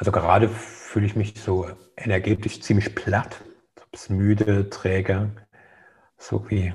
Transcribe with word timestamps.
Also 0.00 0.10
gerade 0.12 0.48
fühle 0.48 1.04
ich 1.04 1.14
mich 1.14 1.38
so 1.38 1.68
energetisch 1.94 2.62
ziemlich 2.62 2.94
platt, 2.94 3.42
müde, 4.08 4.70
träge, 4.70 5.30
so 6.16 6.48
wie, 6.48 6.72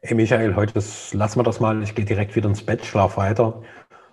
hey 0.00 0.16
Michael, 0.16 0.56
heute 0.56 0.72
lassen 0.72 1.38
wir 1.38 1.42
das 1.42 1.60
mal, 1.60 1.82
ich 1.82 1.94
gehe 1.94 2.06
direkt 2.06 2.34
wieder 2.34 2.48
ins 2.48 2.64
Bett, 2.64 2.86
schlaf 2.86 3.18
weiter 3.18 3.62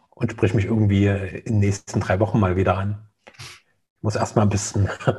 und 0.09 0.33
sprich 0.33 0.53
mich 0.53 0.65
irgendwie 0.65 1.07
in 1.07 1.53
den 1.53 1.59
nächsten 1.59 2.01
drei 2.01 2.19
Wochen 2.19 2.37
mal 2.37 2.57
wieder 2.57 2.77
an. 2.77 3.07
Ich 3.27 4.01
muss 4.01 4.17
erstmal 4.17 4.45
ein 4.45 4.49
bisschen 4.49 4.89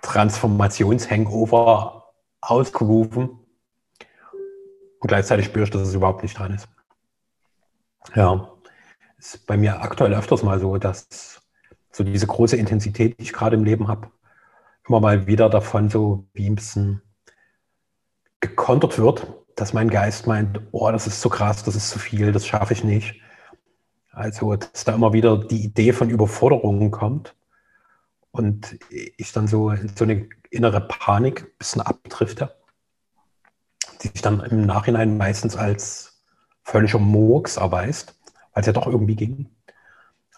Transformationshangover 0.00 2.14
ausgerufen 2.40 3.28
und 5.00 5.06
gleichzeitig 5.06 5.44
spüre 5.44 5.64
ich, 5.64 5.70
dass 5.70 5.82
es 5.82 5.92
überhaupt 5.92 6.22
nicht 6.22 6.38
dran 6.38 6.54
ist. 6.54 6.66
Ja, 8.14 8.56
ist 9.20 9.46
bei 9.46 9.56
mir 9.56 9.80
aktuell 9.82 10.14
öfters 10.14 10.42
mal 10.42 10.58
so, 10.58 10.78
dass 10.78 11.40
so 11.92 12.04
diese 12.04 12.26
große 12.26 12.56
Intensität, 12.56 13.18
die 13.18 13.24
ich 13.24 13.32
gerade 13.32 13.56
im 13.56 13.64
Leben 13.64 13.88
habe, 13.88 14.10
immer 14.88 15.00
mal 15.00 15.26
wieder 15.26 15.50
davon 15.50 15.90
so 15.90 16.26
wie 16.32 16.48
ein 16.48 16.54
bisschen 16.54 17.02
gekontert 18.40 18.98
wird, 18.98 19.26
dass 19.56 19.74
mein 19.74 19.90
Geist 19.90 20.26
meint, 20.26 20.60
oh, 20.72 20.90
das 20.90 21.06
ist 21.06 21.20
zu 21.20 21.28
krass, 21.28 21.62
das 21.62 21.76
ist 21.76 21.90
zu 21.90 21.98
viel, 21.98 22.32
das 22.32 22.46
schaffe 22.46 22.72
ich 22.72 22.82
nicht. 22.82 23.20
Also, 24.10 24.56
dass 24.56 24.84
da 24.84 24.94
immer 24.94 25.12
wieder 25.12 25.36
die 25.38 25.62
Idee 25.62 25.92
von 25.92 26.10
Überforderungen 26.10 26.90
kommt 26.90 27.34
und 28.30 28.78
ich 28.90 29.32
dann 29.32 29.46
so 29.46 29.70
in 29.70 29.94
so 29.94 30.04
eine 30.04 30.28
innere 30.50 30.80
Panik 30.80 31.42
ein 31.42 31.58
bisschen 31.58 31.82
abdrifte, 31.82 32.56
die 34.02 34.08
sich 34.08 34.22
dann 34.22 34.40
im 34.40 34.62
Nachhinein 34.62 35.16
meistens 35.16 35.56
als 35.56 36.22
völliger 36.62 36.98
Murks 36.98 37.56
erweist, 37.56 38.19
weil 38.52 38.62
es 38.62 38.66
ja 38.66 38.72
doch 38.72 38.86
irgendwie 38.86 39.16
ging. 39.16 39.48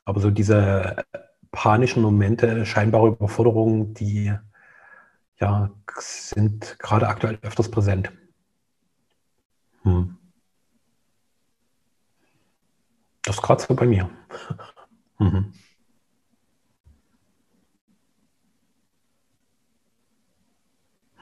Aber 0.04 0.20
so 0.20 0.30
diese 0.30 1.04
panischen 1.52 2.02
Momente, 2.02 2.66
scheinbare 2.66 3.08
Überforderungen, 3.08 3.94
die 3.94 4.32
ja, 5.40 5.70
sind 5.98 6.78
gerade 6.78 7.08
aktuell 7.08 7.38
öfters 7.42 7.70
präsent. 7.70 8.12
Hm. 9.84 10.16
Das 13.24 13.36
ist 13.36 13.42
gerade 13.42 13.62
so 13.62 13.74
bei 13.74 13.86
mir. 13.86 14.08
mhm. 15.18 15.52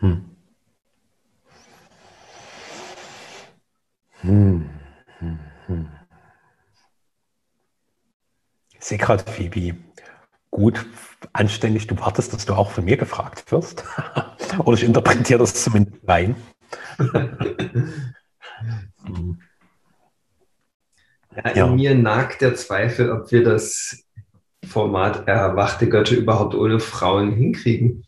Hm. 0.00 0.16
Hm. 4.22 4.79
Ich 8.80 8.86
sehe 8.86 8.98
gerade, 8.98 9.30
Phoebe, 9.30 9.76
gut, 10.50 10.86
anständig, 11.34 11.86
du 11.86 11.98
wartest, 12.00 12.32
dass 12.32 12.46
du 12.46 12.54
auch 12.54 12.70
von 12.70 12.86
mir 12.86 12.96
gefragt 12.96 13.52
wirst. 13.52 13.84
Oder 14.64 14.78
ich 14.78 14.84
interpretiere 14.84 15.38
das 15.38 15.52
zumindest 15.52 15.98
rein. 16.08 16.34
ja, 21.36 21.50
in 21.50 21.56
ja. 21.56 21.66
mir 21.66 21.94
nagt 21.94 22.40
der 22.40 22.54
Zweifel, 22.54 23.12
ob 23.12 23.30
wir 23.30 23.44
das 23.44 24.02
Format 24.66 25.28
Erwachte 25.28 25.86
Götter 25.86 26.16
überhaupt 26.16 26.54
ohne 26.54 26.80
Frauen 26.80 27.32
hinkriegen. 27.32 28.06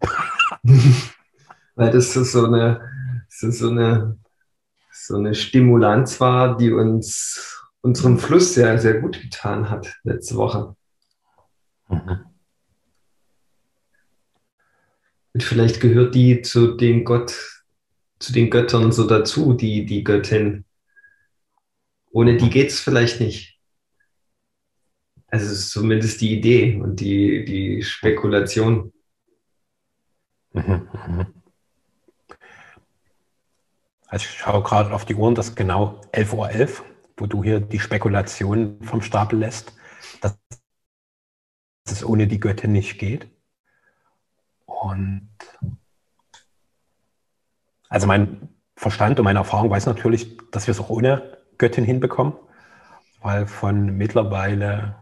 Weil 1.74 1.90
das 1.90 2.14
so 2.14 2.46
eine, 2.46 2.88
so 3.28 3.68
eine, 3.68 4.16
so 4.90 5.16
eine 5.16 5.34
Stimulanz 5.34 6.20
war, 6.20 6.56
die 6.56 6.72
uns 6.72 7.51
unserem 7.82 8.18
Fluss 8.18 8.54
sehr, 8.54 8.78
sehr 8.78 9.00
gut 9.00 9.20
getan 9.20 9.68
hat 9.68 10.00
letzte 10.04 10.36
Woche. 10.36 10.76
Mhm. 11.88 12.24
Und 15.34 15.42
vielleicht 15.42 15.80
gehört 15.80 16.14
die 16.14 16.42
zu 16.42 16.76
den 16.76 17.04
Gott, 17.04 17.64
zu 18.18 18.32
den 18.32 18.50
Göttern 18.50 18.92
so 18.92 19.06
dazu, 19.06 19.52
die, 19.54 19.84
die 19.84 20.04
Göttin. 20.04 20.64
Ohne 22.10 22.36
die 22.36 22.50
geht 22.50 22.70
es 22.70 22.80
vielleicht 22.80 23.20
nicht. 23.20 23.58
Also 25.28 25.50
ist 25.50 25.70
zumindest 25.70 26.20
die 26.20 26.36
Idee 26.38 26.78
und 26.80 27.00
die, 27.00 27.44
die 27.46 27.82
Spekulation. 27.82 28.92
Also 34.06 34.26
ich 34.26 34.38
schaue 34.38 34.62
gerade 34.62 34.92
auf 34.92 35.06
die 35.06 35.14
Uhren, 35.14 35.34
das 35.34 35.48
ist 35.48 35.56
genau 35.56 36.02
11.11 36.12 36.34
Uhr, 36.34 36.50
11, 36.50 36.84
wo 37.16 37.26
du 37.26 37.42
hier 37.42 37.60
die 37.60 37.80
Spekulation 37.80 38.78
vom 38.82 39.02
Stapel 39.02 39.38
lässt. 39.38 39.74
Das 40.20 40.36
dass 41.84 41.94
es 41.94 42.04
ohne 42.04 42.26
die 42.26 42.40
Göttin 42.40 42.72
nicht 42.72 42.98
geht. 42.98 43.28
Und 44.66 45.30
also 47.88 48.06
mein 48.06 48.48
Verstand 48.76 49.18
und 49.18 49.24
meine 49.24 49.40
Erfahrung 49.40 49.70
weiß 49.70 49.86
natürlich, 49.86 50.38
dass 50.50 50.66
wir 50.66 50.72
es 50.72 50.80
auch 50.80 50.90
ohne 50.90 51.38
Göttin 51.58 51.84
hinbekommen, 51.84 52.34
weil 53.20 53.46
von 53.46 53.96
mittlerweile 53.96 54.96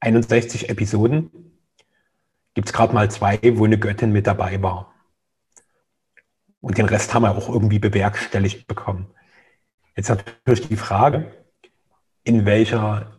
61 0.00 0.68
Episoden 0.68 1.30
gibt 2.54 2.68
es 2.68 2.72
gerade 2.72 2.94
mal 2.94 3.10
zwei, 3.10 3.38
wo 3.56 3.64
eine 3.64 3.78
Göttin 3.78 4.12
mit 4.12 4.26
dabei 4.26 4.62
war. 4.62 4.94
Und 6.60 6.78
den 6.78 6.86
Rest 6.86 7.12
haben 7.12 7.22
wir 7.22 7.36
auch 7.36 7.48
irgendwie 7.48 7.78
bewerkstelligt 7.78 8.66
bekommen. 8.66 9.12
Jetzt 9.96 10.10
natürlich 10.10 10.68
die 10.68 10.76
Frage, 10.76 11.32
in 12.22 12.44
welcher 12.44 13.16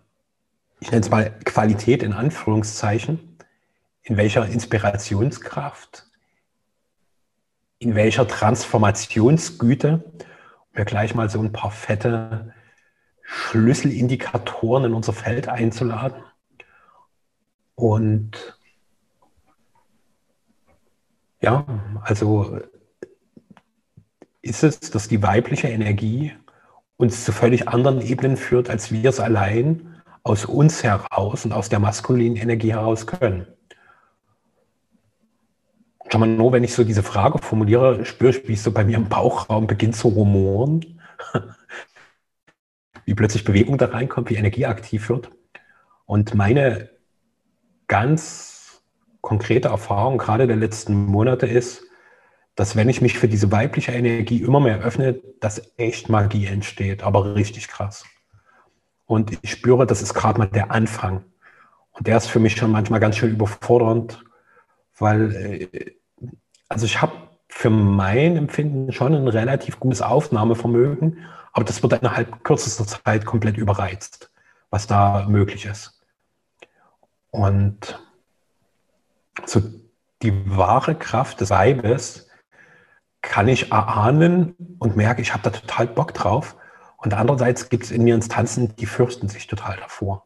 ich 0.79 0.91
nenne 0.91 1.01
es 1.01 1.09
mal 1.09 1.31
Qualität 1.43 2.03
in 2.03 2.13
Anführungszeichen, 2.13 3.37
in 4.03 4.17
welcher 4.17 4.45
Inspirationskraft, 4.45 6.05
in 7.79 7.95
welcher 7.95 8.27
Transformationsgüte, 8.27 10.03
um 10.03 10.23
mir 10.73 10.85
gleich 10.85 11.15
mal 11.15 11.29
so 11.29 11.39
ein 11.41 11.51
paar 11.51 11.71
fette 11.71 12.53
Schlüsselindikatoren 13.23 14.85
in 14.85 14.93
unser 14.93 15.13
Feld 15.13 15.47
einzuladen. 15.49 16.23
Und 17.75 18.57
ja, 21.41 21.65
also 22.01 22.61
ist 24.41 24.63
es, 24.63 24.79
dass 24.79 25.07
die 25.07 25.21
weibliche 25.21 25.67
Energie 25.67 26.33
uns 26.97 27.23
zu 27.23 27.31
völlig 27.31 27.67
anderen 27.67 28.01
Ebenen 28.01 28.37
führt, 28.37 28.69
als 28.69 28.91
wir 28.91 29.09
es 29.09 29.19
allein 29.19 30.01
aus 30.23 30.45
uns 30.45 30.83
heraus 30.83 31.45
und 31.45 31.53
aus 31.53 31.69
der 31.69 31.79
maskulinen 31.79 32.35
Energie 32.35 32.73
heraus 32.73 33.07
können. 33.07 33.47
Schon 36.09 36.21
mal 36.21 36.27
nur, 36.27 36.51
wenn 36.51 36.63
ich 36.63 36.73
so 36.73 36.83
diese 36.83 37.03
Frage 37.03 37.37
formuliere, 37.39 38.05
spüre 38.05 38.31
ich, 38.31 38.47
wie 38.47 38.53
es 38.53 38.63
so 38.63 38.71
bei 38.71 38.83
mir 38.83 38.97
im 38.97 39.09
Bauchraum 39.09 39.67
beginnt 39.67 39.95
zu 39.95 40.07
rumoren, 40.07 40.99
wie 43.05 43.13
plötzlich 43.13 43.43
Bewegung 43.43 43.77
da 43.77 43.87
reinkommt, 43.87 44.29
wie 44.29 44.35
Energie 44.35 44.65
aktiv 44.65 45.09
wird. 45.09 45.29
Und 46.05 46.33
meine 46.33 46.89
ganz 47.87 48.81
konkrete 49.21 49.67
Erfahrung 49.67 50.17
gerade 50.17 50.47
der 50.47 50.55
letzten 50.55 50.93
Monate 50.93 51.45
ist, 51.45 51.86
dass 52.57 52.75
wenn 52.75 52.89
ich 52.89 53.01
mich 53.01 53.19
für 53.19 53.27
diese 53.27 53.51
weibliche 53.51 53.91
Energie 53.91 54.41
immer 54.41 54.59
mehr 54.59 54.79
öffne, 54.79 55.21
dass 55.39 55.61
echt 55.77 56.09
Magie 56.09 56.47
entsteht, 56.47 57.03
aber 57.03 57.35
richtig 57.35 57.67
krass. 57.67 58.03
Und 59.05 59.37
ich 59.43 59.51
spüre, 59.51 59.85
das 59.85 60.01
ist 60.01 60.15
gerade 60.15 60.39
mal 60.39 60.47
der 60.47 60.71
Anfang. 60.71 61.23
Und 61.91 62.07
der 62.07 62.17
ist 62.17 62.25
für 62.25 62.39
mich 62.39 62.55
schon 62.55 62.71
manchmal 62.71 62.99
ganz 62.99 63.15
schön 63.15 63.29
überfordernd, 63.29 64.23
weil, 64.97 65.35
äh, 65.71 65.91
also 66.67 66.87
ich 66.87 66.99
habe 66.99 67.13
für 67.47 67.69
mein 67.69 68.35
Empfinden 68.35 68.91
schon 68.91 69.13
ein 69.13 69.27
relativ 69.27 69.79
gutes 69.79 70.01
Aufnahmevermögen, 70.01 71.19
aber 71.53 71.63
das 71.63 71.83
wird 71.83 71.93
innerhalb 71.93 72.43
kürzester 72.43 72.87
Zeit 72.87 73.23
komplett 73.23 73.57
überreizt, 73.57 74.31
was 74.71 74.87
da 74.87 75.27
möglich 75.29 75.65
ist. 75.67 76.01
Und 77.29 78.03
so 79.45 79.61
die 80.23 80.57
wahre 80.57 80.95
Kraft 80.95 81.39
des 81.39 81.51
Weibes 81.51 82.26
kann 83.27 83.47
ich 83.47 83.71
erahnen 83.71 84.55
und 84.79 84.95
merke, 84.95 85.21
ich 85.21 85.33
habe 85.33 85.43
da 85.43 85.49
total 85.49 85.87
Bock 85.87 86.13
drauf. 86.13 86.55
Und 86.97 87.13
andererseits 87.13 87.69
gibt 87.69 87.83
es 87.83 87.91
in 87.91 88.03
mir 88.03 88.15
Instanzen, 88.15 88.75
die 88.77 88.85
fürchten 88.85 89.29
sich 89.29 89.47
total 89.47 89.77
davor, 89.77 90.25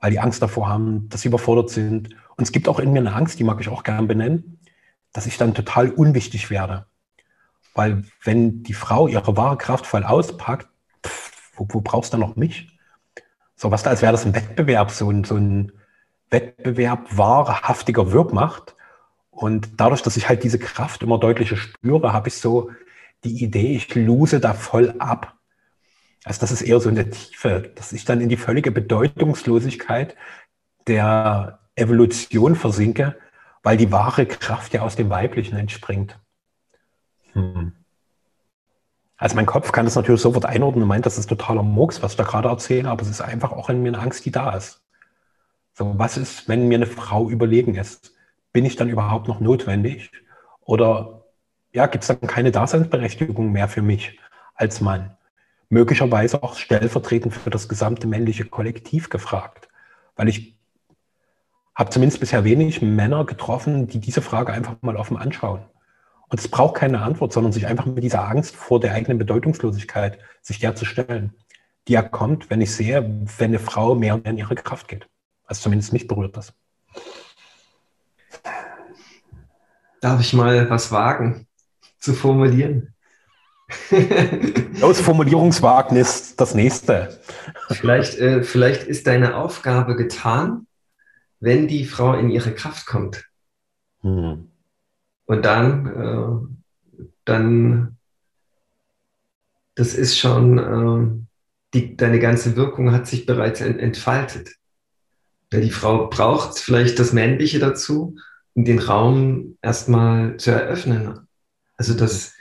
weil 0.00 0.10
die 0.10 0.20
Angst 0.20 0.42
davor 0.42 0.68
haben, 0.68 1.08
dass 1.08 1.22
sie 1.22 1.28
überfordert 1.28 1.70
sind. 1.70 2.10
Und 2.36 2.44
es 2.44 2.52
gibt 2.52 2.68
auch 2.68 2.78
in 2.78 2.92
mir 2.92 2.98
eine 2.98 3.14
Angst, 3.14 3.38
die 3.38 3.44
mag 3.44 3.60
ich 3.60 3.68
auch 3.68 3.84
gern 3.84 4.08
benennen, 4.08 4.58
dass 5.12 5.26
ich 5.26 5.38
dann 5.38 5.54
total 5.54 5.90
unwichtig 5.90 6.50
werde. 6.50 6.86
Weil 7.74 8.02
wenn 8.24 8.62
die 8.64 8.74
Frau 8.74 9.08
ihre 9.08 9.36
wahre 9.36 9.56
Kraft 9.56 9.86
voll 9.86 10.04
auspackt, 10.04 10.68
pff, 11.06 11.52
wo, 11.56 11.66
wo 11.70 11.80
brauchst 11.80 12.12
du 12.12 12.18
noch 12.18 12.36
mich? 12.36 12.78
So 13.54 13.70
was 13.70 13.82
da, 13.82 13.90
als 13.90 14.02
wäre 14.02 14.12
das 14.12 14.26
ein 14.26 14.34
Wettbewerb, 14.34 14.90
so 14.90 15.10
ein, 15.10 15.24
so 15.24 15.36
ein 15.36 15.72
Wettbewerb 16.30 17.16
wahrhaftiger 17.16 18.12
Wirkmacht. 18.12 18.74
Und 19.38 19.80
dadurch, 19.80 20.02
dass 20.02 20.16
ich 20.16 20.28
halt 20.28 20.42
diese 20.42 20.58
Kraft 20.58 21.04
immer 21.04 21.16
deutlicher 21.16 21.56
spüre, 21.56 22.12
habe 22.12 22.26
ich 22.26 22.34
so 22.34 22.72
die 23.22 23.44
Idee, 23.44 23.76
ich 23.76 23.94
lose 23.94 24.40
da 24.40 24.52
voll 24.52 24.96
ab. 24.98 25.36
Also 26.24 26.40
das 26.40 26.50
ist 26.50 26.62
eher 26.62 26.80
so 26.80 26.88
in 26.88 26.96
der 26.96 27.10
Tiefe, 27.10 27.70
dass 27.76 27.92
ich 27.92 28.04
dann 28.04 28.20
in 28.20 28.28
die 28.28 28.36
völlige 28.36 28.72
Bedeutungslosigkeit 28.72 30.16
der 30.88 31.60
Evolution 31.76 32.56
versinke, 32.56 33.16
weil 33.62 33.76
die 33.76 33.92
wahre 33.92 34.26
Kraft 34.26 34.74
ja 34.74 34.82
aus 34.82 34.96
dem 34.96 35.08
Weiblichen 35.08 35.56
entspringt. 35.56 36.18
Hm. 37.34 37.74
Also 39.18 39.36
mein 39.36 39.46
Kopf 39.46 39.70
kann 39.70 39.84
das 39.84 39.94
natürlich 39.94 40.20
sofort 40.20 40.46
einordnen 40.46 40.82
und 40.82 40.88
meint, 40.88 41.06
das 41.06 41.16
ist 41.16 41.28
totaler 41.28 41.62
Murks, 41.62 42.02
was 42.02 42.12
ich 42.12 42.16
da 42.16 42.24
gerade 42.24 42.48
erzähle, 42.48 42.90
aber 42.90 43.02
es 43.02 43.08
ist 43.08 43.20
einfach 43.20 43.52
auch 43.52 43.70
in 43.70 43.82
mir 43.84 43.90
eine 43.90 44.00
Angst, 44.00 44.24
die 44.24 44.32
da 44.32 44.56
ist. 44.56 44.82
So, 45.74 45.96
was 45.96 46.16
ist, 46.16 46.48
wenn 46.48 46.66
mir 46.66 46.78
eine 46.78 46.86
Frau 46.86 47.30
überlegen 47.30 47.76
ist? 47.76 48.17
Bin 48.58 48.64
ich 48.64 48.74
dann 48.74 48.88
überhaupt 48.88 49.28
noch 49.28 49.38
notwendig? 49.38 50.10
Oder 50.62 51.22
ja, 51.70 51.86
gibt 51.86 52.02
es 52.02 52.08
dann 52.08 52.20
keine 52.22 52.50
Daseinsberechtigung 52.50 53.52
mehr 53.52 53.68
für 53.68 53.82
mich 53.82 54.18
als 54.56 54.80
Mann? 54.80 55.16
Möglicherweise 55.68 56.42
auch 56.42 56.56
stellvertretend 56.56 57.32
für 57.32 57.50
das 57.50 57.68
gesamte 57.68 58.08
männliche 58.08 58.46
Kollektiv 58.46 59.10
gefragt. 59.10 59.68
Weil 60.16 60.28
ich 60.28 60.58
habe 61.76 61.90
zumindest 61.90 62.18
bisher 62.18 62.42
wenig 62.42 62.82
Männer 62.82 63.24
getroffen, 63.26 63.86
die 63.86 64.00
diese 64.00 64.22
Frage 64.22 64.52
einfach 64.52 64.74
mal 64.80 64.96
offen 64.96 65.16
anschauen. 65.16 65.60
Und 66.28 66.40
es 66.40 66.48
braucht 66.48 66.74
keine 66.74 67.02
Antwort, 67.02 67.32
sondern 67.32 67.52
sich 67.52 67.68
einfach 67.68 67.86
mit 67.86 68.02
dieser 68.02 68.26
Angst 68.28 68.56
vor 68.56 68.80
der 68.80 68.92
eigenen 68.92 69.18
Bedeutungslosigkeit 69.18 70.18
sich 70.42 70.58
der 70.58 70.74
zu 70.74 70.84
stellen, 70.84 71.32
die 71.86 71.92
ja 71.92 72.02
kommt, 72.02 72.50
wenn 72.50 72.60
ich 72.60 72.74
sehe, 72.74 73.24
wenn 73.38 73.50
eine 73.50 73.60
Frau 73.60 73.94
mehr 73.94 74.16
und 74.16 74.24
mehr 74.24 74.32
in 74.32 74.38
ihre 74.38 74.56
Kraft 74.56 74.88
geht. 74.88 75.08
Also 75.44 75.62
zumindest 75.62 75.92
mich 75.92 76.08
berührt 76.08 76.36
das. 76.36 76.52
Darf 80.00 80.20
ich 80.20 80.32
mal 80.32 80.70
was 80.70 80.92
wagen 80.92 81.46
zu 81.98 82.14
formulieren? 82.14 82.94
Aus 84.80 85.00
Formulierungswagnis 85.00 86.36
das 86.36 86.54
nächste. 86.54 87.20
Vielleicht, 87.68 88.18
äh, 88.18 88.42
vielleicht 88.42 88.84
ist 88.84 89.06
deine 89.06 89.36
Aufgabe 89.36 89.94
getan, 89.94 90.66
wenn 91.40 91.68
die 91.68 91.84
Frau 91.84 92.14
in 92.14 92.30
ihre 92.30 92.54
Kraft 92.54 92.86
kommt. 92.86 93.26
Hm. 94.00 94.50
Und 95.26 95.44
dann, 95.44 95.86
äh, 95.86 97.02
dann, 97.24 97.98
das 99.74 99.94
ist 99.94 100.18
schon, 100.18 100.58
äh, 100.58 101.26
die, 101.74 101.96
deine 101.96 102.18
ganze 102.18 102.56
Wirkung 102.56 102.92
hat 102.92 103.06
sich 103.06 103.26
bereits 103.26 103.60
entfaltet. 103.60 104.48
Die 105.52 105.70
Frau 105.70 106.08
braucht 106.08 106.58
vielleicht 106.58 106.98
das 106.98 107.12
Männliche 107.12 107.58
dazu, 107.58 108.16
den 108.64 108.78
Raum 108.78 109.56
erstmal 109.62 110.36
zu 110.36 110.50
eröffnen. 110.50 111.26
Also 111.76 111.94
das, 111.94 112.34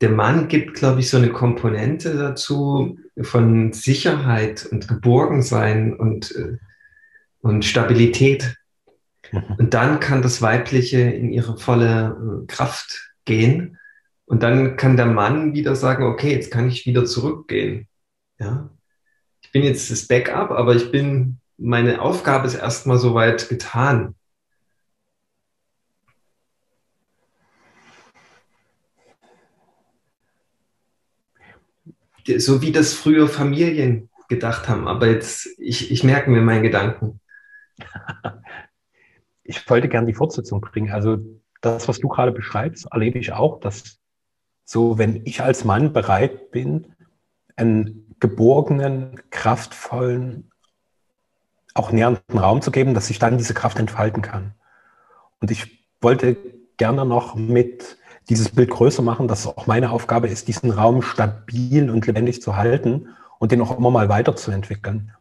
der 0.00 0.10
Mann 0.10 0.48
gibt, 0.48 0.74
glaube 0.74 1.00
ich, 1.00 1.10
so 1.10 1.16
eine 1.16 1.30
Komponente 1.30 2.16
dazu 2.16 2.98
von 3.20 3.72
Sicherheit 3.72 4.66
und 4.66 4.88
Geborgensein 4.88 5.94
und, 5.94 6.34
äh, 6.34 6.58
und 7.40 7.64
Stabilität. 7.64 8.56
Mhm. 9.32 9.42
Und 9.58 9.74
dann 9.74 10.00
kann 10.00 10.22
das 10.22 10.42
Weibliche 10.42 11.00
in 11.00 11.30
ihre 11.30 11.58
volle 11.58 12.44
äh, 12.44 12.46
Kraft 12.46 13.12
gehen. 13.24 13.78
Und 14.24 14.42
dann 14.42 14.76
kann 14.76 14.96
der 14.96 15.06
Mann 15.06 15.54
wieder 15.54 15.76
sagen, 15.76 16.04
okay, 16.04 16.32
jetzt 16.32 16.50
kann 16.50 16.68
ich 16.68 16.86
wieder 16.86 17.04
zurückgehen. 17.04 17.88
Ja. 18.38 18.70
Ich 19.40 19.52
bin 19.52 19.62
jetzt 19.62 19.90
das 19.90 20.08
Backup, 20.08 20.50
aber 20.50 20.74
ich 20.74 20.90
bin 20.90 21.40
meine 21.58 22.02
Aufgabe 22.02 22.46
ist 22.46 22.56
erstmal 22.56 22.98
soweit 22.98 23.48
getan. 23.48 24.14
So 32.38 32.62
wie 32.62 32.72
das 32.72 32.92
früher 32.94 33.28
Familien 33.28 34.10
gedacht 34.28 34.68
haben, 34.68 34.88
aber 34.88 35.08
jetzt, 35.08 35.48
ich, 35.58 35.90
ich 35.90 36.02
merke 36.04 36.30
mir 36.30 36.42
meinen 36.42 36.62
Gedanken. 36.62 37.20
Ich 39.48 39.70
wollte 39.70 39.88
gerne 39.88 40.08
die 40.08 40.12
Fortsetzung 40.12 40.60
bringen. 40.60 40.90
Also 40.90 41.18
das, 41.60 41.86
was 41.86 42.00
du 42.00 42.08
gerade 42.08 42.32
beschreibst, 42.32 42.88
erlebe 42.90 43.20
ich 43.20 43.32
auch, 43.32 43.60
dass 43.60 44.00
so, 44.64 44.98
wenn 44.98 45.22
ich 45.24 45.40
als 45.40 45.64
Mann 45.64 45.92
bereit 45.92 46.50
bin, 46.50 46.96
einen 47.54 48.16
geborgenen, 48.18 49.20
kraftvollen, 49.30 50.50
auch 51.74 51.92
nähernden 51.92 52.38
Raum 52.38 52.60
zu 52.60 52.72
geben, 52.72 52.94
dass 52.94 53.06
sich 53.06 53.20
dann 53.20 53.38
diese 53.38 53.54
Kraft 53.54 53.78
entfalten 53.78 54.22
kann. 54.22 54.54
Und 55.40 55.52
ich 55.52 55.86
wollte 56.00 56.36
gerne 56.76 57.04
noch 57.04 57.36
mit 57.36 57.98
dieses 58.28 58.50
Bild 58.50 58.70
größer 58.70 59.02
machen, 59.02 59.26
dass 59.28 59.46
auch 59.46 59.66
meine 59.66 59.90
Aufgabe 59.90 60.28
ist, 60.28 60.48
diesen 60.48 60.70
Raum 60.70 61.02
stabil 61.02 61.90
und 61.90 62.06
lebendig 62.06 62.40
zu 62.42 62.56
halten 62.56 63.08
und 63.38 63.52
den 63.52 63.60
auch 63.60 63.78
immer 63.78 63.90
mal 63.90 64.08
weiterzuentwickeln. 64.08 65.12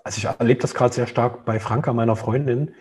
also 0.04 0.18
ich 0.18 0.26
erlebe 0.26 0.62
das 0.62 0.74
gerade 0.74 0.94
sehr 0.94 1.08
stark 1.08 1.46
bei 1.46 1.60
Franka, 1.60 1.94
meiner 1.94 2.16
Freundin, 2.16 2.74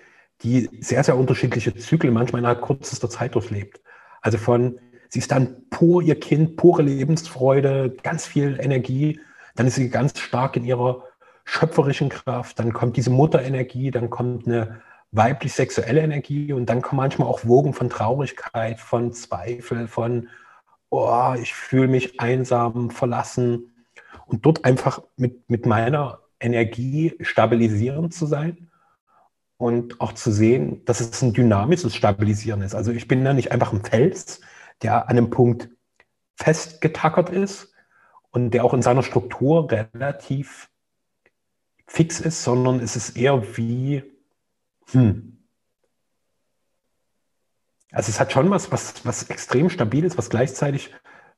die 0.42 0.68
sehr, 0.80 1.04
sehr 1.04 1.16
unterschiedliche 1.16 1.74
Zyklen 1.74 2.12
manchmal 2.12 2.40
innerhalb 2.40 2.62
kürzester 2.62 3.08
Zeit 3.08 3.34
durchlebt. 3.34 3.80
Also 4.20 4.38
von, 4.38 4.78
sie 5.08 5.20
ist 5.20 5.30
dann 5.30 5.68
pur 5.70 6.02
ihr 6.02 6.18
Kind, 6.18 6.56
pure 6.56 6.82
Lebensfreude, 6.82 7.96
ganz 8.02 8.26
viel 8.26 8.58
Energie, 8.60 9.20
dann 9.54 9.66
ist 9.66 9.76
sie 9.76 9.88
ganz 9.88 10.18
stark 10.18 10.56
in 10.56 10.64
ihrer 10.64 11.04
schöpferischen 11.44 12.08
Kraft, 12.08 12.58
dann 12.58 12.72
kommt 12.72 12.96
diese 12.96 13.10
Mutterenergie, 13.10 13.90
dann 13.90 14.10
kommt 14.10 14.46
eine 14.46 14.80
weiblich-sexuelle 15.14 16.00
Energie 16.00 16.52
und 16.52 16.66
dann 16.66 16.82
kommen 16.82 16.98
manchmal 16.98 17.28
auch 17.28 17.44
Wogen 17.44 17.72
von 17.72 17.88
Traurigkeit, 17.88 18.80
von 18.80 19.12
Zweifel, 19.12 19.86
von, 19.86 20.28
oh, 20.90 21.34
ich 21.40 21.54
fühle 21.54 21.88
mich 21.88 22.20
einsam, 22.20 22.90
verlassen. 22.90 23.74
Und 24.26 24.44
dort 24.44 24.64
einfach 24.64 25.02
mit, 25.16 25.48
mit 25.48 25.66
meiner 25.66 26.20
Energie 26.40 27.14
stabilisierend 27.20 28.12
zu 28.12 28.26
sein 28.26 28.70
und 29.56 30.00
auch 30.00 30.12
zu 30.12 30.32
sehen, 30.32 30.84
dass 30.84 31.00
es 31.00 31.22
ein 31.22 31.32
dynamisches 31.32 31.94
Stabilisieren 31.94 32.62
ist. 32.62 32.74
Also 32.74 32.90
ich 32.90 33.06
bin 33.06 33.24
da 33.24 33.32
nicht 33.32 33.52
einfach 33.52 33.72
ein 33.72 33.84
Fels, 33.84 34.40
der 34.82 35.08
an 35.08 35.16
einem 35.16 35.30
Punkt 35.30 35.68
festgetackert 36.36 37.30
ist 37.30 37.72
und 38.30 38.50
der 38.50 38.64
auch 38.64 38.74
in 38.74 38.82
seiner 38.82 39.04
Struktur 39.04 39.70
relativ 39.70 40.70
fix 41.86 42.18
ist, 42.18 42.42
sondern 42.42 42.80
es 42.80 42.96
ist 42.96 43.16
eher 43.16 43.56
wie, 43.56 44.02
hm. 44.92 45.30
Also 47.92 48.10
es 48.10 48.18
hat 48.18 48.32
schon 48.32 48.50
was, 48.50 48.72
was, 48.72 49.06
was 49.06 49.30
extrem 49.30 49.70
stabil 49.70 50.04
ist, 50.04 50.18
was 50.18 50.28
gleichzeitig 50.28 50.90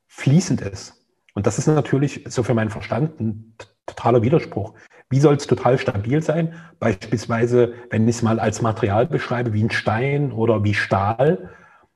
fließend 0.07 0.63
ist. 0.63 1.05
Und 1.35 1.47
das 1.47 1.59
ist 1.59 1.67
natürlich 1.67 2.25
so 2.29 2.43
für 2.43 2.55
meinen 2.55 2.71
Verstand 2.71 3.21
ein 3.21 3.55
totaler 3.85 4.23
Widerspruch. 4.23 4.73
Wie 5.11 5.21
soll 5.21 5.37
es 5.37 5.47
total 5.47 5.79
stabil 5.79 6.23
sein? 6.23 6.55
Beispielsweise, 6.81 7.75
wenn 7.91 8.09
ich 8.09 8.17
es 8.17 8.23
mal 8.23 8.41
als 8.41 8.63
Material 8.63 9.07
beschreibe, 9.07 9.53
wie 9.53 9.63
ein 9.63 9.71
Stein 9.71 10.33
oder 10.33 10.65
wie 10.65 10.75
Stahl 10.75 11.51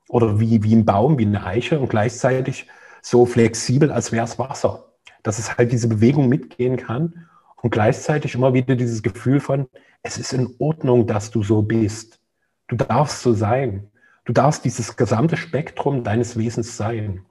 oder 0.07 0.39
wie, 0.39 0.63
wie 0.63 0.75
ein 0.75 0.85
Baum, 0.85 1.17
wie 1.17 1.25
eine 1.25 1.43
Eiche 1.43 1.79
und 1.79 1.89
gleichzeitig 1.89 2.67
so 3.01 3.25
flexibel, 3.25 3.91
als 3.91 4.11
wäre 4.11 4.25
es 4.25 4.37
Wasser. 4.37 4.93
Dass 5.23 5.39
es 5.39 5.57
halt 5.57 5.71
diese 5.71 5.87
Bewegung 5.87 6.29
mitgehen 6.29 6.77
kann 6.77 7.27
und 7.61 7.71
gleichzeitig 7.71 8.35
immer 8.35 8.53
wieder 8.53 8.75
dieses 8.75 9.01
Gefühl 9.01 9.39
von, 9.39 9.67
es 10.03 10.17
ist 10.17 10.33
in 10.33 10.55
Ordnung, 10.59 11.07
dass 11.07 11.31
du 11.31 11.43
so 11.43 11.61
bist. 11.61 12.19
Du 12.67 12.75
darfst 12.75 13.21
so 13.21 13.33
sein. 13.33 13.91
Du 14.25 14.33
darfst 14.33 14.65
dieses 14.65 14.95
gesamte 14.95 15.37
Spektrum 15.37 16.03
deines 16.03 16.37
Wesens 16.37 16.77
sein. 16.77 17.25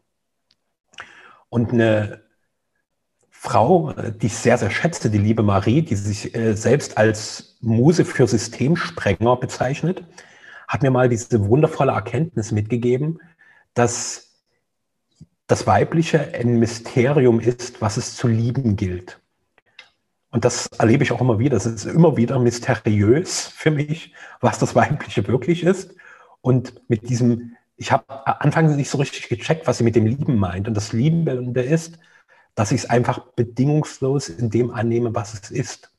Und 1.49 1.73
eine 1.73 2.23
Frau, 3.31 3.93
die 3.93 4.27
ich 4.27 4.37
sehr, 4.37 4.59
sehr 4.59 4.71
schätze, 4.71 5.11
die 5.11 5.19
liebe 5.19 5.43
Marie, 5.43 5.83
die 5.83 5.97
sich 5.97 6.35
äh, 6.35 6.55
selbst 6.55 6.99
als 6.99 7.57
Muse 7.61 8.05
für 8.05 8.27
Systemsprenger 8.27 9.37
bezeichnet, 9.37 10.05
hat 10.69 10.83
mir 10.83 10.91
mal 10.91 11.09
diese 11.09 11.49
wundervolle 11.49 11.93
Erkenntnis 11.93 12.53
mitgegeben, 12.53 13.21
dass 13.75 14.31
das 15.47 15.67
Weibliche 15.67 16.33
ein 16.35 16.59
Mysterium 16.59 17.41
ist, 17.41 17.81
was 17.81 17.97
es 17.97 18.15
zu 18.15 18.29
lieben 18.29 18.77
gilt. 18.77 19.20
Und 20.31 20.45
das 20.45 20.69
erlebe 20.79 21.03
ich 21.03 21.13
auch 21.13 21.21
immer 21.21 21.39
wieder. 21.39 21.57
Es 21.57 21.67
ist 21.67 21.85
immer 21.87 22.17
wieder 22.17 22.39
mysteriös 22.39 23.47
für 23.47 23.71
mich, 23.71 24.15
was 24.41 24.59
das 24.59 24.75
Weibliche 24.75 25.27
wirklich 25.27 25.65
ist. 25.65 25.95
Und 26.41 26.89
mit 26.89 27.09
diesem, 27.09 27.57
ich 27.77 27.93
habe 27.93 28.05
anfangs 28.41 28.75
nicht 28.75 28.91
so 28.91 28.99
richtig 28.99 29.29
gecheckt, 29.29 29.67
was 29.67 29.79
sie 29.79 29.85
mit 29.85 29.97
dem 29.97 30.07
Lieben 30.07 30.37
meint. 30.37 30.69
Und 30.69 30.75
das 30.75 30.93
Liebende 30.93 31.63
ist, 31.63 31.99
dass 32.55 32.73
ich 32.73 32.83
es 32.83 32.91
einfach 32.91 33.19
bedingungslos 33.37 34.29
in 34.29 34.51
dem 34.51 34.71
annehme, 34.71 35.15
was 35.15 35.35
es 35.35 35.51
ist. 35.51 35.91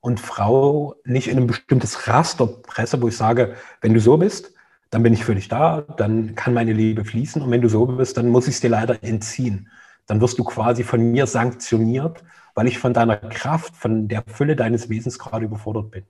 Und 0.00 0.18
Frau 0.18 0.96
nicht 1.04 1.28
in 1.28 1.38
ein 1.38 1.46
bestimmtes 1.46 2.08
Raster 2.08 2.46
presse, 2.46 3.00
wo 3.00 3.08
ich 3.08 3.16
sage, 3.16 3.54
wenn 3.80 3.94
du 3.94 4.00
so 4.00 4.16
bist, 4.16 4.52
dann 4.90 5.02
bin 5.02 5.14
ich 5.14 5.24
für 5.24 5.34
dich 5.34 5.48
da, 5.48 5.80
dann 5.80 6.34
kann 6.34 6.54
meine 6.54 6.72
Liebe 6.72 7.04
fließen. 7.04 7.40
Und 7.40 7.50
wenn 7.50 7.62
du 7.62 7.68
so 7.68 7.86
bist, 7.86 8.16
dann 8.16 8.28
muss 8.28 8.48
ich 8.48 8.54
es 8.54 8.60
dir 8.60 8.70
leider 8.70 9.02
entziehen. 9.02 9.70
Dann 10.06 10.20
wirst 10.20 10.38
du 10.38 10.44
quasi 10.44 10.82
von 10.84 11.12
mir 11.12 11.26
sanktioniert, 11.26 12.22
weil 12.54 12.66
ich 12.66 12.78
von 12.78 12.94
deiner 12.94 13.16
Kraft, 13.16 13.76
von 13.76 14.08
der 14.08 14.22
Fülle 14.26 14.56
deines 14.56 14.88
Wesens 14.88 15.18
gerade 15.18 15.44
überfordert 15.44 15.90
bin. 15.90 16.06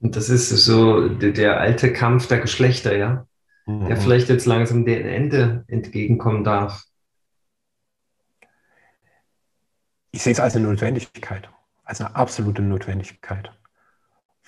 Und 0.00 0.16
das 0.16 0.28
ist 0.28 0.50
so 0.50 1.08
der, 1.08 1.32
der 1.32 1.60
alte 1.60 1.92
Kampf 1.92 2.26
der 2.28 2.40
Geschlechter, 2.40 2.96
ja, 2.96 3.26
mhm. 3.66 3.86
der 3.86 3.96
vielleicht 3.96 4.28
jetzt 4.28 4.46
langsam 4.46 4.84
dem 4.84 5.06
Ende 5.06 5.64
entgegenkommen 5.68 6.44
darf. 6.44 6.84
Ich 10.12 10.22
sehe 10.22 10.32
es 10.32 10.40
als 10.40 10.56
eine 10.56 10.66
Notwendigkeit, 10.66 11.48
als 11.84 12.00
eine 12.00 12.14
absolute 12.14 12.62
Notwendigkeit, 12.62 13.52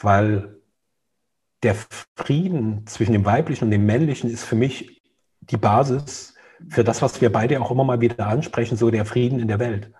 weil 0.00 0.56
der 1.62 1.76
Frieden 2.16 2.86
zwischen 2.86 3.12
dem 3.12 3.24
Weiblichen 3.24 3.64
und 3.66 3.70
dem 3.70 3.86
Männlichen 3.86 4.28
ist 4.28 4.44
für 4.44 4.56
mich 4.56 5.02
die 5.40 5.56
Basis 5.56 6.34
für 6.68 6.84
das, 6.84 7.02
was 7.02 7.20
wir 7.20 7.32
beide 7.32 7.60
auch 7.60 7.70
immer 7.70 7.84
mal 7.84 8.00
wieder 8.00 8.26
ansprechen, 8.26 8.76
so 8.76 8.90
der 8.90 9.04
Frieden 9.04 9.38
in 9.38 9.48
der 9.48 9.58
Welt. 9.58 9.92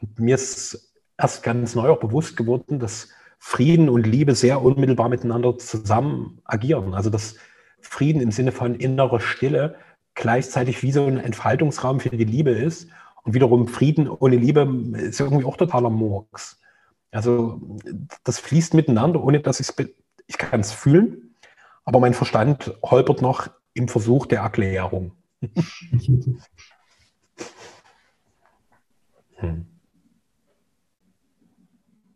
Und 0.00 0.18
mir 0.18 0.34
ist 0.34 0.92
erst 1.16 1.42
ganz 1.42 1.74
neu 1.74 1.90
auch 1.90 2.00
bewusst 2.00 2.36
geworden, 2.36 2.78
dass 2.78 3.08
Frieden 3.38 3.88
und 3.88 4.06
Liebe 4.06 4.34
sehr 4.34 4.62
unmittelbar 4.62 5.08
miteinander 5.08 5.56
zusammen 5.58 6.40
agieren. 6.44 6.94
Also 6.94 7.10
dass 7.10 7.36
Frieden 7.80 8.20
im 8.20 8.32
Sinne 8.32 8.52
von 8.52 8.74
innerer 8.74 9.20
Stille 9.20 9.76
gleichzeitig 10.14 10.82
wie 10.82 10.92
so 10.92 11.06
ein 11.06 11.18
Entfaltungsraum 11.18 12.00
für 12.00 12.10
die 12.10 12.24
Liebe 12.24 12.50
ist. 12.50 12.88
Und 13.22 13.34
wiederum 13.34 13.68
Frieden 13.68 14.08
ohne 14.08 14.36
Liebe 14.36 14.62
ist 14.96 15.20
irgendwie 15.20 15.44
auch 15.44 15.56
totaler 15.56 15.90
Murks. 15.90 16.60
Also 17.10 17.60
das 18.24 18.38
fließt 18.38 18.74
miteinander, 18.74 19.22
ohne 19.22 19.40
dass 19.40 19.60
ich 19.60 19.68
es, 19.68 19.76
ich 20.26 20.38
kann 20.38 20.60
es 20.60 20.72
fühlen, 20.72 21.34
aber 21.84 22.00
mein 22.00 22.14
Verstand 22.14 22.74
holpert 22.82 23.22
noch 23.22 23.48
im 23.74 23.88
Versuch 23.88 24.26
der 24.26 24.40
Erklärung. 24.40 25.12
hm. 29.36 29.77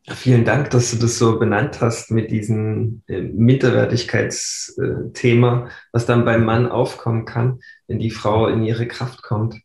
Vielen 0.09 0.44
Dank, 0.44 0.71
dass 0.71 0.90
du 0.90 0.97
das 0.97 1.16
so 1.16 1.38
benannt 1.38 1.80
hast 1.80 2.11
mit 2.11 2.32
diesem 2.32 3.04
äh, 3.06 3.21
Minderwertigkeitsthema, 3.21 5.71
was 5.92 6.06
dann 6.06 6.25
beim 6.25 6.44
Mann 6.44 6.66
aufkommen 6.66 7.25
kann, 7.25 7.61
wenn 7.87 8.00
die 8.00 8.11
Frau 8.11 8.49
in 8.49 8.64
ihre 8.64 8.88
Kraft 8.88 9.23
kommt. 9.23 9.61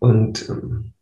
Und 0.00 0.48
ähm, 0.48 0.94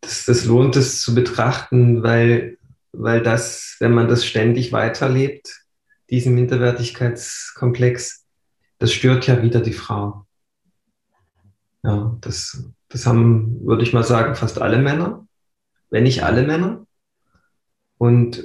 das, 0.00 0.24
das 0.24 0.46
lohnt 0.46 0.76
es 0.76 1.02
zu 1.02 1.14
betrachten, 1.14 2.02
weil, 2.02 2.56
weil 2.92 3.22
das, 3.22 3.76
wenn 3.80 3.92
man 3.92 4.08
das 4.08 4.24
ständig 4.24 4.72
weiterlebt, 4.72 5.66
diesen 6.08 6.34
Minderwertigkeitskomplex, 6.34 8.24
das 8.78 8.94
stört 8.94 9.26
ja 9.26 9.42
wieder 9.42 9.60
die 9.60 9.74
Frau. 9.74 10.24
Ja, 11.82 12.16
das, 12.22 12.64
das 12.88 13.06
haben, 13.06 13.64
würde 13.66 13.82
ich 13.82 13.92
mal 13.92 14.04
sagen, 14.04 14.34
fast 14.34 14.60
alle 14.60 14.78
Männer, 14.78 15.26
wenn 15.90 16.04
nicht 16.04 16.24
alle 16.24 16.42
Männer. 16.42 16.86
Und, 17.98 18.44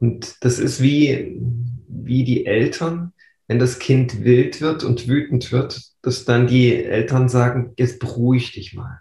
und 0.00 0.36
das 0.44 0.58
ist 0.58 0.82
wie, 0.82 1.40
wie 1.88 2.24
die 2.24 2.46
Eltern, 2.46 3.12
wenn 3.46 3.58
das 3.58 3.78
Kind 3.78 4.24
wild 4.24 4.60
wird 4.60 4.84
und 4.84 5.08
wütend 5.08 5.52
wird, 5.52 5.82
dass 6.02 6.24
dann 6.24 6.46
die 6.46 6.74
Eltern 6.74 7.28
sagen, 7.28 7.72
jetzt 7.78 7.98
beruhig 7.98 8.52
dich 8.52 8.74
mal. 8.74 9.00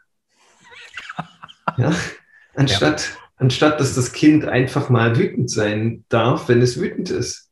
Ja? 1.78 1.94
Anstatt, 2.56 3.02
ja. 3.02 3.18
anstatt 3.36 3.80
dass 3.80 3.94
das 3.94 4.12
Kind 4.12 4.46
einfach 4.46 4.90
mal 4.90 5.16
wütend 5.18 5.52
sein 5.52 6.06
darf, 6.10 6.48
wenn 6.48 6.60
es 6.62 6.80
wütend 6.80 7.12
ist. 7.12 7.52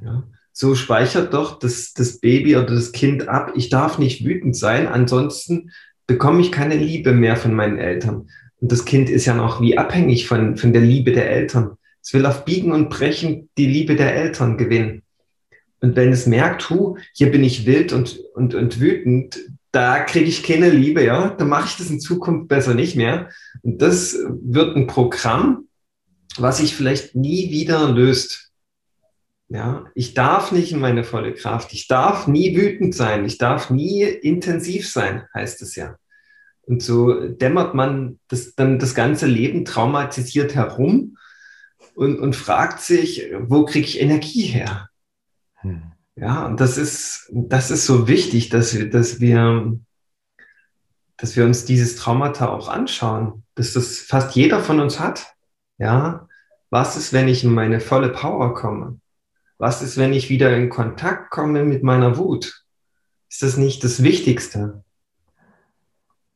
Ja? 0.00 0.22
So 0.52 0.74
speichert 0.74 1.32
doch 1.34 1.58
das, 1.58 1.92
das 1.92 2.18
Baby 2.18 2.56
oder 2.56 2.74
das 2.74 2.92
Kind 2.92 3.28
ab, 3.28 3.52
ich 3.56 3.70
darf 3.70 3.98
nicht 3.98 4.24
wütend 4.24 4.56
sein, 4.56 4.86
ansonsten 4.88 5.70
bekomme 6.06 6.40
ich 6.40 6.52
keine 6.52 6.76
Liebe 6.76 7.12
mehr 7.12 7.36
von 7.36 7.54
meinen 7.54 7.78
Eltern. 7.78 8.28
Und 8.60 8.72
das 8.72 8.84
Kind 8.84 9.08
ist 9.08 9.26
ja 9.26 9.34
noch 9.34 9.60
wie 9.60 9.78
abhängig 9.78 10.26
von, 10.26 10.56
von 10.56 10.72
der 10.72 10.82
Liebe 10.82 11.12
der 11.12 11.30
Eltern. 11.30 11.76
Es 12.02 12.12
will 12.12 12.26
auf 12.26 12.44
Biegen 12.44 12.72
und 12.72 12.90
Brechen 12.90 13.48
die 13.56 13.66
Liebe 13.66 13.96
der 13.96 14.14
Eltern 14.14 14.58
gewinnen. 14.58 15.02
Und 15.80 15.96
wenn 15.96 16.12
es 16.12 16.26
merkt, 16.26 16.68
hu, 16.68 16.96
hier 17.14 17.30
bin 17.30 17.42
ich 17.42 17.66
wild 17.66 17.92
und, 17.92 18.20
und, 18.34 18.54
und 18.54 18.80
wütend, 18.80 19.38
da 19.72 20.00
kriege 20.00 20.26
ich 20.26 20.42
keine 20.42 20.68
Liebe, 20.68 21.04
ja, 21.04 21.28
dann 21.28 21.48
mache 21.48 21.68
ich 21.68 21.76
das 21.76 21.90
in 21.90 22.00
Zukunft 22.00 22.48
besser 22.48 22.74
nicht 22.74 22.96
mehr. 22.96 23.30
Und 23.62 23.80
das 23.80 24.18
wird 24.42 24.76
ein 24.76 24.86
Programm, 24.86 25.68
was 26.36 26.58
sich 26.58 26.74
vielleicht 26.74 27.14
nie 27.14 27.50
wieder 27.50 27.90
löst. 27.90 28.49
Ja, 29.52 29.86
ich 29.96 30.14
darf 30.14 30.52
nicht 30.52 30.70
in 30.70 30.78
meine 30.78 31.02
volle 31.02 31.34
Kraft. 31.34 31.72
Ich 31.72 31.88
darf 31.88 32.28
nie 32.28 32.56
wütend 32.56 32.94
sein. 32.94 33.24
Ich 33.24 33.36
darf 33.36 33.68
nie 33.68 34.02
intensiv 34.04 34.88
sein, 34.88 35.24
heißt 35.34 35.60
es 35.62 35.74
ja. 35.74 35.96
Und 36.62 36.84
so 36.84 37.28
dämmert 37.28 37.74
man 37.74 38.20
das, 38.28 38.54
dann 38.54 38.78
das 38.78 38.94
ganze 38.94 39.26
Leben 39.26 39.64
traumatisiert 39.64 40.54
herum 40.54 41.18
und, 41.96 42.20
und 42.20 42.36
fragt 42.36 42.80
sich, 42.80 43.28
wo 43.40 43.64
kriege 43.64 43.86
ich 43.86 44.00
Energie 44.00 44.42
her? 44.42 44.88
Hm. 45.56 45.82
Ja, 46.14 46.46
und 46.46 46.60
das 46.60 46.78
ist, 46.78 47.28
das 47.32 47.72
ist 47.72 47.86
so 47.86 48.06
wichtig, 48.06 48.50
dass 48.50 48.72
wir, 48.72 48.88
dass 48.88 49.18
wir, 49.18 49.80
dass 51.16 51.34
wir 51.34 51.44
uns 51.44 51.64
dieses 51.64 51.96
Traumata 51.96 52.48
auch 52.48 52.68
anschauen, 52.68 53.42
dass 53.56 53.72
das 53.72 53.98
fast 53.98 54.36
jeder 54.36 54.60
von 54.60 54.78
uns 54.78 55.00
hat. 55.00 55.34
Ja, 55.78 56.28
was 56.68 56.96
ist, 56.96 57.12
wenn 57.12 57.26
ich 57.26 57.42
in 57.42 57.52
meine 57.52 57.80
volle 57.80 58.10
Power 58.10 58.54
komme? 58.54 59.00
Was 59.60 59.82
ist, 59.82 59.98
wenn 59.98 60.14
ich 60.14 60.30
wieder 60.30 60.56
in 60.56 60.70
Kontakt 60.70 61.30
komme 61.30 61.66
mit 61.66 61.82
meiner 61.82 62.16
Wut? 62.16 62.64
Ist 63.28 63.42
das 63.42 63.58
nicht 63.58 63.84
das 63.84 64.02
Wichtigste? 64.02 64.82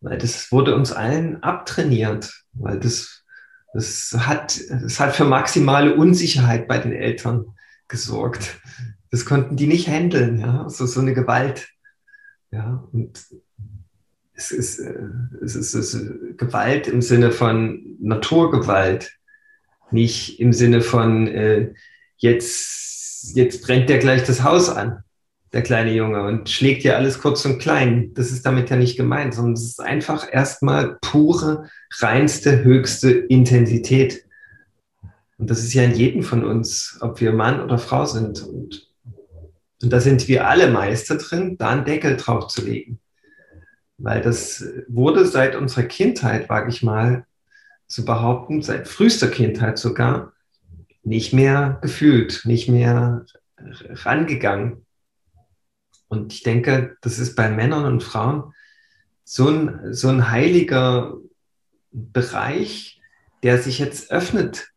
Weil 0.03 0.19
das 0.19 0.53
wurde 0.53 0.77
uns 0.77 0.93
allen 0.93 1.43
abtrainiert, 1.43 2.45
weil 2.53 2.79
das, 2.79 3.25
das, 3.73 4.15
hat, 4.15 4.61
das 4.69 5.01
hat 5.01 5.17
für 5.17 5.25
maximale 5.25 5.95
Unsicherheit 5.95 6.69
bei 6.69 6.77
den 6.77 6.93
Eltern 6.93 7.47
gesorgt. 7.89 8.61
Das 9.11 9.25
konnten 9.25 9.57
die 9.57 9.69
nicht 9.69 9.89
handeln, 9.89 10.39
ja, 10.41 10.69
so, 10.69 10.85
so 10.85 11.01
eine 11.01 11.15
Gewalt. 11.15 11.71
Ja, 12.51 12.87
und 12.93 13.25
es 14.35 14.51
ist, 14.51 14.81
äh, 14.81 15.09
es 15.43 15.57
ist, 15.57 15.73
es 15.73 15.95
ist 15.95 16.37
Gewalt 16.37 16.89
im 16.89 17.01
Sinne 17.01 17.33
von 17.33 17.97
Naturgewalt, 18.01 19.17
nicht 19.91 20.41
im 20.41 20.53
Sinne 20.53 20.83
von 20.83 21.27
äh, 21.27 21.73
jetzt 22.19 22.94
jetzt 23.33 23.63
brennt 23.63 23.89
der 23.89 23.99
gleich 23.99 24.25
das 24.25 24.43
Haus 24.43 24.69
an, 24.69 25.03
der 25.53 25.63
kleine 25.63 25.93
Junge, 25.93 26.25
und 26.25 26.51
schlägt 26.51 26.85
ja 26.85 26.97
alles 26.97 27.21
kurz 27.21 27.45
und 27.45 27.59
klein. 27.59 28.13
Das 28.15 28.31
ist 28.31 28.45
damit 28.45 28.71
ja 28.71 28.77
nicht 28.77 28.97
gemeint, 28.97 29.35
sondern 29.35 29.55
es 29.55 29.65
ist 29.65 29.81
einfach 29.81 30.27
erstmal 30.31 30.99
pure, 31.01 31.69
reinste, 31.99 32.63
höchste 32.65 33.11
Intensität. 33.11 34.25
Und 35.39 35.51
das 35.51 35.61
ist 35.61 35.75
ja 35.75 35.83
in 35.85 35.95
jedem 35.95 36.23
von 36.23 36.45
uns, 36.45 36.99
ob 37.01 37.21
wir 37.21 37.33
Mann 37.33 37.61
oder 37.61 37.79
Frau 37.79 38.05
sind. 38.05 38.43
Und, 38.43 38.89
und 39.83 39.93
da 39.93 40.01
sind 40.01 40.29
wir 40.29 40.47
alle 40.49 40.71
Meister 40.71 41.17
drin, 41.17 41.57
da 41.59 41.71
einen 41.71 41.85
Deckel 41.85 42.17
drauf 42.17 42.49
zu 42.49 42.65
legen. 42.65 43.01
Weil 43.99 44.21
das 44.21 44.65
wurde 44.89 45.25
seit 45.25 45.55
unserer 45.55 45.85
Kindheit, 45.85 46.49
wage 46.49 46.69
ich 46.69 46.83
mal 46.83 47.27
zu 47.87 48.05
behaupten, 48.05 48.63
seit 48.63 48.89
frühester 48.89 49.29
Kindheit 49.29 49.79
sogar, 49.79 50.34
nicht 51.05 51.33
mehr 51.33 51.79
gefühlt, 51.83 52.43
nicht 52.45 52.69
mehr 52.69 53.25
rangegangen. 53.57 54.87
Und 56.09 56.33
ich 56.33 56.43
denke, 56.43 56.97
das 57.01 57.19
ist 57.19 57.35
bei 57.35 57.51
Männern 57.51 57.85
und 57.85 58.03
Frauen 58.03 58.53
so 59.25 59.49
ein, 59.49 59.93
so 59.93 60.09
ein 60.09 60.31
heiliger 60.31 61.17
Bereich, 61.91 63.01
der 63.43 63.59
sich 63.59 63.79
jetzt 63.79 64.11
öffnet. 64.11 64.69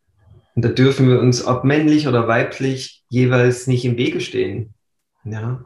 Und 0.55 0.65
da 0.65 0.69
dürfen 0.69 1.07
wir 1.07 1.19
uns, 1.19 1.46
ob 1.46 1.63
männlich 1.63 2.07
oder 2.07 2.27
weiblich, 2.27 3.03
jeweils 3.10 3.67
nicht 3.67 3.86
im 3.86 3.98
Wege 3.98 4.22
stehen. 4.22 4.74
Ja. 5.24 5.65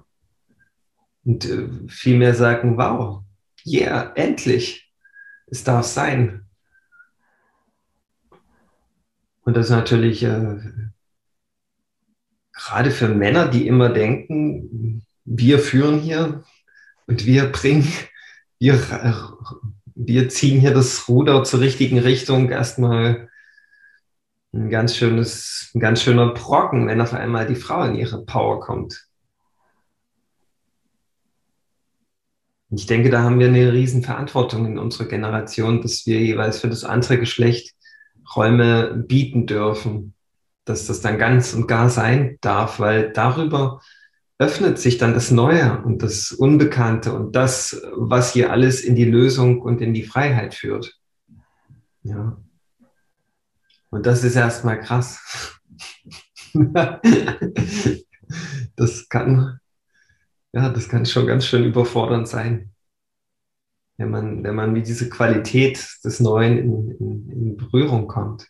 Und 1.23 1.45
äh, 1.45 1.69
vielmehr 1.87 2.35
sagen, 2.35 2.77
wow, 2.77 3.23
yeah, 3.65 4.11
endlich, 4.15 4.91
es 5.47 5.63
darf 5.63 5.85
sein. 5.85 6.40
Und 9.43 9.57
das 9.57 9.65
ist 9.67 9.71
natürlich 9.71 10.23
äh, 10.23 10.59
gerade 12.53 12.91
für 12.91 13.07
Männer, 13.07 13.47
die 13.47 13.67
immer 13.67 13.89
denken, 13.89 15.03
wir 15.25 15.59
führen 15.59 15.99
hier 15.99 16.43
und 17.07 17.25
wir 17.25 17.51
bringen, 17.51 17.87
wir, 18.59 18.79
wir 19.85 20.29
ziehen 20.29 20.59
hier 20.59 20.73
das 20.73 21.07
Ruder 21.07 21.43
zur 21.43 21.59
richtigen 21.61 21.99
Richtung, 21.99 22.49
erstmal 22.49 23.29
ein 24.53 24.69
ganz 24.69 24.95
schönes, 24.95 25.71
ein 25.73 25.79
ganz 25.79 26.01
schöner 26.03 26.33
Brocken, 26.33 26.87
wenn 26.87 27.01
auf 27.01 27.13
einmal 27.13 27.47
die 27.47 27.55
Frau 27.55 27.83
in 27.83 27.95
ihre 27.95 28.23
Power 28.25 28.59
kommt. 28.59 29.07
Ich 32.69 32.85
denke, 32.85 33.09
da 33.09 33.23
haben 33.23 33.39
wir 33.39 33.47
eine 33.47 33.73
riesen 33.73 34.01
Verantwortung 34.01 34.65
in 34.65 34.77
unserer 34.77 35.07
Generation, 35.07 35.81
dass 35.81 36.05
wir 36.05 36.19
jeweils 36.19 36.59
für 36.59 36.69
das 36.69 36.85
andere 36.85 37.19
Geschlecht 37.19 37.75
Räume 38.35 38.93
bieten 39.07 39.45
dürfen, 39.45 40.13
dass 40.65 40.87
das 40.87 41.01
dann 41.01 41.17
ganz 41.17 41.53
und 41.53 41.67
gar 41.67 41.89
sein 41.89 42.37
darf, 42.41 42.79
weil 42.79 43.11
darüber 43.11 43.81
öffnet 44.37 44.79
sich 44.79 44.97
dann 44.97 45.13
das 45.13 45.29
Neue 45.29 45.83
und 45.83 46.01
das 46.01 46.31
Unbekannte 46.31 47.13
und 47.13 47.35
das, 47.35 47.79
was 47.95 48.33
hier 48.33 48.51
alles 48.51 48.81
in 48.81 48.95
die 48.95 49.05
Lösung 49.05 49.61
und 49.61 49.81
in 49.81 49.93
die 49.93 50.03
Freiheit 50.03 50.55
führt. 50.55 50.97
Ja. 52.03 52.37
Und 53.91 54.05
das 54.05 54.23
ist 54.23 54.35
erstmal 54.35 54.79
krass. 54.79 55.59
das 58.75 59.09
kann, 59.09 59.59
ja, 60.53 60.69
das 60.69 60.89
kann 60.89 61.05
schon 61.05 61.27
ganz 61.27 61.45
schön 61.45 61.63
überfordernd 61.63 62.27
sein, 62.27 62.71
wenn 64.01 64.09
man, 64.09 64.43
wenn 64.43 64.55
man 64.55 64.73
mit 64.73 64.87
dieser 64.87 65.09
Qualität 65.09 65.97
des 66.03 66.19
Neuen 66.19 66.57
in, 66.57 66.91
in, 66.91 67.29
in 67.29 67.57
Berührung 67.57 68.07
kommt. 68.07 68.47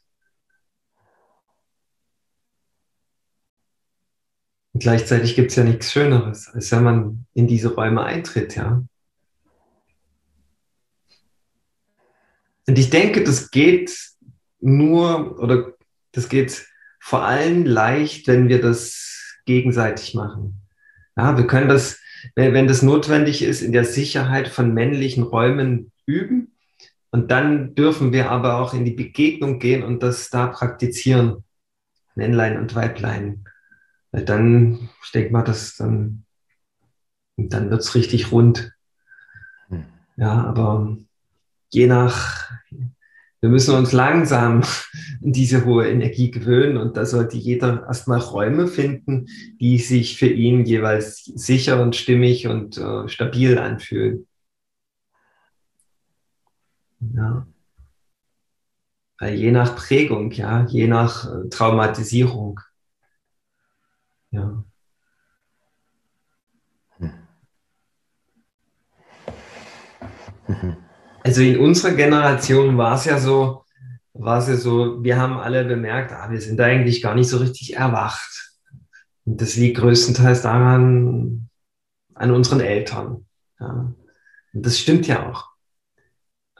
Und 4.73 4.81
gleichzeitig 4.81 5.35
gibt 5.35 5.51
es 5.51 5.57
ja 5.57 5.65
nichts 5.65 5.91
Schöneres, 5.91 6.47
als 6.47 6.71
wenn 6.71 6.83
man 6.83 7.25
in 7.33 7.47
diese 7.47 7.75
Räume 7.75 8.03
eintritt, 8.03 8.55
ja. 8.55 8.81
Und 12.67 12.79
ich 12.79 12.89
denke, 12.89 13.23
das 13.23 13.51
geht 13.51 13.91
nur 14.61 15.37
oder 15.39 15.73
das 16.13 16.29
geht 16.29 16.65
vor 16.99 17.23
allem 17.23 17.65
leicht, 17.65 18.27
wenn 18.27 18.47
wir 18.47 18.61
das 18.61 19.35
gegenseitig 19.45 20.13
machen. 20.13 20.61
Ja, 21.17 21.35
wir 21.37 21.47
können 21.47 21.67
das, 21.67 21.99
wenn 22.35 22.67
das 22.67 22.81
notwendig 22.81 23.41
ist, 23.41 23.61
in 23.61 23.71
der 23.71 23.85
Sicherheit 23.85 24.47
von 24.47 24.73
männlichen 24.73 25.23
Räumen 25.23 25.91
üben. 26.05 26.55
Und 27.11 27.31
dann 27.31 27.75
dürfen 27.75 28.13
wir 28.13 28.31
aber 28.31 28.59
auch 28.59 28.73
in 28.73 28.85
die 28.85 28.91
Begegnung 28.91 29.59
gehen 29.59 29.83
und 29.83 30.01
das 30.01 30.29
da 30.29 30.47
praktizieren. 30.47 31.43
Männlein 32.15 32.57
und 32.57 32.75
Weiblein. 32.75 33.45
Weil 34.11 34.25
dann, 34.25 34.89
ich 35.03 35.11
denke 35.11 35.31
mal, 35.31 35.43
dass 35.43 35.75
dann, 35.75 36.25
dann 37.37 37.69
wird 37.69 37.81
es 37.81 37.95
richtig 37.95 38.31
rund. 38.31 38.73
Hm. 39.69 39.85
Ja, 40.17 40.45
aber 40.45 40.97
je 41.69 41.87
nach, 41.87 42.51
wir 43.41 43.49
müssen 43.49 43.75
uns 43.75 43.91
langsam 43.91 44.61
an 45.23 45.33
diese 45.33 45.65
hohe 45.65 45.89
Energie 45.89 46.31
gewöhnen 46.31 46.77
und 46.77 46.95
da 46.95 47.05
sollte 47.05 47.37
jeder 47.37 47.83
erstmal 47.87 48.19
Räume 48.19 48.67
finden, 48.67 49.27
die 49.59 49.79
sich 49.79 50.17
für 50.17 50.27
ihn 50.27 50.63
jeweils 50.65 51.25
sicher 51.25 51.81
und 51.81 51.95
stimmig 51.95 52.47
und 52.47 52.77
äh, 52.77 53.07
stabil 53.09 53.57
anfühlen. 53.57 54.27
Ja. 56.99 57.47
Weil 59.19 59.35
je 59.35 59.51
nach 59.51 59.75
Prägung, 59.75 60.31
ja, 60.31 60.65
je 60.67 60.87
nach 60.87 61.25
äh, 61.25 61.49
Traumatisierung. 61.49 62.59
Ja. 64.31 64.63
Mhm. 70.47 70.90
Also 71.23 71.41
in 71.41 71.59
unserer 71.59 71.93
Generation 71.93 72.77
war 72.77 72.95
es 72.95 73.05
ja 73.05 73.19
so, 73.19 73.63
war 74.13 74.39
es 74.39 74.47
ja 74.47 74.55
so, 74.55 75.03
wir 75.03 75.17
haben 75.17 75.37
alle 75.37 75.65
bemerkt, 75.65 76.11
ah, 76.11 76.29
wir 76.31 76.41
sind 76.41 76.59
eigentlich 76.59 77.01
gar 77.01 77.15
nicht 77.15 77.29
so 77.29 77.37
richtig 77.37 77.75
erwacht. 77.75 78.53
Und 79.25 79.39
das 79.39 79.55
liegt 79.55 79.77
größtenteils 79.77 80.41
daran, 80.41 81.49
an 82.15 82.31
unseren 82.31 82.59
Eltern. 82.59 83.25
Ja. 83.59 83.93
Und 84.53 84.65
das 84.65 84.79
stimmt 84.79 85.07
ja 85.07 85.29
auch. 85.29 85.49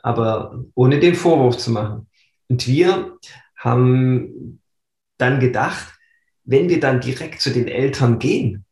Aber 0.04 0.64
ohne 0.76 1.00
den 1.00 1.16
Vorwurf 1.16 1.58
zu 1.58 1.72
machen. 1.72 2.08
Und 2.48 2.68
wir 2.68 3.18
haben 3.56 4.62
dann 5.18 5.40
gedacht, 5.40 5.94
wenn 6.44 6.70
wir 6.70 6.80
dann 6.80 7.02
direkt 7.02 7.42
zu 7.42 7.52
den 7.52 7.68
Eltern 7.68 8.20
gehen 8.20 8.66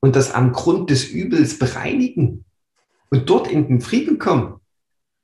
und 0.00 0.16
das 0.16 0.32
am 0.32 0.52
Grund 0.52 0.90
des 0.90 1.08
Übels 1.08 1.58
bereinigen 1.58 2.44
und 3.10 3.30
dort 3.30 3.48
in 3.48 3.68
den 3.68 3.80
Frieden 3.80 4.18
kommen, 4.18 4.61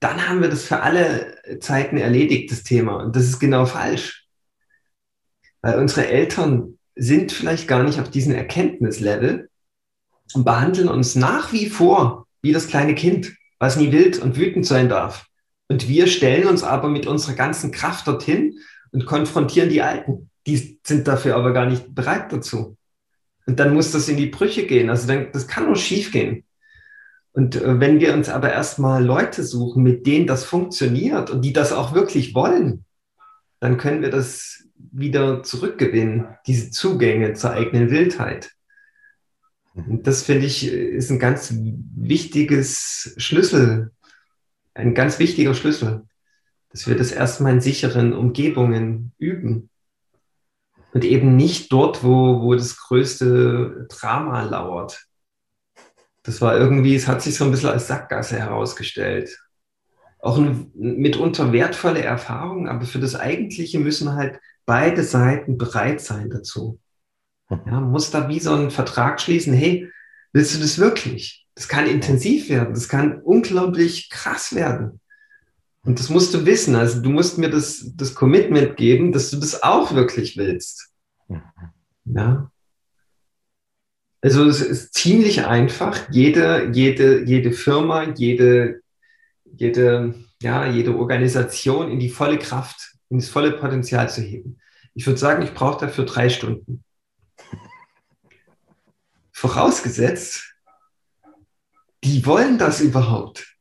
dann 0.01 0.29
haben 0.29 0.43
wir 0.43 0.49
das 0.49 0.65
für 0.65 0.81
alle 0.81 1.39
Zeiten 1.61 1.97
erledigt, 1.97 2.53
das 2.53 2.63
Thema. 2.63 2.97
Und 3.03 3.17
das 3.17 3.25
ist 3.25 3.39
genau 3.41 3.67
falsch. 3.67 4.27
Weil 5.61 5.79
unsere 5.79 6.07
Eltern 6.07 6.79
sind 6.95 7.33
vielleicht 7.33 7.69
gar 7.69 7.83
nicht 7.83 8.01
auf 8.01 8.11
diesem 8.11 8.35
Erkenntnislevel 8.35 9.49
und 10.35 10.45
behandeln 10.45 10.89
uns 10.89 11.15
nach 11.15 11.53
wie 11.53 11.69
vor 11.69 12.27
wie 12.43 12.53
das 12.53 12.69
kleine 12.69 12.95
Kind, 12.95 13.35
was 13.59 13.77
nie 13.77 13.91
wild 13.91 14.19
und 14.19 14.37
wütend 14.37 14.67
sein 14.67 14.89
darf. 14.89 15.27
Und 15.69 15.89
wir 15.89 16.07
stellen 16.07 16.47
uns 16.47 16.63
aber 16.63 16.89
mit 16.89 17.07
unserer 17.07 17.35
ganzen 17.35 17.73
Kraft 17.73 18.07
dorthin 18.07 18.59
und 18.93 19.07
konfrontieren 19.07 19.69
die 19.69 19.83
Alten. 19.83 20.31
Die 20.47 20.81
sind 20.87 21.09
dafür 21.09 21.37
aber 21.37 21.53
gar 21.53 21.67
nicht 21.67 21.95
bereit 21.95 22.33
dazu. 22.33 22.77
Und 23.47 23.59
dann 23.59 23.75
muss 23.75 23.93
das 23.93 24.09
in 24.09 24.17
die 24.17 24.27
Brüche 24.27 24.67
gehen. 24.67 24.89
Also 24.91 25.07
dann, 25.09 25.33
das 25.33 25.47
kann 25.47 25.67
nur 25.67 25.77
schief 25.77 26.13
gehen. 26.13 26.45
Und 27.38 27.55
äh, 27.55 27.79
wenn 27.79 28.01
wir 28.01 28.14
uns 28.14 28.29
aber 28.29 28.53
erstmal 28.53 29.05
Leute 29.05 29.44
suchen, 29.44 29.85
mit 29.85 30.09
denen 30.09 30.27
das 30.27 30.42
funktioniert 30.42 31.31
und 31.31 31.42
die 31.42 31.53
das 31.53 31.72
auch 31.72 31.94
wirklich 31.94 32.35
wollen, 32.35 32.85
dann 33.61 33.77
können 33.77 34.03
wir 34.03 34.11
das 34.11 34.64
wieder 34.74 35.44
zurückgewinnen, 35.44 36.27
diese 36.48 36.72
Zugänge 36.72 37.35
zur 37.35 37.53
eigenen 37.53 37.90
Wildheit. 37.90 38.51
Und 39.72 40.09
das 40.09 40.24
finde 40.24 40.46
ich 40.46 40.66
ist 40.66 41.12
ein 41.12 41.20
ganz 41.20 41.55
wichtiges 41.55 43.14
Schlüssel, 43.18 43.92
ein 44.74 44.94
ganz 44.94 45.20
wichtiger 45.20 45.55
Schlüssel, 45.55 46.09
dass 46.70 46.88
wir 46.88 46.96
das 46.96 47.12
erstmal 47.12 47.53
in 47.53 47.61
sicheren 47.61 48.14
Umgebungen 48.14 49.12
üben 49.16 49.70
und 50.92 51.05
eben 51.05 51.37
nicht 51.37 51.70
dort, 51.70 52.03
wo, 52.03 52.42
wo 52.42 52.57
das 52.57 52.77
größte 52.79 53.87
Drama 53.88 54.42
lauert 54.42 55.08
das 56.29 56.43
war 56.43 56.59
irgendwie, 56.59 56.95
es 56.95 57.09
hat 57.09 57.23
sich 57.23 57.37
so 57.37 57.45
ein 57.47 57.51
bisschen 57.51 57.71
als 57.71 57.87
Sackgasse 57.88 58.38
herausgestellt. 58.38 59.35
Auch 60.19 60.37
eine 60.37 60.67
mitunter 60.75 61.53
wertvolle 61.53 62.03
Erfahrung, 62.03 62.69
aber 62.69 62.85
für 62.85 62.99
das 62.99 63.14
Eigentliche 63.14 63.79
müssen 63.79 64.12
halt 64.12 64.38
beide 64.67 65.05
Seiten 65.05 65.57
bereit 65.57 66.03
sein 66.03 66.29
dazu. 66.29 66.79
Ja, 67.49 67.81
muss 67.81 68.11
da 68.11 68.29
wie 68.29 68.41
so 68.41 68.53
einen 68.53 68.71
Vertrag 68.71 69.23
schließen, 69.23 69.55
hey, 69.55 69.91
willst 70.35 70.55
du 70.55 70.61
das 70.61 70.79
wirklich? 70.79 71.47
Das 71.55 71.67
kann 71.67 71.87
intensiv 71.87 72.51
werden, 72.51 72.75
das 72.75 72.91
kann 72.91 73.23
unglaublich 73.23 74.11
krass 74.11 74.55
werden. 74.55 75.01
Und 75.85 75.99
das 75.99 76.11
musst 76.11 76.35
du 76.35 76.45
wissen. 76.45 76.75
Also 76.75 77.01
du 77.01 77.09
musst 77.09 77.38
mir 77.38 77.49
das, 77.49 77.91
das 77.95 78.14
Commitment 78.14 78.77
geben, 78.77 79.12
dass 79.12 79.31
du 79.31 79.38
das 79.38 79.62
auch 79.62 79.95
wirklich 79.95 80.37
willst. 80.37 80.93
Ja. 82.05 82.51
Also 84.29 84.45
es 84.45 84.61
ist 84.61 84.93
ziemlich 84.93 85.47
einfach. 85.47 86.11
Jede, 86.11 86.71
jede, 86.75 87.25
jede 87.25 87.51
Firma, 87.51 88.12
jede, 88.14 88.83
jede, 89.57 90.17
ja, 90.43 90.67
jede 90.67 90.95
Organisation 90.99 91.91
in 91.91 91.99
die 91.99 92.11
volle 92.11 92.38
Kraft, 92.38 92.93
in 93.09 93.21
das 93.21 93.31
volle 93.31 93.53
Potenzial 93.53 94.11
zu 94.11 94.21
heben. 94.21 94.59
Ich 94.93 95.07
würde 95.07 95.19
sagen, 95.19 95.43
ich 95.43 95.55
brauche 95.55 95.81
dafür 95.81 96.05
drei 96.05 96.29
Stunden. 96.29 96.85
Vorausgesetzt, 99.33 100.55
die 102.05 102.27
wollen 102.27 102.59
das 102.59 102.83
überhaupt. 102.83 103.57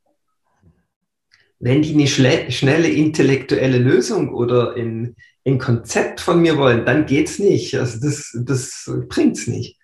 Wenn 1.59 1.81
die 1.81 1.93
eine 1.93 2.07
schnelle 2.51 2.89
intellektuelle 2.89 3.77
Lösung 3.77 4.33
oder 4.33 4.75
ein, 4.75 5.15
ein 5.45 5.59
Konzept 5.59 6.19
von 6.19 6.41
mir 6.41 6.57
wollen, 6.57 6.85
dann 6.85 7.05
geht's 7.05 7.39
nicht. 7.39 7.73
Also 7.75 8.01
das, 8.01 8.37
das 8.43 8.91
bringt's 9.07 9.47
nicht. 9.47 9.76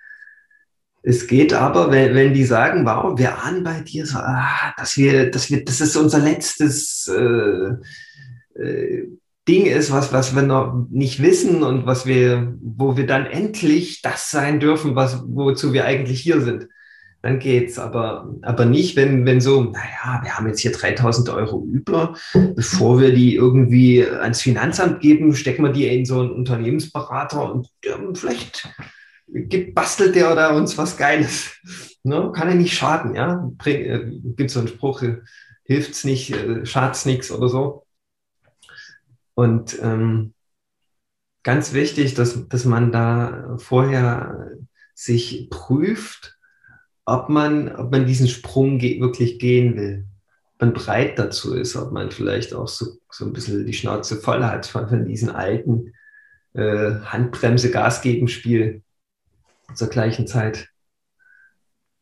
Es 1.05 1.27
geht 1.27 1.53
aber, 1.53 1.91
wenn, 1.91 2.15
wenn 2.15 2.33
die 2.33 2.45
sagen, 2.45 2.85
wow, 2.85 3.17
wir 3.17 3.43
ahnen 3.43 3.63
bei 3.63 3.81
dir 3.81 4.05
so, 4.05 4.17
ah, 4.19 4.73
dass 4.77 4.95
wir, 4.95 5.29
dass 5.29 5.51
wir, 5.51 5.65
das 5.65 5.81
ist 5.81 5.97
unser 5.97 6.19
letztes 6.19 7.07
äh, 7.09 7.73
äh, 8.61 9.07
Ding 9.45 9.65
ist, 9.65 9.91
was, 9.91 10.13
was 10.13 10.33
wir 10.33 10.43
noch 10.43 10.87
nicht 10.89 11.21
wissen 11.21 11.61
und 11.61 11.85
was 11.85 12.05
wir, 12.05 12.55
wo 12.61 12.95
wir 12.95 13.05
dann 13.05 13.25
endlich 13.25 14.01
das 14.01 14.31
sein 14.31 14.61
dürfen, 14.61 14.95
was, 14.95 15.21
wozu 15.27 15.73
wir 15.73 15.83
eigentlich 15.83 16.21
hier 16.21 16.39
sind. 16.39 16.69
Dann 17.21 17.39
geht's, 17.39 17.79
aber, 17.79 18.33
aber 18.41 18.65
nicht, 18.65 18.95
wenn, 18.95 19.25
wenn 19.25 19.41
so, 19.41 19.63
naja, 19.63 20.21
wir 20.23 20.37
haben 20.37 20.47
jetzt 20.47 20.59
hier 20.61 20.71
3000 20.71 21.29
Euro 21.29 21.65
über, 21.69 22.15
bevor 22.55 23.01
wir 23.01 23.13
die 23.13 23.35
irgendwie 23.35 24.05
ans 24.05 24.41
Finanzamt 24.41 25.01
geben, 25.01 25.35
stecken 25.35 25.63
wir 25.63 25.71
die 25.73 25.87
in 25.87 26.05
so 26.05 26.21
einen 26.21 26.31
Unternehmensberater 26.31 27.51
und 27.51 27.67
ja, 27.83 27.97
vielleicht 28.13 28.69
gibt, 29.33 29.75
bastelt 29.75 30.15
der 30.15 30.31
oder 30.31 30.55
uns 30.55 30.77
was 30.77 30.97
Geiles. 30.97 31.51
Ne? 32.03 32.31
Kann 32.35 32.49
ja 32.49 32.55
nicht 32.55 32.73
schaden, 32.73 33.15
ja. 33.15 33.49
Äh, 33.65 34.11
gibt 34.35 34.51
so 34.51 34.59
einen 34.59 34.67
Spruch, 34.67 35.01
äh, 35.01 35.17
hilft's 35.63 36.03
nicht, 36.03 36.31
äh, 36.31 36.65
schadet's 36.65 37.05
nichts 37.05 37.31
oder 37.31 37.49
so. 37.49 37.85
Und 39.35 39.79
ähm, 39.81 40.33
ganz 41.43 41.73
wichtig, 41.73 42.13
dass, 42.13 42.47
dass 42.47 42.65
man 42.65 42.91
da 42.91 43.57
vorher 43.57 44.51
sich 44.93 45.49
prüft 45.49 46.37
ob 47.05 47.29
man, 47.29 47.75
ob 47.75 47.91
man 47.91 48.05
diesen 48.05 48.27
Sprung 48.27 48.79
ge 48.79 48.99
wirklich 49.01 49.39
gehen 49.39 49.75
will. 49.75 50.05
Ob 50.53 50.61
man 50.61 50.73
bereit 50.73 51.19
dazu 51.19 51.53
ist, 51.53 51.75
ob 51.75 51.91
man 51.91 52.11
vielleicht 52.11 52.53
auch 52.53 52.67
so, 52.67 52.85
so 53.09 53.25
ein 53.25 53.33
bisschen 53.33 53.65
die 53.65 53.73
Schnauze 53.73 54.17
voll 54.17 54.43
hat 54.43 54.65
von, 54.65 54.87
von 54.87 55.05
diesen 55.05 55.29
alten 55.29 55.93
äh, 56.53 56.95
Handbremse, 57.05 57.71
Gas 57.71 58.01
geben 58.01 58.27
Spiel 58.27 58.82
zur 59.73 59.89
gleichen 59.89 60.27
Zeit. 60.27 60.69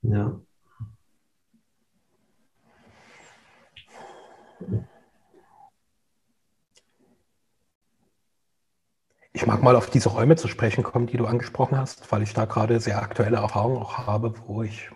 Ja. 0.01 0.39
Ich 9.33 9.45
mag 9.45 9.63
mal 9.63 9.75
auf 9.75 9.89
diese 9.89 10.09
Räume 10.09 10.35
zu 10.35 10.47
sprechen 10.47 10.83
kommen, 10.83 11.07
die 11.07 11.17
du 11.17 11.25
angesprochen 11.25 11.77
hast, 11.77 12.11
weil 12.11 12.21
ich 12.21 12.33
da 12.33 12.45
gerade 12.45 12.79
sehr 12.79 13.01
aktuelle 13.01 13.37
Erfahrungen 13.37 13.77
auch 13.77 13.97
habe, 13.97 14.33
wo 14.45 14.61
ich 14.61 14.91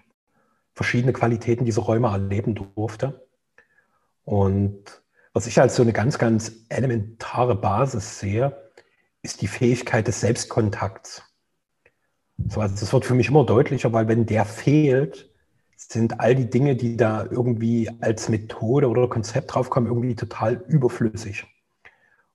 verschiedene 0.74 1.14
Qualitäten 1.14 1.66
dieser 1.66 1.84
Räume 1.84 2.10
erleben 2.10 2.54
durfte. 2.54 3.28
Und 4.24 5.02
was 5.34 5.48
ich 5.48 5.60
als 5.60 5.76
so 5.76 5.84
eine 5.84 5.94
ganz, 5.94 6.18
ganz 6.18 6.52
elementare 6.70 7.56
Basis 7.56 8.20
sehe, 8.20 8.72
ist 9.22 9.42
die 9.42 9.48
Fähigkeit 9.48 10.08
des 10.08 10.22
Selbstkontakts. 10.22 11.24
So, 12.38 12.62
also 12.62 12.76
das 12.76 12.92
wird 12.92 13.06
für 13.06 13.16
mich 13.16 13.30
immer 13.30 13.46
deutlicher, 13.46 13.94
weil 13.94 14.08
wenn 14.08 14.26
der 14.26 14.46
fehlt, 14.46 15.30
sind 15.78 16.20
all 16.20 16.36
die 16.36 16.50
Dinge, 16.50 16.76
die 16.76 16.98
da 16.98 17.26
irgendwie 17.30 17.90
als 18.02 18.30
Methode 18.30 18.90
oder 18.90 19.08
Konzept 19.08 19.54
draufkommen, 19.54 19.90
irgendwie 19.90 20.16
total 20.16 20.64
überflüssig. 20.68 21.46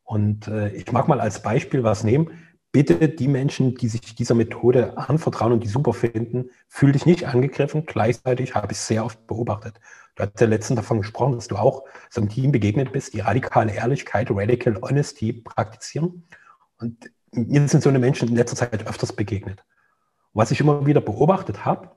Und 0.04 0.48
äh, 0.48 0.70
ich 0.70 0.90
mag 0.92 1.08
mal 1.08 1.20
als 1.20 1.42
Beispiel 1.42 1.82
was 1.82 2.04
nehmen. 2.04 2.30
Bitte 2.72 3.08
die 3.08 3.28
Menschen, 3.28 3.74
die 3.74 3.88
sich 3.88 4.14
dieser 4.14 4.34
Methode 4.34 4.96
anvertrauen 4.96 5.52
und 5.52 5.64
die 5.64 5.68
super 5.68 5.92
finden, 5.92 6.50
fühl 6.68 6.92
dich 6.92 7.06
nicht 7.06 7.26
angegriffen. 7.26 7.84
Gleichzeitig 7.86 8.54
habe 8.54 8.72
ich 8.72 8.78
sehr 8.78 9.04
oft 9.04 9.26
beobachtet. 9.26 9.80
Du 10.14 10.24
hast 10.24 10.40
ja 10.40 10.46
letztens 10.46 10.76
davon 10.76 10.98
gesprochen, 10.98 11.34
dass 11.34 11.48
du 11.48 11.56
auch 11.56 11.84
so 12.10 12.20
einem 12.20 12.30
Team 12.30 12.52
begegnet 12.52 12.92
bist, 12.92 13.14
die 13.14 13.20
radikale 13.20 13.72
Ehrlichkeit, 13.72 14.28
Radical 14.30 14.78
Honesty 14.82 15.32
praktizieren. 15.32 16.24
Und 16.78 17.10
mir 17.32 17.66
sind 17.68 17.82
so 17.82 17.88
eine 17.88 17.98
Menschen 17.98 18.28
in 18.28 18.36
letzter 18.36 18.56
Zeit 18.56 18.86
öfters 18.86 19.12
begegnet. 19.12 19.64
Was 20.32 20.50
ich 20.50 20.60
immer 20.60 20.86
wieder 20.86 21.00
beobachtet 21.00 21.64
habe, 21.64 21.90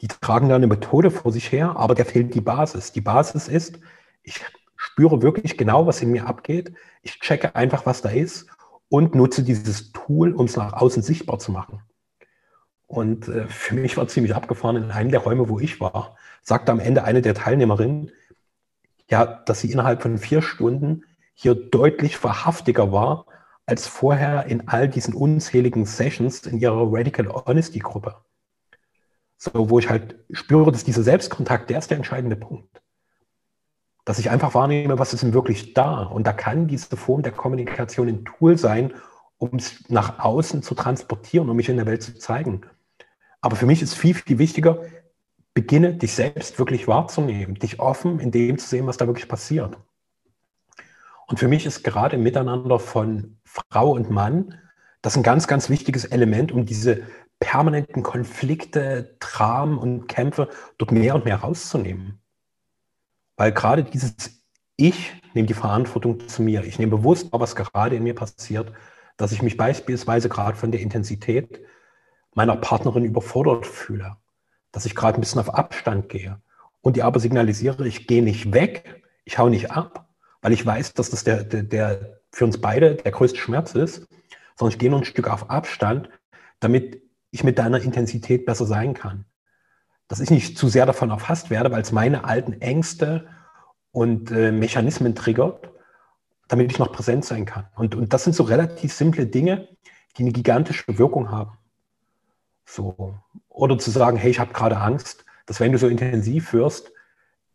die 0.00 0.08
tragen 0.08 0.48
da 0.48 0.56
eine 0.56 0.66
Methode 0.66 1.10
vor 1.10 1.32
sich 1.32 1.52
her, 1.52 1.76
aber 1.76 1.94
der 1.94 2.06
fehlt 2.06 2.34
die 2.34 2.40
Basis. 2.40 2.92
Die 2.92 3.02
Basis 3.02 3.48
ist, 3.48 3.78
ich 4.22 4.40
spüre 4.76 5.20
wirklich 5.20 5.58
genau, 5.58 5.86
was 5.86 6.00
in 6.00 6.10
mir 6.10 6.26
abgeht. 6.26 6.72
Ich 7.02 7.20
checke 7.20 7.54
einfach, 7.54 7.84
was 7.84 8.00
da 8.00 8.08
ist 8.08 8.46
und 8.88 9.14
nutze 9.14 9.42
dieses 9.42 9.92
Tool, 9.92 10.32
um 10.32 10.46
es 10.46 10.56
nach 10.56 10.72
außen 10.72 11.02
sichtbar 11.02 11.38
zu 11.38 11.52
machen. 11.52 11.82
Und 12.86 13.28
äh, 13.28 13.46
für 13.46 13.74
mich 13.74 13.96
war 13.96 14.08
ziemlich 14.08 14.34
abgefahren, 14.34 14.76
in 14.76 14.90
einem 14.90 15.10
der 15.10 15.20
Räume, 15.20 15.48
wo 15.48 15.60
ich 15.60 15.80
war, 15.80 16.16
sagte 16.42 16.72
am 16.72 16.80
Ende 16.80 17.04
eine 17.04 17.22
der 17.22 17.34
Teilnehmerinnen, 17.34 18.10
ja, 19.08 19.26
dass 19.26 19.60
sie 19.60 19.70
innerhalb 19.70 20.02
von 20.02 20.18
vier 20.18 20.40
Stunden 20.42 21.04
hier 21.34 21.54
deutlich 21.54 22.22
wahrhaftiger 22.24 22.90
war 22.90 23.26
als 23.70 23.86
vorher 23.86 24.46
in 24.46 24.68
all 24.68 24.88
diesen 24.88 25.14
unzähligen 25.14 25.86
Sessions 25.86 26.46
in 26.46 26.58
ihrer 26.58 26.92
Radical 26.92 27.28
Honesty 27.28 27.78
Gruppe. 27.78 28.16
So, 29.38 29.70
wo 29.70 29.78
ich 29.78 29.88
halt 29.88 30.16
spüre, 30.30 30.70
dass 30.70 30.84
dieser 30.84 31.02
Selbstkontakt, 31.02 31.70
der 31.70 31.78
ist 31.78 31.90
der 31.90 31.96
entscheidende 31.96 32.36
Punkt 32.36 32.80
dass 34.04 34.18
ich 34.18 34.30
einfach 34.30 34.54
wahrnehme, 34.54 34.98
was 34.98 35.12
ist 35.12 35.22
denn 35.22 35.34
wirklich 35.34 35.74
da. 35.74 36.02
Und 36.02 36.26
da 36.26 36.32
kann 36.32 36.66
diese 36.66 36.96
Form 36.96 37.22
der 37.22 37.30
Kommunikation 37.30 38.08
ein 38.08 38.24
Tool 38.24 38.58
sein, 38.58 38.92
um 39.38 39.54
es 39.54 39.88
nach 39.88 40.18
außen 40.18 40.62
zu 40.62 40.74
transportieren, 40.74 41.48
um 41.48 41.56
mich 41.56 41.68
in 41.68 41.76
der 41.76 41.86
Welt 41.86 42.02
zu 42.02 42.18
zeigen. 42.18 42.62
Aber 43.40 43.56
für 43.56 43.66
mich 43.66 43.82
ist 43.82 43.94
viel, 43.94 44.14
viel 44.14 44.38
wichtiger, 44.38 44.82
beginne 45.54 45.94
dich 45.94 46.14
selbst 46.14 46.58
wirklich 46.58 46.88
wahrzunehmen, 46.88 47.54
dich 47.54 47.80
offen 47.80 48.20
in 48.20 48.30
dem 48.30 48.58
zu 48.58 48.68
sehen, 48.68 48.86
was 48.86 48.96
da 48.96 49.06
wirklich 49.06 49.28
passiert. 49.28 49.78
Und 51.26 51.38
für 51.38 51.48
mich 51.48 51.64
ist 51.64 51.84
gerade 51.84 52.18
Miteinander 52.18 52.78
von 52.78 53.36
Frau 53.52 53.90
und 53.90 54.10
Mann 54.10 54.54
das 55.02 55.16
ein 55.16 55.22
ganz, 55.22 55.48
ganz 55.48 55.70
wichtiges 55.70 56.04
Element, 56.04 56.52
um 56.52 56.66
diese 56.66 57.02
permanenten 57.40 58.02
Konflikte, 58.02 59.16
Dramen 59.18 59.78
und 59.78 60.06
Kämpfe 60.06 60.48
dort 60.78 60.92
mehr 60.92 61.14
und 61.14 61.24
mehr 61.24 61.36
rauszunehmen. 61.36 62.20
Weil 63.36 63.52
gerade 63.52 63.82
dieses 63.82 64.44
Ich 64.76 65.14
nehme 65.34 65.48
die 65.48 65.54
Verantwortung 65.54 66.28
zu 66.28 66.42
mir. 66.42 66.64
Ich 66.64 66.78
nehme 66.78 66.96
bewusst, 66.96 67.28
was 67.32 67.56
gerade 67.56 67.96
in 67.96 68.02
mir 68.02 68.14
passiert, 68.14 68.72
dass 69.16 69.32
ich 69.32 69.42
mich 69.42 69.56
beispielsweise 69.56 70.28
gerade 70.28 70.56
von 70.56 70.70
der 70.70 70.80
Intensität 70.80 71.60
meiner 72.34 72.56
Partnerin 72.56 73.04
überfordert 73.04 73.66
fühle, 73.66 74.16
dass 74.70 74.86
ich 74.86 74.94
gerade 74.94 75.18
ein 75.18 75.22
bisschen 75.22 75.40
auf 75.40 75.54
Abstand 75.54 76.08
gehe 76.08 76.40
und 76.82 76.96
die 76.96 77.02
aber 77.02 77.18
signalisiere, 77.18 77.86
ich 77.88 78.06
gehe 78.06 78.22
nicht 78.22 78.52
weg, 78.52 79.02
ich 79.24 79.38
hau 79.38 79.48
nicht 79.48 79.72
ab, 79.72 80.08
weil 80.40 80.52
ich 80.52 80.64
weiß, 80.64 80.94
dass 80.94 81.10
das 81.10 81.24
der, 81.24 81.42
der 81.44 82.19
für 82.32 82.44
uns 82.44 82.60
beide 82.60 82.96
der 82.96 83.12
größte 83.12 83.38
Schmerz 83.38 83.74
ist, 83.74 84.06
sondern 84.56 84.72
ich 84.72 84.78
gehe 84.78 84.90
nur 84.90 85.00
ein 85.00 85.04
Stück 85.04 85.28
auf 85.28 85.50
Abstand, 85.50 86.08
damit 86.60 87.02
ich 87.30 87.44
mit 87.44 87.58
deiner 87.58 87.80
Intensität 87.80 88.46
besser 88.46 88.66
sein 88.66 88.94
kann 88.94 89.24
dass 90.10 90.18
ich 90.18 90.30
nicht 90.30 90.58
zu 90.58 90.66
sehr 90.66 90.86
davon 90.86 91.10
erfasst 91.10 91.50
werde, 91.50 91.70
weil 91.70 91.82
es 91.82 91.92
meine 91.92 92.24
alten 92.24 92.60
Ängste 92.60 93.28
und 93.92 94.32
äh, 94.32 94.50
Mechanismen 94.50 95.14
triggert, 95.14 95.70
damit 96.48 96.72
ich 96.72 96.80
noch 96.80 96.90
präsent 96.90 97.24
sein 97.24 97.44
kann. 97.44 97.68
Und, 97.76 97.94
und 97.94 98.12
das 98.12 98.24
sind 98.24 98.34
so 98.34 98.42
relativ 98.42 98.92
simple 98.92 99.26
Dinge, 99.26 99.68
die 100.16 100.24
eine 100.24 100.32
gigantische 100.32 100.98
Wirkung 100.98 101.30
haben. 101.30 101.52
So. 102.64 103.14
Oder 103.48 103.78
zu 103.78 103.92
sagen, 103.92 104.16
hey, 104.16 104.32
ich 104.32 104.40
habe 104.40 104.52
gerade 104.52 104.78
Angst, 104.78 105.24
dass 105.46 105.60
wenn 105.60 105.70
du 105.70 105.78
so 105.78 105.86
intensiv 105.86 106.52
wirst, 106.52 106.90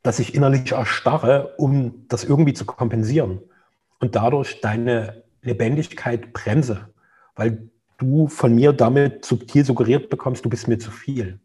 dass 0.02 0.20
ich 0.20 0.34
innerlich 0.34 0.72
erstarre, 0.72 1.56
um 1.58 2.08
das 2.08 2.24
irgendwie 2.24 2.54
zu 2.54 2.64
kompensieren. 2.64 3.42
Und 4.00 4.16
dadurch 4.16 4.62
deine 4.62 5.24
Lebendigkeit 5.42 6.34
bremse, 6.34 6.90
weil 7.36 7.70
du 7.98 8.28
von 8.28 8.54
mir 8.54 8.74
damit 8.74 9.26
subtil 9.26 9.64
suggeriert 9.64 10.10
bekommst, 10.10 10.44
du 10.44 10.50
bist 10.50 10.68
mir 10.68 10.80
zu 10.80 10.92
viel. 10.92 11.40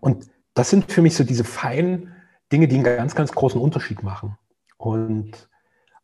Und 0.00 0.26
das 0.54 0.70
sind 0.70 0.90
für 0.90 1.02
mich 1.02 1.14
so 1.14 1.24
diese 1.24 1.44
feinen 1.44 2.14
Dinge, 2.52 2.68
die 2.68 2.76
einen 2.76 2.84
ganz, 2.84 3.14
ganz 3.14 3.32
großen 3.32 3.60
Unterschied 3.60 4.02
machen. 4.02 4.36
Und 4.76 5.48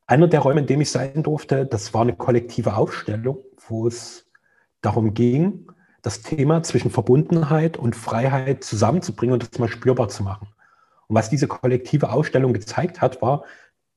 einer 0.07 0.29
der 0.29 0.40
Räume, 0.40 0.61
in 0.61 0.67
dem 0.67 0.81
ich 0.81 0.90
sein 0.90 1.23
durfte, 1.23 1.64
das 1.64 1.95
war 1.95 2.03
eine 2.03 2.14
kollektive 2.14 2.77
Aufstellung, 2.77 3.38
wo 3.69 3.87
es 3.87 4.27
darum 4.83 5.14
ging, 5.14 5.67
das 6.03 6.21
Thema 6.21 6.62
zwischen 6.62 6.90
Verbundenheit 6.90 7.79
und 7.79 7.97
Freiheit 7.97 8.62
zusammenzubringen 8.62 9.33
und 9.33 9.51
das 9.51 9.59
mal 9.59 9.69
spürbar 9.69 10.09
zu 10.09 10.23
machen. 10.23 10.49
Und 11.07 11.17
was 11.17 11.31
diese 11.31 11.49
kollektive 11.49 12.11
Ausstellung 12.12 12.53
gezeigt 12.53 13.01
hat, 13.01 13.23
war, 13.23 13.45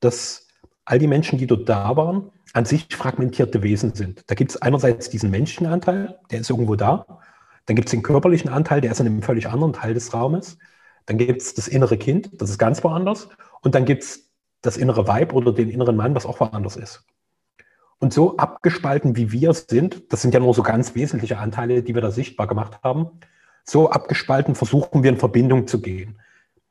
dass 0.00 0.47
all 0.88 0.98
die 0.98 1.06
Menschen, 1.06 1.38
die 1.38 1.46
dort 1.46 1.68
da 1.68 1.96
waren, 1.96 2.30
an 2.54 2.64
sich 2.64 2.86
fragmentierte 2.90 3.62
Wesen 3.62 3.92
sind. 3.94 4.22
Da 4.26 4.34
gibt 4.34 4.52
es 4.52 4.62
einerseits 4.62 5.10
diesen 5.10 5.30
Menschenanteil, 5.30 6.18
der 6.30 6.40
ist 6.40 6.48
irgendwo 6.48 6.76
da. 6.76 7.04
Dann 7.66 7.76
gibt 7.76 7.88
es 7.88 7.90
den 7.90 8.02
körperlichen 8.02 8.50
Anteil, 8.50 8.80
der 8.80 8.92
ist 8.92 9.00
in 9.00 9.06
einem 9.06 9.20
völlig 9.20 9.50
anderen 9.50 9.74
Teil 9.74 9.92
des 9.92 10.14
Raumes. 10.14 10.56
Dann 11.04 11.18
gibt 11.18 11.42
es 11.42 11.52
das 11.52 11.68
innere 11.68 11.98
Kind, 11.98 12.40
das 12.40 12.48
ist 12.48 12.56
ganz 12.56 12.82
woanders. 12.84 13.28
Und 13.60 13.74
dann 13.74 13.84
gibt 13.84 14.02
es 14.02 14.30
das 14.62 14.78
innere 14.78 15.06
Weib 15.06 15.34
oder 15.34 15.52
den 15.52 15.68
inneren 15.68 15.94
Mann, 15.94 16.14
was 16.14 16.24
auch 16.24 16.40
woanders 16.40 16.76
ist. 16.76 17.04
Und 17.98 18.14
so 18.14 18.38
abgespalten, 18.38 19.14
wie 19.14 19.30
wir 19.30 19.52
sind, 19.52 20.10
das 20.10 20.22
sind 20.22 20.32
ja 20.32 20.40
nur 20.40 20.54
so 20.54 20.62
ganz 20.62 20.94
wesentliche 20.94 21.36
Anteile, 21.36 21.82
die 21.82 21.94
wir 21.94 22.00
da 22.00 22.10
sichtbar 22.10 22.46
gemacht 22.46 22.78
haben, 22.82 23.10
so 23.62 23.90
abgespalten 23.90 24.54
versuchen 24.54 25.02
wir 25.02 25.10
in 25.10 25.18
Verbindung 25.18 25.66
zu 25.66 25.82
gehen. 25.82 26.18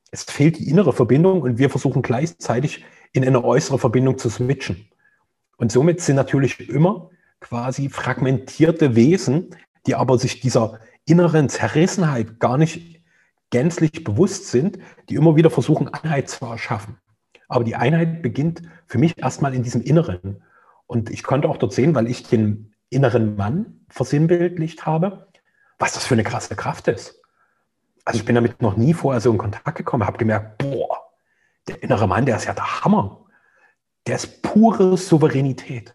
Es 0.09 0.23
fehlt 0.23 0.57
die 0.57 0.69
innere 0.69 0.93
Verbindung 0.93 1.41
und 1.41 1.59
wir 1.59 1.69
versuchen 1.69 2.01
gleichzeitig 2.01 2.83
in 3.13 3.25
eine 3.25 3.43
äußere 3.43 3.79
Verbindung 3.79 4.17
zu 4.17 4.29
switchen. 4.29 4.87
Und 5.57 5.71
somit 5.71 6.01
sind 6.01 6.15
natürlich 6.15 6.69
immer 6.69 7.09
quasi 7.39 7.89
fragmentierte 7.89 8.95
Wesen, 8.95 9.55
die 9.85 9.95
aber 9.95 10.17
sich 10.17 10.39
dieser 10.39 10.79
inneren 11.05 11.49
Zerrissenheit 11.49 12.39
gar 12.39 12.57
nicht 12.57 13.01
gänzlich 13.49 14.03
bewusst 14.03 14.47
sind, 14.47 14.77
die 15.09 15.15
immer 15.15 15.35
wieder 15.35 15.49
versuchen, 15.49 15.87
Einheit 15.87 16.29
zu 16.29 16.45
erschaffen. 16.45 16.97
Aber 17.47 17.63
die 17.63 17.75
Einheit 17.75 18.21
beginnt 18.21 18.61
für 18.87 18.97
mich 18.97 19.17
erstmal 19.17 19.53
in 19.53 19.63
diesem 19.63 19.81
Inneren. 19.81 20.43
Und 20.85 21.09
ich 21.09 21.23
konnte 21.23 21.47
auch 21.47 21.57
dort 21.57 21.73
sehen, 21.73 21.95
weil 21.95 22.07
ich 22.07 22.23
den 22.23 22.73
inneren 22.89 23.35
Mann 23.35 23.85
versinnbildlicht 23.89 24.85
habe, 24.85 25.27
was 25.79 25.93
das 25.93 26.05
für 26.05 26.15
eine 26.15 26.23
krasse 26.23 26.55
Kraft 26.55 26.87
ist. 26.87 27.21
Also 28.05 28.19
ich 28.19 28.25
bin 28.25 28.35
damit 28.35 28.61
noch 28.61 28.77
nie 28.77 28.93
vorher 28.93 29.21
so 29.21 29.31
in 29.31 29.37
Kontakt 29.37 29.77
gekommen, 29.77 30.05
habe 30.05 30.17
gemerkt, 30.17 30.57
boah, 30.57 30.96
der 31.67 31.83
innere 31.83 32.07
Mann, 32.07 32.25
der 32.25 32.37
ist 32.37 32.45
ja 32.45 32.53
der 32.53 32.83
Hammer. 32.83 33.25
Der 34.05 34.15
ist 34.15 34.41
pure 34.41 34.97
Souveränität. 34.97 35.93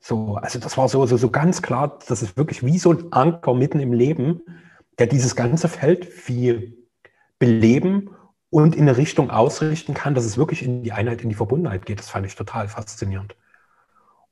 So, 0.00 0.36
also 0.36 0.58
das 0.58 0.76
war 0.76 0.88
so, 0.88 1.06
so, 1.06 1.16
so 1.16 1.30
ganz 1.30 1.62
klar, 1.62 1.98
das 2.06 2.22
ist 2.22 2.36
wirklich 2.36 2.64
wie 2.64 2.78
so 2.78 2.92
ein 2.92 3.12
Anker 3.12 3.54
mitten 3.54 3.80
im 3.80 3.92
Leben, 3.92 4.42
der 4.98 5.06
dieses 5.06 5.34
ganze 5.34 5.68
Feld 5.68 6.04
viel 6.04 6.76
beleben 7.38 8.10
und 8.50 8.76
in 8.76 8.82
eine 8.82 8.96
Richtung 8.96 9.30
ausrichten 9.30 9.94
kann, 9.94 10.14
dass 10.14 10.24
es 10.24 10.38
wirklich 10.38 10.62
in 10.62 10.82
die 10.82 10.92
Einheit, 10.92 11.22
in 11.22 11.28
die 11.28 11.34
Verbundenheit 11.34 11.86
geht. 11.86 11.98
Das 11.98 12.10
fand 12.10 12.26
ich 12.26 12.36
total 12.36 12.68
faszinierend. 12.68 13.34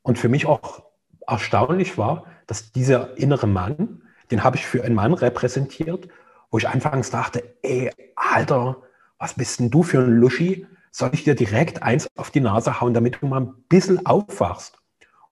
Und 0.03 0.19
für 0.19 0.29
mich 0.29 0.47
auch 0.47 0.83
erstaunlich 1.27 1.99
war, 1.99 2.27
dass 2.47 2.73
dieser 2.73 3.17
innere 3.17 3.47
Mann, 3.47 4.03
den 4.31 4.45
habe 4.45 4.57
ich 4.57 4.67
für 4.67 4.85
einen 4.85 4.95
Mann 4.95 5.15
repräsentiert, 5.15 6.09
wo 6.51 6.59
ich 6.59 6.69
anfangs 6.69 7.11
dachte, 7.11 7.57
ey, 7.63 7.91
Alter, 8.15 8.83
was 9.23 9.35
bist 9.35 9.61
denn 9.61 9.71
du 9.71 9.85
für 9.85 10.01
ein 10.01 10.17
Luschi? 10.17 10.67
Soll 10.91 11.11
ich 11.13 11.23
dir 11.23 11.37
direkt 11.37 11.85
eins 11.85 12.09
auf 12.17 12.33
die 12.33 12.41
Nase 12.41 12.81
hauen, 12.81 12.93
damit 12.93 13.23
du 13.23 13.27
mal 13.29 13.43
ein 13.43 13.55
bisschen 13.69 14.05
aufwachst? 14.05 14.83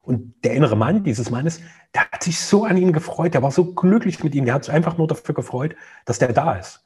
Und 0.00 0.32
der 0.44 0.54
innere 0.54 0.76
Mann 0.76 1.02
dieses 1.02 1.30
Mannes, 1.30 1.60
der 1.92 2.08
hat 2.08 2.22
sich 2.22 2.38
so 2.40 2.64
an 2.64 2.76
ihn 2.76 2.92
gefreut, 2.92 3.34
der 3.34 3.42
war 3.42 3.50
so 3.50 3.74
glücklich 3.74 4.22
mit 4.22 4.36
ihm, 4.36 4.44
der 4.44 4.54
hat 4.54 4.64
sich 4.64 4.72
einfach 4.72 4.96
nur 4.96 5.08
dafür 5.08 5.34
gefreut, 5.34 5.74
dass 6.04 6.20
der 6.20 6.32
da 6.32 6.54
ist. 6.54 6.84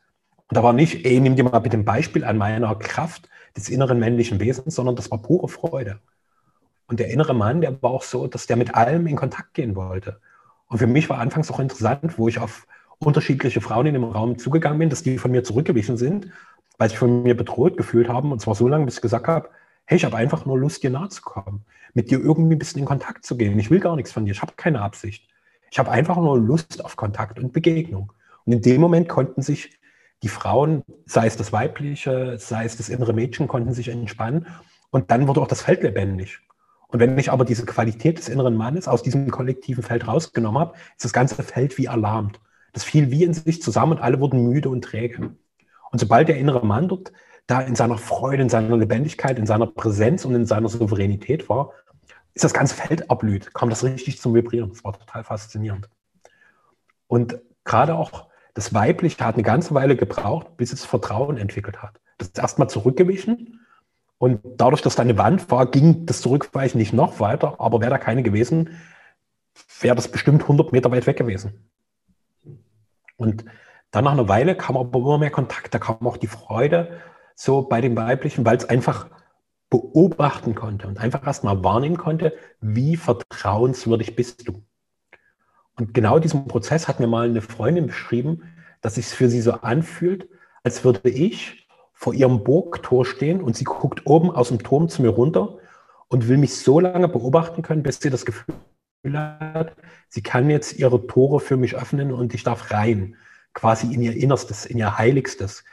Und 0.48 0.56
da 0.56 0.62
war 0.62 0.72
nicht, 0.72 1.04
ey, 1.04 1.20
nimm 1.20 1.36
dir 1.36 1.44
mal 1.44 1.58
bitte 1.58 1.76
ein 1.76 1.84
Beispiel 1.84 2.24
an 2.24 2.38
meiner 2.38 2.74
Kraft 2.76 3.28
des 3.54 3.68
inneren 3.68 3.98
männlichen 3.98 4.40
Wesens, 4.40 4.74
sondern 4.74 4.96
das 4.96 5.10
war 5.10 5.20
pure 5.20 5.48
Freude. 5.48 6.00
Und 6.86 7.00
der 7.00 7.10
innere 7.10 7.34
Mann, 7.34 7.60
der 7.60 7.82
war 7.82 7.90
auch 7.90 8.02
so, 8.02 8.26
dass 8.26 8.46
der 8.46 8.56
mit 8.56 8.74
allem 8.74 9.06
in 9.06 9.16
Kontakt 9.16 9.52
gehen 9.52 9.76
wollte. 9.76 10.20
Und 10.68 10.78
für 10.78 10.86
mich 10.86 11.10
war 11.10 11.18
anfangs 11.18 11.50
auch 11.50 11.60
interessant, 11.60 12.18
wo 12.18 12.28
ich 12.28 12.38
auf 12.38 12.66
unterschiedliche 12.98 13.60
Frauen 13.60 13.86
in 13.86 13.94
dem 13.94 14.04
Raum 14.04 14.38
zugegangen 14.38 14.78
bin, 14.78 14.88
dass 14.88 15.02
die 15.02 15.18
von 15.18 15.30
mir 15.30 15.44
zurückgewichen 15.44 15.98
sind, 15.98 16.30
weil 16.78 16.90
sie 16.90 16.96
von 16.96 17.22
mir 17.22 17.36
bedroht 17.36 17.76
gefühlt 17.76 18.08
haben. 18.08 18.32
Und 18.32 18.40
zwar 18.40 18.54
so 18.54 18.68
lange, 18.68 18.84
bis 18.84 18.96
ich 18.96 19.02
gesagt 19.02 19.28
habe, 19.28 19.48
hey, 19.86 19.96
ich 19.96 20.04
habe 20.04 20.16
einfach 20.16 20.46
nur 20.46 20.58
Lust, 20.58 20.82
dir 20.82 20.90
nahe 20.90 21.08
zu 21.08 21.22
kommen, 21.22 21.64
mit 21.92 22.10
dir 22.10 22.20
irgendwie 22.20 22.54
ein 22.54 22.58
bisschen 22.58 22.80
in 22.80 22.86
Kontakt 22.86 23.24
zu 23.24 23.36
gehen. 23.36 23.58
Ich 23.58 23.70
will 23.70 23.80
gar 23.80 23.96
nichts 23.96 24.12
von 24.12 24.24
dir, 24.24 24.32
ich 24.32 24.42
habe 24.42 24.52
keine 24.56 24.80
Absicht. 24.80 25.28
Ich 25.70 25.78
habe 25.78 25.90
einfach 25.90 26.16
nur 26.16 26.38
Lust 26.38 26.84
auf 26.84 26.96
Kontakt 26.96 27.38
und 27.38 27.52
Begegnung. 27.52 28.12
Und 28.44 28.52
in 28.52 28.62
dem 28.62 28.80
Moment 28.80 29.08
konnten 29.08 29.42
sich 29.42 29.78
die 30.22 30.28
Frauen, 30.28 30.82
sei 31.04 31.26
es 31.26 31.36
das 31.36 31.52
weibliche, 31.52 32.38
sei 32.38 32.64
es 32.64 32.76
das 32.76 32.88
innere 32.88 33.12
Mädchen, 33.12 33.48
konnten 33.48 33.74
sich 33.74 33.88
entspannen. 33.88 34.46
Und 34.90 35.10
dann 35.10 35.28
wurde 35.28 35.40
auch 35.40 35.48
das 35.48 35.62
Feld 35.62 35.82
lebendig. 35.82 36.38
Und 36.88 37.00
wenn 37.00 37.18
ich 37.18 37.32
aber 37.32 37.44
diese 37.44 37.66
Qualität 37.66 38.18
des 38.18 38.28
inneren 38.28 38.56
Mannes 38.56 38.86
aus 38.86 39.02
diesem 39.02 39.30
kollektiven 39.30 39.82
Feld 39.82 40.06
rausgenommen 40.06 40.60
habe, 40.60 40.74
ist 40.96 41.04
das 41.04 41.12
ganze 41.12 41.42
Feld 41.42 41.76
wie 41.76 41.88
alarmt. 41.88 42.40
Das 42.72 42.84
fiel 42.84 43.10
wie 43.10 43.24
in 43.24 43.34
sich 43.34 43.60
zusammen 43.60 43.92
und 43.92 43.98
alle 43.98 44.20
wurden 44.20 44.48
müde 44.48 44.68
und 44.68 44.82
träge. 44.82 45.34
Und 45.94 46.00
sobald 46.00 46.26
der 46.26 46.38
innere 46.38 46.66
Mann 46.66 46.88
dort 46.88 47.12
da 47.46 47.60
in 47.60 47.76
seiner 47.76 47.98
Freude, 47.98 48.42
in 48.42 48.48
seiner 48.48 48.76
Lebendigkeit, 48.76 49.38
in 49.38 49.46
seiner 49.46 49.68
Präsenz 49.68 50.24
und 50.24 50.34
in 50.34 50.44
seiner 50.44 50.68
Souveränität 50.68 51.48
war, 51.48 51.70
ist 52.32 52.42
das 52.42 52.52
ganze 52.52 52.74
Feld 52.74 53.02
erblüht, 53.10 53.54
kam 53.54 53.70
das 53.70 53.84
richtig 53.84 54.20
zum 54.20 54.34
Vibrieren. 54.34 54.70
Das 54.70 54.82
war 54.82 54.94
total 54.94 55.22
faszinierend. 55.22 55.88
Und 57.06 57.38
gerade 57.62 57.94
auch 57.94 58.26
das 58.54 58.74
Weibliche 58.74 59.24
hat 59.24 59.36
eine 59.36 59.44
ganze 59.44 59.72
Weile 59.72 59.94
gebraucht, 59.94 60.56
bis 60.56 60.72
es 60.72 60.84
Vertrauen 60.84 61.36
entwickelt 61.36 61.80
hat. 61.80 62.00
Das 62.18 62.26
ist 62.26 62.38
erstmal 62.40 62.68
zurückgewichen 62.68 63.60
und 64.18 64.40
dadurch, 64.56 64.82
dass 64.82 64.96
da 64.96 65.02
eine 65.02 65.16
Wand 65.16 65.48
war, 65.52 65.70
ging 65.70 66.06
das 66.06 66.22
Zurückweichen 66.22 66.78
nicht 66.78 66.92
noch 66.92 67.20
weiter, 67.20 67.60
aber 67.60 67.80
wäre 67.80 67.90
da 67.92 67.98
keine 67.98 68.24
gewesen, 68.24 68.70
wäre 69.78 69.94
das 69.94 70.08
bestimmt 70.08 70.42
100 70.42 70.72
Meter 70.72 70.90
weit 70.90 71.06
weg 71.06 71.18
gewesen. 71.18 71.70
Und 73.16 73.44
dann 73.94 74.04
nach 74.04 74.12
einer 74.12 74.28
Weile 74.28 74.56
kam 74.56 74.76
aber 74.76 74.98
immer 74.98 75.18
mehr 75.18 75.30
Kontakt, 75.30 75.72
da 75.72 75.78
kam 75.78 76.06
auch 76.06 76.16
die 76.16 76.26
Freude 76.26 77.00
so 77.36 77.62
bei 77.62 77.80
dem 77.80 77.96
Weiblichen, 77.96 78.44
weil 78.44 78.56
es 78.56 78.68
einfach 78.68 79.08
beobachten 79.70 80.54
konnte 80.54 80.88
und 80.88 80.98
einfach 80.98 81.26
erstmal 81.26 81.62
wahrnehmen 81.62 81.96
konnte, 81.96 82.34
wie 82.60 82.96
vertrauenswürdig 82.96 84.16
bist 84.16 84.48
du. 84.48 84.62
Und 85.76 85.94
genau 85.94 86.18
diesen 86.18 86.46
Prozess 86.46 86.86
hat 86.88 87.00
mir 87.00 87.06
mal 87.06 87.28
eine 87.28 87.40
Freundin 87.40 87.86
beschrieben, 87.86 88.42
dass 88.80 88.96
es 88.96 89.12
für 89.12 89.28
sie 89.28 89.40
so 89.40 89.52
anfühlt, 89.52 90.28
als 90.62 90.84
würde 90.84 91.08
ich 91.08 91.68
vor 91.92 92.14
ihrem 92.14 92.44
Burgtor 92.44 93.04
stehen 93.04 93.40
und 93.40 93.56
sie 93.56 93.64
guckt 93.64 94.06
oben 94.06 94.30
aus 94.30 94.48
dem 94.48 94.62
Turm 94.62 94.88
zu 94.88 95.02
mir 95.02 95.10
runter 95.10 95.58
und 96.08 96.28
will 96.28 96.36
mich 96.36 96.56
so 96.56 96.80
lange 96.80 97.08
beobachten 97.08 97.62
können, 97.62 97.82
bis 97.82 98.00
sie 98.00 98.10
das 98.10 98.24
Gefühl 98.26 98.54
hat, 99.14 99.76
sie 100.08 100.22
kann 100.22 100.50
jetzt 100.50 100.78
ihre 100.78 101.06
Tore 101.06 101.40
für 101.40 101.56
mich 101.56 101.76
öffnen 101.76 102.12
und 102.12 102.34
ich 102.34 102.42
darf 102.42 102.70
rein, 102.70 103.16
quasi 103.54 103.92
in 103.94 104.02
ihr 104.02 104.14
Innerstes, 104.14 104.66
in 104.66 104.78
ihr 104.78 104.98
Heiligstes, 104.98 105.64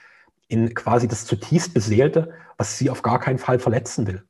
in 0.48 0.74
quasi 0.74 1.08
das 1.08 1.26
zutiefst 1.26 1.74
Beseelte, 1.74 2.34
was 2.58 2.78
sie 2.78 2.90
auf 2.90 3.02
gar 3.02 3.20
keinen 3.20 3.40
Fall 3.40 3.60
verletzen 3.60 4.08
will. 4.08 4.24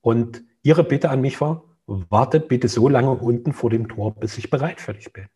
Und 0.00 0.42
ihre 0.62 0.82
Bitte 0.82 1.10
an 1.10 1.20
mich 1.20 1.40
war, 1.40 1.64
warte 1.86 2.40
bitte 2.40 2.68
so 2.68 2.88
lange 2.88 3.10
unten 3.10 3.52
vor 3.52 3.70
dem 3.70 3.88
Tor, 3.88 4.14
bis 4.14 4.38
ich 4.38 4.50
bereit 4.50 4.80
für 4.80 4.94
dich 4.94 5.12
bin. 5.12 5.26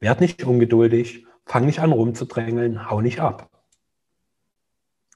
Werd 0.00 0.20
nicht 0.20 0.44
ungeduldig, 0.44 1.26
fang 1.46 1.64
nicht 1.64 1.80
an 1.80 1.92
rumzudrängeln, 1.92 2.90
hau 2.90 3.00
nicht 3.00 3.20
ab. 3.20 3.50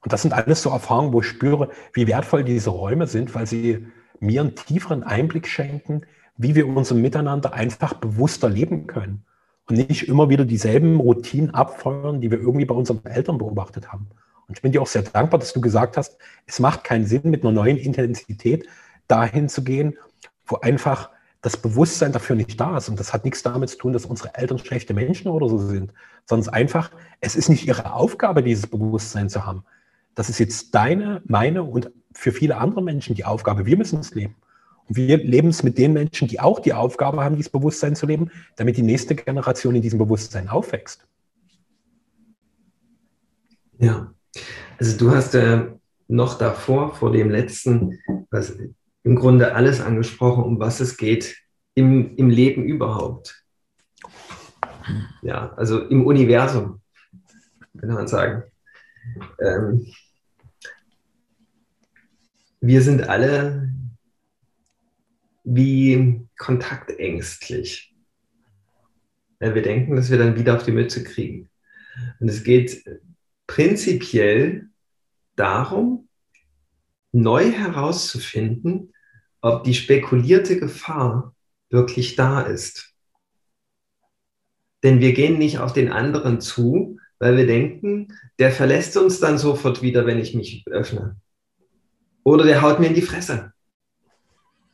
Und 0.03 0.13
das 0.13 0.23
sind 0.23 0.33
alles 0.33 0.63
so 0.63 0.71
Erfahrungen, 0.71 1.13
wo 1.13 1.21
ich 1.21 1.27
spüre, 1.27 1.71
wie 1.93 2.07
wertvoll 2.07 2.45
diese 2.45 2.71
Räume 2.71 3.07
sind, 3.07 3.35
weil 3.35 3.47
sie 3.47 3.87
mir 4.19 4.41
einen 4.41 4.55
tieferen 4.55 5.03
Einblick 5.03 5.47
schenken, 5.47 6.03
wie 6.37 6.55
wir 6.55 6.67
unser 6.67 6.95
Miteinander 6.95 7.53
einfach 7.53 7.95
bewusster 7.95 8.49
leben 8.49 8.87
können 8.87 9.27
nicht 9.71 10.09
immer 10.09 10.29
wieder 10.29 10.45
dieselben 10.45 10.99
Routinen 11.01 11.55
abfeuern, 11.55 12.21
die 12.21 12.31
wir 12.31 12.39
irgendwie 12.39 12.65
bei 12.65 12.75
unseren 12.75 13.05
Eltern 13.05 13.39
beobachtet 13.39 13.93
haben. 13.93 14.09
Und 14.49 14.59
ich 14.59 14.63
bin 14.63 14.73
dir 14.73 14.83
auch 14.83 14.87
sehr 14.87 15.03
dankbar, 15.03 15.39
dass 15.39 15.53
du 15.53 15.61
gesagt 15.61 15.97
hast, 15.97 16.17
es 16.47 16.59
macht 16.59 16.85
keinen 16.85 17.07
Sinn, 17.07 17.23
mit 17.25 17.43
einer 17.43 17.53
neuen 17.53 17.77
Intensität 17.77 18.67
dahin 19.07 19.49
zu 19.49 19.63
gehen, 19.63 19.97
wo 20.47 20.57
einfach 20.57 21.11
das 21.43 21.57
Bewusstsein 21.57 22.13
dafür 22.13 22.37
nicht 22.37 22.61
da 22.61 22.77
ist. 22.77 22.89
Und 22.89 23.01
das 23.01 23.13
hat 23.13 23.25
nichts 23.25 23.43
damit 23.43 23.71
zu 23.71 23.79
tun, 23.79 23.93
dass 23.93 24.07
unsere 24.07 24.35
Eltern 24.35 24.59
schlechte 24.59 24.93
Menschen 24.93 25.29
oder 25.29 25.49
so 25.49 25.59
sind, 25.59 25.93
sondern 26.27 26.53
einfach, 26.53 26.91
es 27.21 27.37
ist 27.37 27.49
nicht 27.49 27.67
ihre 27.67 27.93
Aufgabe, 27.93 28.43
dieses 28.43 28.67
Bewusstsein 28.67 29.29
zu 29.29 29.47
haben. 29.47 29.65
Das 30.15 30.29
ist 30.29 30.39
jetzt 30.39 30.75
deine, 30.75 31.23
meine 31.25 31.63
und 31.63 31.91
für 32.13 32.33
viele 32.33 32.57
andere 32.57 32.83
Menschen 32.83 33.15
die 33.15 33.25
Aufgabe. 33.25 33.67
Wir 33.67 33.77
müssen 33.77 34.01
es 34.01 34.15
leben. 34.15 34.35
Wir 34.93 35.19
leben 35.19 35.51
es 35.51 35.63
mit 35.63 35.79
den 35.79 35.93
Menschen, 35.93 36.27
die 36.27 36.41
auch 36.41 36.59
die 36.59 36.73
Aufgabe 36.73 37.23
haben, 37.23 37.37
dieses 37.37 37.53
Bewusstsein 37.53 37.95
zu 37.95 38.07
leben, 38.07 38.33
damit 38.57 38.77
die 38.77 38.83
nächste 38.83 39.15
Generation 39.15 39.77
in 39.77 39.83
diesem 39.83 40.01
Bewusstsein 40.01 40.49
aufwächst. 40.49 41.07
Ja, 43.79 44.13
also 44.79 44.99
du 44.99 45.13
hast 45.13 45.37
äh, 45.37 45.69
noch 46.09 46.39
davor, 46.39 46.93
vor 46.97 47.13
dem 47.13 47.31
letzten, 47.31 48.01
was 48.31 48.59
im 49.05 49.15
Grunde 49.15 49.55
alles 49.55 49.81
angesprochen, 49.81 50.43
um 50.43 50.59
was 50.59 50.81
es 50.81 50.97
geht 50.97 51.37
im, 51.75 52.17
im 52.17 52.29
Leben 52.29 52.65
überhaupt. 52.65 53.45
Ja, 55.23 55.53
also 55.53 55.87
im 55.87 56.05
Universum, 56.05 56.81
kann 57.79 57.91
man 57.91 58.09
sagen. 58.09 58.43
Ähm, 59.41 59.87
wir 62.61 62.83
sind 62.83 63.09
alle 63.09 63.71
wie 65.53 66.27
kontaktängstlich. 66.39 67.93
Ja, 69.41 69.55
wir 69.55 69.63
denken, 69.63 69.97
dass 69.97 70.11
wir 70.11 70.19
dann 70.19 70.37
wieder 70.37 70.57
auf 70.57 70.65
die 70.65 70.71
Mütze 70.71 71.03
kriegen. 71.03 71.51
Und 72.21 72.29
es 72.29 72.45
geht 72.45 72.85
prinzipiell 73.49 74.69
darum, 75.35 76.09
neu 77.11 77.51
herauszufinden, 77.51 78.93
ob 79.41 79.65
die 79.65 79.75
spekulierte 79.75 80.61
Gefahr 80.61 81.35
wirklich 81.69 82.15
da 82.15 82.43
ist. 82.43 82.95
Denn 84.85 85.01
wir 85.01 85.13
gehen 85.15 85.39
nicht 85.39 85.59
auf 85.59 85.73
den 85.73 85.91
anderen 85.91 86.41
zu, 86.41 86.99
weil 87.19 87.37
wir 87.37 87.47
denken, 87.47 88.15
der 88.39 88.53
verlässt 88.53 88.97
uns 88.97 89.19
dann 89.19 89.37
sofort 89.37 89.83
wieder, 89.83 90.07
wenn 90.07 90.19
ich 90.19 90.35
mich 90.35 90.65
öffne. 90.67 91.17
Oder 92.23 92.45
der 92.45 92.63
haut 92.63 92.79
mir 92.79 92.87
in 92.87 92.95
die 92.95 93.03
Fresse. 93.03 93.53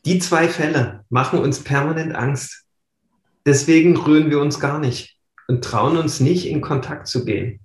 Die 0.06 0.20
zwei 0.20 0.48
Fälle 0.48 1.04
machen 1.10 1.40
uns 1.40 1.64
permanent 1.64 2.14
Angst. 2.14 2.64
Deswegen 3.44 3.96
rühren 3.96 4.30
wir 4.30 4.40
uns 4.40 4.60
gar 4.60 4.78
nicht 4.78 5.18
und 5.48 5.64
trauen 5.64 5.96
uns 5.96 6.20
nicht, 6.20 6.46
in 6.46 6.60
Kontakt 6.60 7.08
zu 7.08 7.24
gehen. 7.24 7.58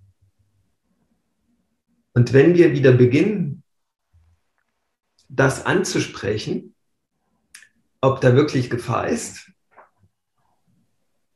Und 2.13 2.33
wenn 2.33 2.55
wir 2.55 2.73
wieder 2.73 2.93
beginnen, 2.93 3.61
das 5.29 5.67
anzusprechen, 5.67 6.73
ob 8.01 8.21
da 8.21 8.35
wirklich 8.35 8.71
Gefahr 8.71 9.07
ist. 9.07 9.51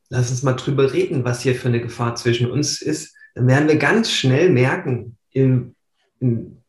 Lass 0.09 0.31
uns 0.31 0.41
mal 0.41 0.53
drüber 0.53 0.91
reden, 0.91 1.23
was 1.23 1.41
hier 1.41 1.53
für 1.53 1.67
eine 1.67 1.81
Gefahr 1.81 2.15
zwischen 2.15 2.49
uns 2.49 2.81
ist. 2.81 3.15
Dann 3.35 3.45
werden 3.45 3.67
wir 3.67 3.77
ganz 3.77 4.11
schnell 4.11 4.49
merken, 4.49 5.17
in, 5.29 5.75
in, 6.19 6.63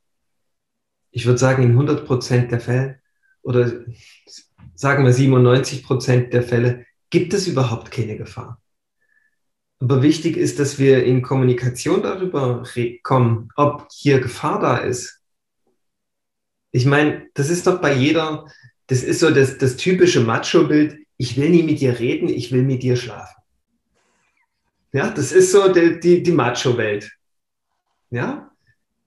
ich 1.10 1.24
würde 1.24 1.38
sagen, 1.38 1.62
in 1.62 1.70
100 1.70 2.04
Prozent 2.06 2.52
der 2.52 2.60
Fälle 2.60 3.00
oder 3.46 3.84
sagen 4.74 5.04
wir 5.04 5.12
97 5.12 5.84
Prozent 5.84 6.32
der 6.32 6.42
Fälle 6.42 6.84
gibt 7.10 7.32
es 7.32 7.46
überhaupt 7.46 7.92
keine 7.92 8.16
Gefahr. 8.16 8.60
Aber 9.78 10.02
wichtig 10.02 10.36
ist, 10.36 10.58
dass 10.58 10.80
wir 10.80 11.04
in 11.04 11.22
Kommunikation 11.22 12.02
darüber 12.02 12.64
kommen, 13.04 13.50
ob 13.54 13.86
hier 13.92 14.18
Gefahr 14.18 14.58
da 14.58 14.78
ist. 14.78 15.22
Ich 16.72 16.86
meine, 16.86 17.28
das 17.34 17.48
ist 17.48 17.68
doch 17.68 17.80
bei 17.80 17.94
jeder, 17.94 18.46
das 18.88 19.04
ist 19.04 19.20
so 19.20 19.30
das, 19.30 19.58
das 19.58 19.76
typische 19.76 20.20
Macho-Bild, 20.20 20.98
ich 21.16 21.36
will 21.36 21.50
nie 21.50 21.62
mit 21.62 21.80
dir 21.80 22.00
reden, 22.00 22.28
ich 22.28 22.50
will 22.50 22.62
mit 22.62 22.82
dir 22.82 22.96
schlafen. 22.96 23.40
Ja, 24.92 25.10
das 25.10 25.30
ist 25.30 25.52
so 25.52 25.72
die, 25.72 26.00
die, 26.00 26.22
die 26.24 26.32
Macho-Welt. 26.32 27.12
Ja, 28.10 28.50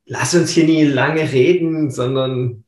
lass 0.06 0.34
uns 0.34 0.52
hier 0.52 0.63
nie 0.63 0.86
lange 0.86 1.30
reden, 1.30 1.91
sondern 1.91 2.63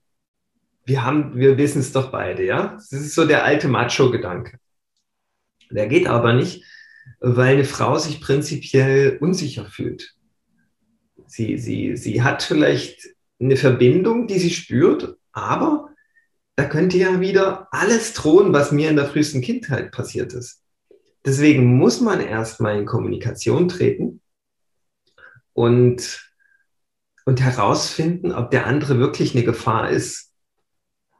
wir 0.85 1.03
haben, 1.03 1.35
wir 1.35 1.57
wissen 1.57 1.79
es 1.79 1.91
doch 1.91 2.11
beide, 2.11 2.45
ja. 2.45 2.73
Das 2.75 2.91
ist 2.91 3.15
so 3.15 3.25
der 3.25 3.43
alte 3.43 3.67
Macho-Gedanke. 3.67 4.57
Der 5.69 5.87
geht 5.87 6.07
aber 6.07 6.33
nicht, 6.33 6.63
weil 7.19 7.55
eine 7.55 7.65
Frau 7.65 7.97
sich 7.97 8.21
prinzipiell 8.21 9.17
unsicher 9.19 9.65
fühlt. 9.65 10.15
Sie, 11.27 11.57
sie, 11.57 11.95
sie 11.95 12.23
hat 12.23 12.43
vielleicht 12.43 13.07
eine 13.39 13.55
Verbindung, 13.55 14.27
die 14.27 14.39
sie 14.39 14.49
spürt, 14.49 15.17
aber 15.31 15.89
da 16.55 16.65
könnte 16.65 16.97
ja 16.97 17.21
wieder 17.21 17.67
alles 17.71 18.13
drohen, 18.13 18.53
was 18.53 18.71
mir 18.71 18.89
in 18.89 18.97
der 18.97 19.07
frühesten 19.07 19.41
Kindheit 19.41 19.91
passiert 19.91 20.33
ist. 20.33 20.61
Deswegen 21.25 21.77
muss 21.77 22.01
man 22.01 22.19
erstmal 22.19 22.77
in 22.77 22.85
Kommunikation 22.85 23.67
treten 23.67 24.21
und, 25.53 26.31
und 27.25 27.41
herausfinden, 27.41 28.31
ob 28.31 28.51
der 28.51 28.65
andere 28.65 28.99
wirklich 28.99 29.35
eine 29.35 29.45
Gefahr 29.45 29.89
ist, 29.89 30.30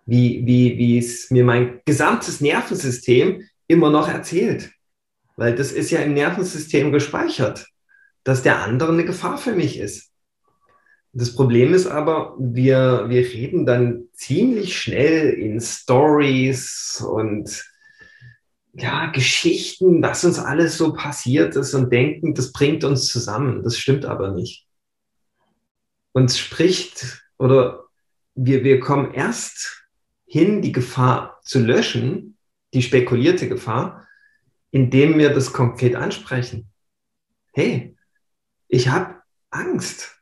wie, 0.06 0.46
wie, 0.46 0.78
wie 0.78 0.98
es 0.98 1.32
mir 1.32 1.44
mein 1.44 1.80
gesamtes 1.86 2.42
Nervensystem 2.42 3.48
immer 3.68 3.90
noch 3.90 4.08
erzählt. 4.08 4.72
Weil 5.38 5.56
das 5.56 5.72
ist 5.72 5.92
ja 5.92 6.00
im 6.00 6.14
Nervensystem 6.14 6.92
gespeichert, 6.92 7.68
dass 8.24 8.44
der 8.44 8.62
andere 8.62 8.92
eine 8.92 9.06
Gefahr 9.06 9.38
für 9.38 9.54
mich 9.54 9.80
ist. 9.80 10.12
Das 11.14 11.36
Problem 11.36 11.74
ist 11.74 11.88
aber, 11.88 12.36
wir, 12.40 13.06
wir 13.10 13.22
reden 13.22 13.66
dann 13.66 14.06
ziemlich 14.14 14.78
schnell 14.78 15.32
in 15.32 15.60
Stories 15.60 17.04
und 17.06 17.66
ja, 18.74 19.08
Geschichten, 19.08 20.02
was 20.02 20.24
uns 20.24 20.40
alles 20.40 20.78
so 20.78 20.94
passiert 20.94 21.58
ist 21.58 21.74
und 21.74 21.92
denken, 21.92 22.34
das 22.34 22.54
bringt 22.54 22.86
uns 22.86 23.08
zusammen. 23.08 23.64
Das 23.64 23.78
stimmt 23.78 24.06
aber 24.06 24.32
nicht. 24.32 24.66
Uns 26.14 26.38
spricht 26.38 27.26
oder 27.38 27.86
wir, 28.36 28.64
wir 28.64 28.80
kommen 28.80 29.14
erst 29.14 29.81
hin, 30.32 30.62
die 30.62 30.72
Gefahr 30.72 31.42
zu 31.44 31.60
löschen, 31.60 32.38
die 32.74 32.82
spekulierte 32.82 33.50
Gefahr, 33.50 34.08
indem 34.72 35.18
wir 35.18 35.34
das 35.34 35.52
konkret 35.52 35.94
ansprechen. 35.94 36.72
Hey, 37.52 37.98
ich 38.70 38.88
habe 38.88 39.22
Angst 39.50 40.22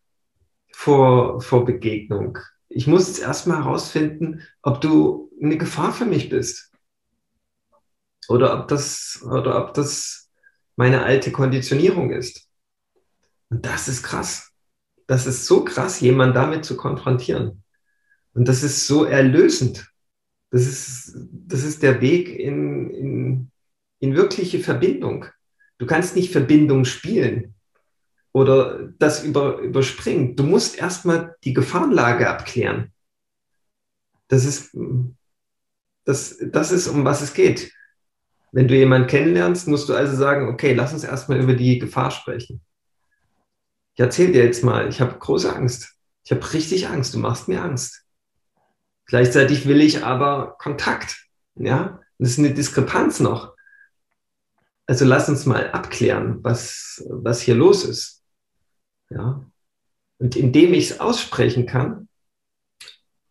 vor, 0.74 1.42
vor 1.42 1.64
Begegnung. 1.64 2.40
Ich 2.70 2.88
muss 2.88 3.08
jetzt 3.08 3.22
erstmal 3.22 3.64
herausfinden, 3.64 4.42
ob 4.64 4.82
du 4.82 5.32
eine 5.40 5.60
Gefahr 5.60 5.94
für 5.94 6.06
mich 6.06 6.28
bist. 6.28 6.72
Oder 8.28 8.60
ob 8.60 8.68
das, 8.68 9.24
oder 9.24 9.64
ob 9.64 9.76
das 9.76 10.32
meine 10.76 11.04
alte 11.04 11.32
Konditionierung 11.32 12.10
ist. 12.10 12.50
Und 13.50 13.64
das 13.64 13.88
ist 13.88 14.02
krass. 14.02 14.54
Das 15.06 15.28
ist 15.28 15.46
so 15.46 15.64
krass, 15.64 16.00
jemanden 16.00 16.34
damit 16.34 16.66
zu 16.66 16.76
konfrontieren. 16.76 17.64
Und 18.34 18.48
das 18.48 18.64
ist 18.64 18.88
so 18.88 19.06
erlösend. 19.06 19.89
Das 20.52 20.66
ist, 20.66 21.16
das 21.32 21.64
ist 21.64 21.84
der 21.84 22.02
Weg 22.02 22.30
in, 22.30 22.90
in, 22.90 23.52
in 24.00 24.16
wirkliche 24.16 24.60
Verbindung. 24.60 25.26
Du 25.78 25.86
kannst 25.86 26.16
nicht 26.16 26.32
Verbindung 26.32 26.86
spielen 26.86 27.56
oder 28.32 28.90
das 29.00 29.24
über, 29.24 29.60
überspringen. 29.60 30.36
Du 30.36 30.44
musst 30.44 30.78
erstmal 30.78 31.36
die 31.44 31.54
Gefahrenlage 31.54 32.30
abklären. 32.30 32.92
Das 34.28 34.46
ist, 34.46 34.76
das, 36.06 36.38
das 36.52 36.72
ist, 36.72 36.88
um 36.88 37.06
was 37.06 37.22
es 37.22 37.34
geht. 37.34 37.72
Wenn 38.52 38.68
du 38.68 38.76
jemanden 38.76 39.08
kennenlernst, 39.08 39.68
musst 39.68 39.90
du 39.90 39.94
also 39.94 40.16
sagen, 40.16 40.48
okay, 40.50 40.74
lass 40.74 40.94
uns 40.94 41.04
erstmal 41.04 41.40
über 41.40 41.54
die 41.54 41.80
Gefahr 41.80 42.12
sprechen. 42.12 42.62
Ich 43.94 44.00
erzähle 44.00 44.32
dir 44.32 44.44
jetzt 44.44 44.64
mal, 44.64 44.88
ich 44.90 45.02
habe 45.02 45.18
große 45.18 45.54
Angst. 45.54 45.96
Ich 46.24 46.32
habe 46.32 46.54
richtig 46.54 46.88
Angst. 46.88 47.14
Du 47.14 47.20
machst 47.20 47.48
mir 47.48 47.62
Angst. 47.62 48.06
Gleichzeitig 49.10 49.66
will 49.66 49.82
ich 49.82 50.04
aber 50.06 50.56
Kontakt. 50.60 51.26
Ja, 51.56 52.00
das 52.20 52.30
ist 52.30 52.38
eine 52.38 52.54
Diskrepanz 52.54 53.20
noch. 53.20 53.56
Also 54.86 55.04
lass 55.04 55.28
uns 55.30 55.48
mal 55.48 55.72
abklären, 55.72 56.44
was, 56.44 57.04
was 57.10 57.42
hier 57.42 57.56
los 57.56 57.84
ist. 57.86 58.24
Ja. 59.10 59.50
Und 60.20 60.36
indem 60.36 60.76
ich 60.76 60.92
es 60.92 61.00
aussprechen 61.00 61.66
kann, 61.66 62.08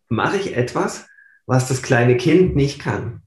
mache 0.09 0.35
ich 0.35 0.53
etwas, 0.57 1.07
was 1.45 1.69
das 1.69 1.81
kleine 1.81 2.17
Kind 2.17 2.57
nicht 2.57 2.79
kann. 2.79 3.23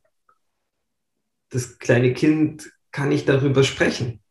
Das 1.49 1.79
kleine 1.79 2.13
Kind 2.13 2.71
kann 2.91 3.09
nicht 3.09 3.31
darüber 3.31 3.65
sprechen. 3.65 4.22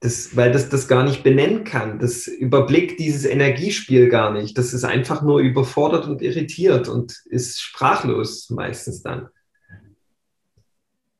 Das, 0.00 0.36
weil 0.36 0.52
das 0.52 0.68
das 0.68 0.86
gar 0.86 1.02
nicht 1.02 1.24
benennen 1.24 1.64
kann. 1.64 1.98
Das 1.98 2.28
überblickt 2.28 3.00
dieses 3.00 3.24
Energiespiel 3.24 4.08
gar 4.08 4.32
nicht. 4.32 4.56
Das 4.56 4.72
ist 4.72 4.84
einfach 4.84 5.22
nur 5.22 5.40
überfordert 5.40 6.06
und 6.06 6.22
irritiert 6.22 6.88
und 6.88 7.20
ist 7.26 7.60
sprachlos 7.60 8.48
meistens 8.50 9.02
dann. 9.02 9.28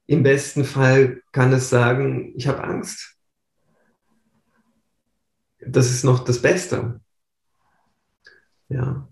Im 0.06 0.22
besten 0.22 0.64
Fall 0.64 1.22
kann 1.32 1.52
es 1.52 1.68
sagen, 1.68 2.32
ich 2.36 2.46
habe 2.46 2.62
Angst. 2.62 3.16
Das 5.60 5.90
ist 5.90 6.04
noch 6.04 6.24
das 6.24 6.40
Beste. 6.40 7.00
Ja. 8.68 9.08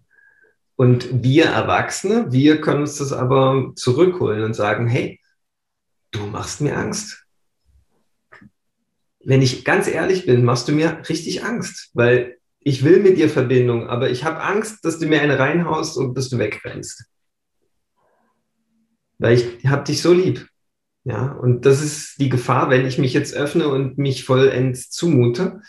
Und 0.76 1.22
wir 1.22 1.46
Erwachsene, 1.46 2.32
wir 2.32 2.60
können 2.60 2.80
uns 2.80 2.96
das 2.96 3.12
aber 3.12 3.72
zurückholen 3.76 4.44
und 4.44 4.54
sagen, 4.54 4.86
hey, 4.86 5.20
du 6.12 6.26
machst 6.26 6.60
mir 6.60 6.76
Angst. 6.76 7.25
Wenn 9.26 9.42
ich 9.42 9.64
ganz 9.64 9.88
ehrlich 9.88 10.24
bin, 10.24 10.44
machst 10.44 10.68
du 10.68 10.72
mir 10.72 11.02
richtig 11.08 11.42
Angst, 11.42 11.90
weil 11.94 12.36
ich 12.60 12.84
will 12.84 13.00
mit 13.00 13.18
dir 13.18 13.28
Verbindung, 13.28 13.88
aber 13.88 14.08
ich 14.08 14.22
habe 14.22 14.40
Angst, 14.40 14.84
dass 14.84 15.00
du 15.00 15.06
mir 15.06 15.20
eine 15.20 15.36
reinhaust 15.36 15.96
und 15.96 16.16
dass 16.16 16.28
du 16.28 16.38
wegrennst. 16.38 17.06
Weil 19.18 19.34
ich 19.34 19.66
habe 19.66 19.82
dich 19.82 20.00
so 20.00 20.12
lieb. 20.12 20.46
Ja, 21.02 21.32
und 21.32 21.66
das 21.66 21.82
ist 21.82 22.20
die 22.20 22.28
Gefahr, 22.28 22.70
wenn 22.70 22.86
ich 22.86 22.98
mich 22.98 23.14
jetzt 23.14 23.34
öffne 23.34 23.68
und 23.68 23.98
mich 23.98 24.24
vollends 24.24 24.90
zumute. 24.90 25.60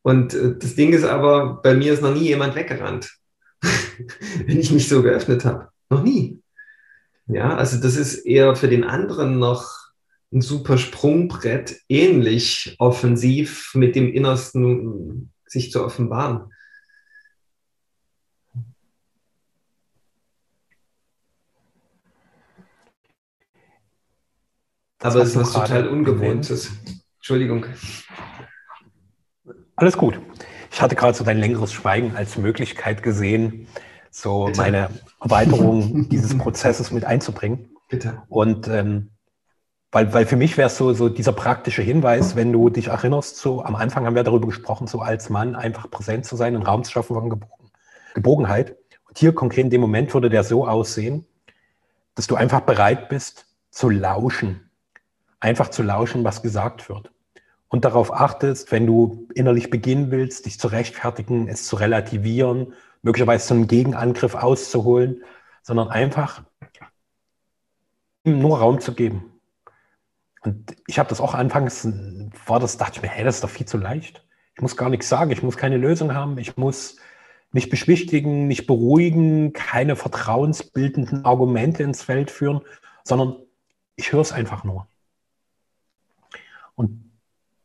Und 0.00 0.32
äh, 0.32 0.56
das 0.58 0.74
Ding 0.74 0.94
ist 0.94 1.04
aber, 1.04 1.60
bei 1.62 1.74
mir 1.74 1.92
ist 1.92 2.00
noch 2.00 2.14
nie 2.14 2.28
jemand 2.28 2.54
weggerannt, 2.54 3.10
wenn 4.46 4.58
ich 4.58 4.70
mich 4.70 4.88
so 4.88 5.02
geöffnet 5.02 5.44
habe. 5.44 5.68
Noch 5.90 6.02
nie. 6.02 6.40
Ja, 7.26 7.54
also 7.54 7.78
das 7.78 7.96
ist 7.96 8.24
eher 8.24 8.56
für 8.56 8.68
den 8.68 8.84
anderen 8.84 9.38
noch 9.38 9.77
ein 10.32 10.40
super 10.40 10.76
Sprungbrett, 10.78 11.80
ähnlich 11.88 12.76
offensiv 12.78 13.74
mit 13.74 13.96
dem 13.96 14.12
Innersten 14.12 15.32
sich 15.46 15.72
zu 15.72 15.84
offenbaren. 15.84 16.52
Das 24.98 25.14
Aber 25.14 25.22
es 25.22 25.30
ist 25.30 25.36
was 25.36 25.52
total 25.52 25.88
Ungewohntes. 25.88 26.72
Entschuldigung. 27.16 27.66
Alles 29.76 29.96
gut. 29.96 30.20
Ich 30.72 30.82
hatte 30.82 30.96
gerade 30.96 31.16
so 31.16 31.24
dein 31.24 31.38
längeres 31.38 31.72
Schweigen 31.72 32.16
als 32.16 32.36
Möglichkeit 32.36 33.02
gesehen, 33.02 33.68
so 34.10 34.46
Bitte. 34.46 34.60
meine 34.60 34.90
Erweiterung 35.20 36.08
dieses 36.08 36.36
Prozesses 36.36 36.90
mit 36.90 37.04
einzubringen. 37.04 37.70
Bitte. 37.88 38.22
Und 38.28 38.66
ähm, 38.68 39.10
weil, 39.90 40.12
weil 40.12 40.26
für 40.26 40.36
mich 40.36 40.56
wäre 40.56 40.66
es 40.66 40.76
so, 40.76 40.92
so 40.92 41.08
dieser 41.08 41.32
praktische 41.32 41.82
Hinweis, 41.82 42.36
wenn 42.36 42.52
du 42.52 42.68
dich 42.68 42.88
erinnerst, 42.88 43.36
so 43.36 43.62
am 43.62 43.74
Anfang 43.74 44.04
haben 44.04 44.14
wir 44.14 44.22
darüber 44.22 44.46
gesprochen, 44.46 44.86
so 44.86 45.00
als 45.00 45.30
Mann 45.30 45.56
einfach 45.56 45.90
präsent 45.90 46.26
zu 46.26 46.36
sein, 46.36 46.54
einen 46.54 46.64
Raum 46.64 46.84
zu 46.84 46.92
schaffen 46.92 47.14
von 47.14 47.40
Gebogenheit. 48.14 48.76
Und 49.08 49.18
hier 49.18 49.34
konkret 49.34 49.64
in 49.64 49.70
dem 49.70 49.80
Moment 49.80 50.12
würde 50.12 50.28
der 50.28 50.44
so 50.44 50.66
aussehen, 50.66 51.26
dass 52.14 52.26
du 52.26 52.34
einfach 52.36 52.60
bereit 52.60 53.08
bist 53.08 53.46
zu 53.70 53.88
lauschen, 53.88 54.70
einfach 55.40 55.68
zu 55.68 55.82
lauschen, 55.82 56.24
was 56.24 56.42
gesagt 56.42 56.88
wird. 56.88 57.10
Und 57.68 57.84
darauf 57.84 58.12
achtest, 58.12 58.72
wenn 58.72 58.86
du 58.86 59.28
innerlich 59.34 59.70
beginnen 59.70 60.10
willst, 60.10 60.46
dich 60.46 60.58
zu 60.58 60.68
rechtfertigen, 60.68 61.48
es 61.48 61.64
zu 61.66 61.76
relativieren, 61.76 62.74
möglicherweise 63.02 63.46
so 63.46 63.54
einen 63.54 63.68
Gegenangriff 63.68 64.34
auszuholen, 64.34 65.22
sondern 65.62 65.88
einfach 65.88 66.42
nur 68.24 68.58
Raum 68.58 68.80
zu 68.80 68.94
geben. 68.94 69.37
Und 70.48 70.76
ich 70.86 70.98
habe 70.98 71.10
das 71.10 71.20
auch 71.20 71.34
anfangs, 71.34 71.86
war 72.46 72.58
das, 72.58 72.78
dachte 72.78 72.96
ich 72.96 73.02
mir, 73.02 73.08
hey, 73.08 73.22
das 73.22 73.34
ist 73.34 73.44
doch 73.44 73.50
viel 73.50 73.66
zu 73.66 73.76
leicht. 73.76 74.24
Ich 74.54 74.62
muss 74.62 74.78
gar 74.78 74.88
nichts 74.88 75.06
sagen, 75.06 75.30
ich 75.30 75.42
muss 75.42 75.58
keine 75.58 75.76
Lösung 75.76 76.14
haben, 76.14 76.38
ich 76.38 76.56
muss 76.56 76.96
nicht 77.52 77.68
beschwichtigen, 77.68 78.48
nicht 78.48 78.66
beruhigen, 78.66 79.52
keine 79.52 79.94
vertrauensbildenden 79.94 81.26
Argumente 81.26 81.82
ins 81.82 82.02
Feld 82.02 82.30
führen, 82.30 82.62
sondern 83.04 83.36
ich 83.96 84.10
höre 84.10 84.22
es 84.22 84.32
einfach 84.32 84.64
nur. 84.64 84.88
Und 86.74 87.10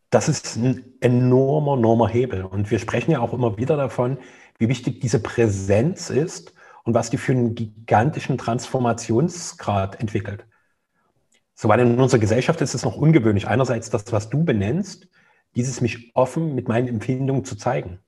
das 0.10 0.28
ist 0.28 0.58
ein 0.58 0.84
enormer, 1.00 1.78
enormer 1.78 2.10
Hebel. 2.10 2.44
Und 2.44 2.70
wir 2.70 2.80
sprechen 2.80 3.12
ja 3.12 3.20
auch 3.20 3.32
immer 3.32 3.56
wieder 3.56 3.78
davon, 3.78 4.18
wie 4.60 4.68
wichtig 4.68 5.00
diese 5.00 5.22
Präsenz 5.22 6.10
ist 6.10 6.54
und 6.84 6.94
was 6.94 7.10
die 7.10 7.18
für 7.18 7.32
einen 7.32 7.56
gigantischen 7.56 8.38
Transformationsgrad 8.38 10.02
entwickelt. 10.02 10.46
So, 11.64 11.70
weil 11.70 11.80
in 11.80 11.98
unserer 11.98 12.20
Gesellschaft 12.20 12.60
ist 12.60 12.74
es 12.74 12.84
noch 12.84 12.98
ungewöhnlich. 12.98 13.48
Einerseits 13.48 13.90
das, 13.90 14.12
was 14.12 14.30
du 14.30 14.44
benennst, 14.44 15.08
dieses 15.56 15.80
mich 15.80 16.12
offen 16.14 16.56
mit 16.56 16.68
meinen 16.68 16.90
Empfindungen 16.90 17.46
zu 17.46 17.56
zeigen. 17.56 18.00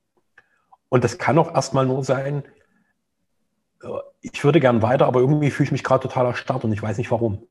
Und 0.89 1.05
das 1.05 1.19
kann 1.19 1.37
auch 1.37 1.55
erstmal 1.55 1.85
nur 1.85 2.03
sein, 2.03 2.43
äh, 3.81 3.87
ich 4.19 4.43
würde 4.43 4.59
gern 4.59 4.81
weiter, 4.81 5.05
aber 5.05 5.21
irgendwie 5.21 5.51
fühle 5.51 5.67
ich 5.67 5.71
mich 5.71 5.85
gerade 5.85 6.01
total 6.01 6.25
erstarrt 6.25 6.65
und 6.65 6.73
ich 6.73 6.83
weiß 6.83 6.97
nicht 6.97 7.11
warum. 7.11 7.47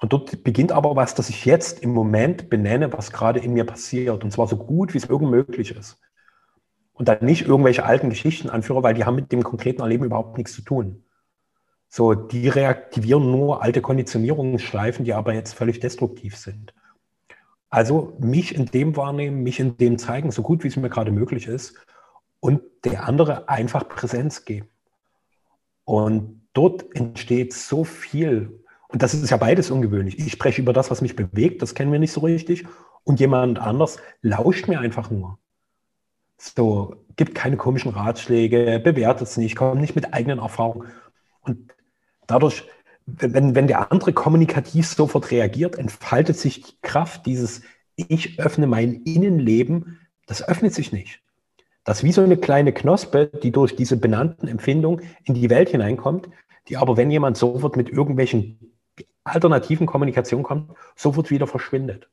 Und 0.00 0.12
dort 0.12 0.44
beginnt 0.44 0.70
aber 0.70 0.94
was, 0.94 1.16
das 1.16 1.30
ich 1.30 1.44
jetzt 1.46 1.80
im 1.80 1.90
Moment 1.90 2.48
benenne, 2.48 2.92
was 2.92 3.10
gerade 3.10 3.40
in 3.40 3.54
mir 3.54 3.64
passiert. 3.64 4.22
Und 4.22 4.30
zwar 4.30 4.46
so 4.46 4.56
gut, 4.56 4.94
wie 4.94 4.98
es 4.98 5.06
irgend 5.06 5.32
möglich 5.32 5.72
ist. 5.76 5.98
und 6.92 7.08
dann 7.08 7.24
nicht 7.24 7.48
irgendwelche 7.48 7.84
alten 7.84 8.10
Geschichten 8.10 8.50
anführe, 8.50 8.84
weil 8.84 8.94
die 8.94 9.04
haben 9.04 9.16
mit 9.16 9.32
dem 9.32 9.42
konkreten 9.42 9.82
Erleben 9.82 10.04
überhaupt 10.04 10.38
nichts 10.38 10.52
zu 10.54 10.62
tun. 10.62 11.05
So, 11.88 12.14
die 12.14 12.48
reaktivieren 12.48 13.30
nur 13.30 13.62
alte 13.62 13.80
Konditionierungsschleifen, 13.80 15.04
die 15.04 15.14
aber 15.14 15.34
jetzt 15.34 15.54
völlig 15.54 15.80
destruktiv 15.80 16.36
sind. 16.36 16.74
Also 17.68 18.16
mich 18.20 18.54
in 18.54 18.66
dem 18.66 18.96
wahrnehmen, 18.96 19.42
mich 19.42 19.60
in 19.60 19.76
dem 19.76 19.98
zeigen, 19.98 20.30
so 20.30 20.42
gut 20.42 20.64
wie 20.64 20.68
es 20.68 20.76
mir 20.76 20.88
gerade 20.88 21.10
möglich 21.10 21.46
ist 21.46 21.74
und 22.40 22.62
der 22.84 23.06
andere 23.06 23.48
einfach 23.48 23.88
Präsenz 23.88 24.44
geben. 24.44 24.68
Und 25.84 26.42
dort 26.52 26.94
entsteht 26.94 27.52
so 27.52 27.84
viel. 27.84 28.60
Und 28.88 29.02
das 29.02 29.14
ist 29.14 29.30
ja 29.30 29.36
beides 29.36 29.70
ungewöhnlich. 29.70 30.18
Ich 30.18 30.32
spreche 30.32 30.62
über 30.62 30.72
das, 30.72 30.90
was 30.90 31.02
mich 31.02 31.16
bewegt, 31.16 31.62
das 31.62 31.74
kennen 31.74 31.92
wir 31.92 31.98
nicht 31.98 32.12
so 32.12 32.20
richtig. 32.20 32.66
Und 33.04 33.20
jemand 33.20 33.58
anders 33.58 33.98
lauscht 34.22 34.68
mir 34.68 34.80
einfach 34.80 35.10
nur. 35.10 35.38
So, 36.38 37.04
gibt 37.16 37.34
keine 37.34 37.56
komischen 37.56 37.92
Ratschläge, 37.92 38.80
bewertet 38.82 39.28
es 39.28 39.36
nicht, 39.36 39.56
kommt 39.56 39.80
nicht 39.80 39.94
mit 39.94 40.12
eigenen 40.12 40.38
Erfahrungen. 40.38 40.88
Und 41.40 41.72
dadurch, 42.26 42.64
wenn, 43.06 43.54
wenn 43.54 43.66
der 43.66 43.92
andere 43.92 44.12
kommunikativ 44.12 44.86
sofort 44.86 45.30
reagiert, 45.30 45.76
entfaltet 45.76 46.38
sich 46.38 46.62
die 46.62 46.76
Kraft 46.82 47.26
dieses 47.26 47.62
Ich 47.94 48.40
öffne 48.40 48.66
mein 48.66 49.02
Innenleben, 49.04 50.00
das 50.26 50.46
öffnet 50.46 50.74
sich 50.74 50.92
nicht. 50.92 51.20
Das 51.84 51.98
ist 51.98 52.04
wie 52.04 52.12
so 52.12 52.22
eine 52.22 52.36
kleine 52.36 52.72
Knospe, 52.72 53.30
die 53.42 53.52
durch 53.52 53.76
diese 53.76 53.96
benannten 53.96 54.48
Empfindungen 54.48 55.04
in 55.24 55.34
die 55.34 55.50
Welt 55.50 55.68
hineinkommt, 55.68 56.28
die 56.68 56.76
aber, 56.76 56.96
wenn 56.96 57.12
jemand 57.12 57.36
sofort 57.36 57.76
mit 57.76 57.88
irgendwelchen 57.88 58.74
alternativen 59.22 59.86
Kommunikationen 59.86 60.44
kommt, 60.44 60.72
sofort 60.96 61.30
wieder 61.30 61.46
verschwindet. 61.46 62.08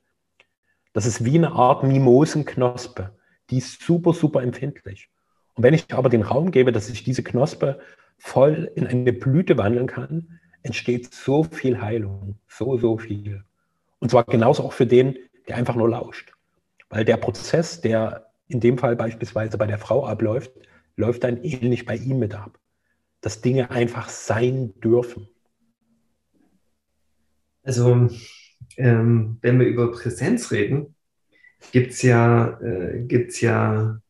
Das 0.93 1.07
ist 1.07 1.25
wie 1.25 1.37
eine 1.37 1.53
Art 1.53 1.83
Mimosenknospe. 1.83 3.15
Die 3.49 3.57
ist 3.57 3.81
super, 3.81 4.13
super 4.13 4.43
empfindlich. 4.43 5.09
Und 5.55 5.63
wenn 5.63 5.73
ich 5.73 5.91
aber 5.93 6.09
den 6.09 6.21
Raum 6.21 6.51
gebe, 6.51 6.71
dass 6.71 6.89
ich 6.89 7.03
diese 7.03 7.23
Knospe 7.23 7.79
voll 8.23 8.71
in 8.75 8.87
eine 8.87 9.11
Blüte 9.11 9.57
wandeln 9.57 9.85
kann, 9.85 10.39
entsteht 10.61 11.13
so 11.13 11.43
viel 11.43 11.81
Heilung, 11.81 12.39
so, 12.47 12.77
so 12.77 12.97
viel. 12.97 13.43
Und 13.99 14.11
zwar 14.11 14.23
genauso 14.23 14.63
auch 14.63 14.71
für 14.71 14.87
den, 14.87 15.17
der 15.49 15.57
einfach 15.57 15.75
nur 15.75 15.89
lauscht. 15.89 16.31
Weil 16.89 17.03
der 17.03 17.17
Prozess, 17.17 17.81
der 17.81 18.31
in 18.47 18.61
dem 18.61 18.77
Fall 18.77 18.95
beispielsweise 18.95 19.57
bei 19.57 19.67
der 19.67 19.77
Frau 19.77 20.05
abläuft, 20.05 20.53
läuft 20.95 21.25
dann 21.25 21.43
ähnlich 21.43 21.85
bei 21.85 21.97
ihm 21.97 22.17
mit 22.19 22.33
ab. 22.33 22.57
Dass 23.19 23.41
Dinge 23.41 23.71
einfach 23.71 24.07
sein 24.07 24.73
dürfen. 24.79 25.27
Also, 27.61 28.09
ähm, 28.77 29.37
wenn 29.41 29.59
wir 29.59 29.67
über 29.67 29.91
Präsenz 29.91 30.49
reden, 30.51 30.95
gibt 31.73 31.91
es 31.91 32.01
ja, 32.01 32.57
äh, 32.61 33.05
ja 33.41 34.01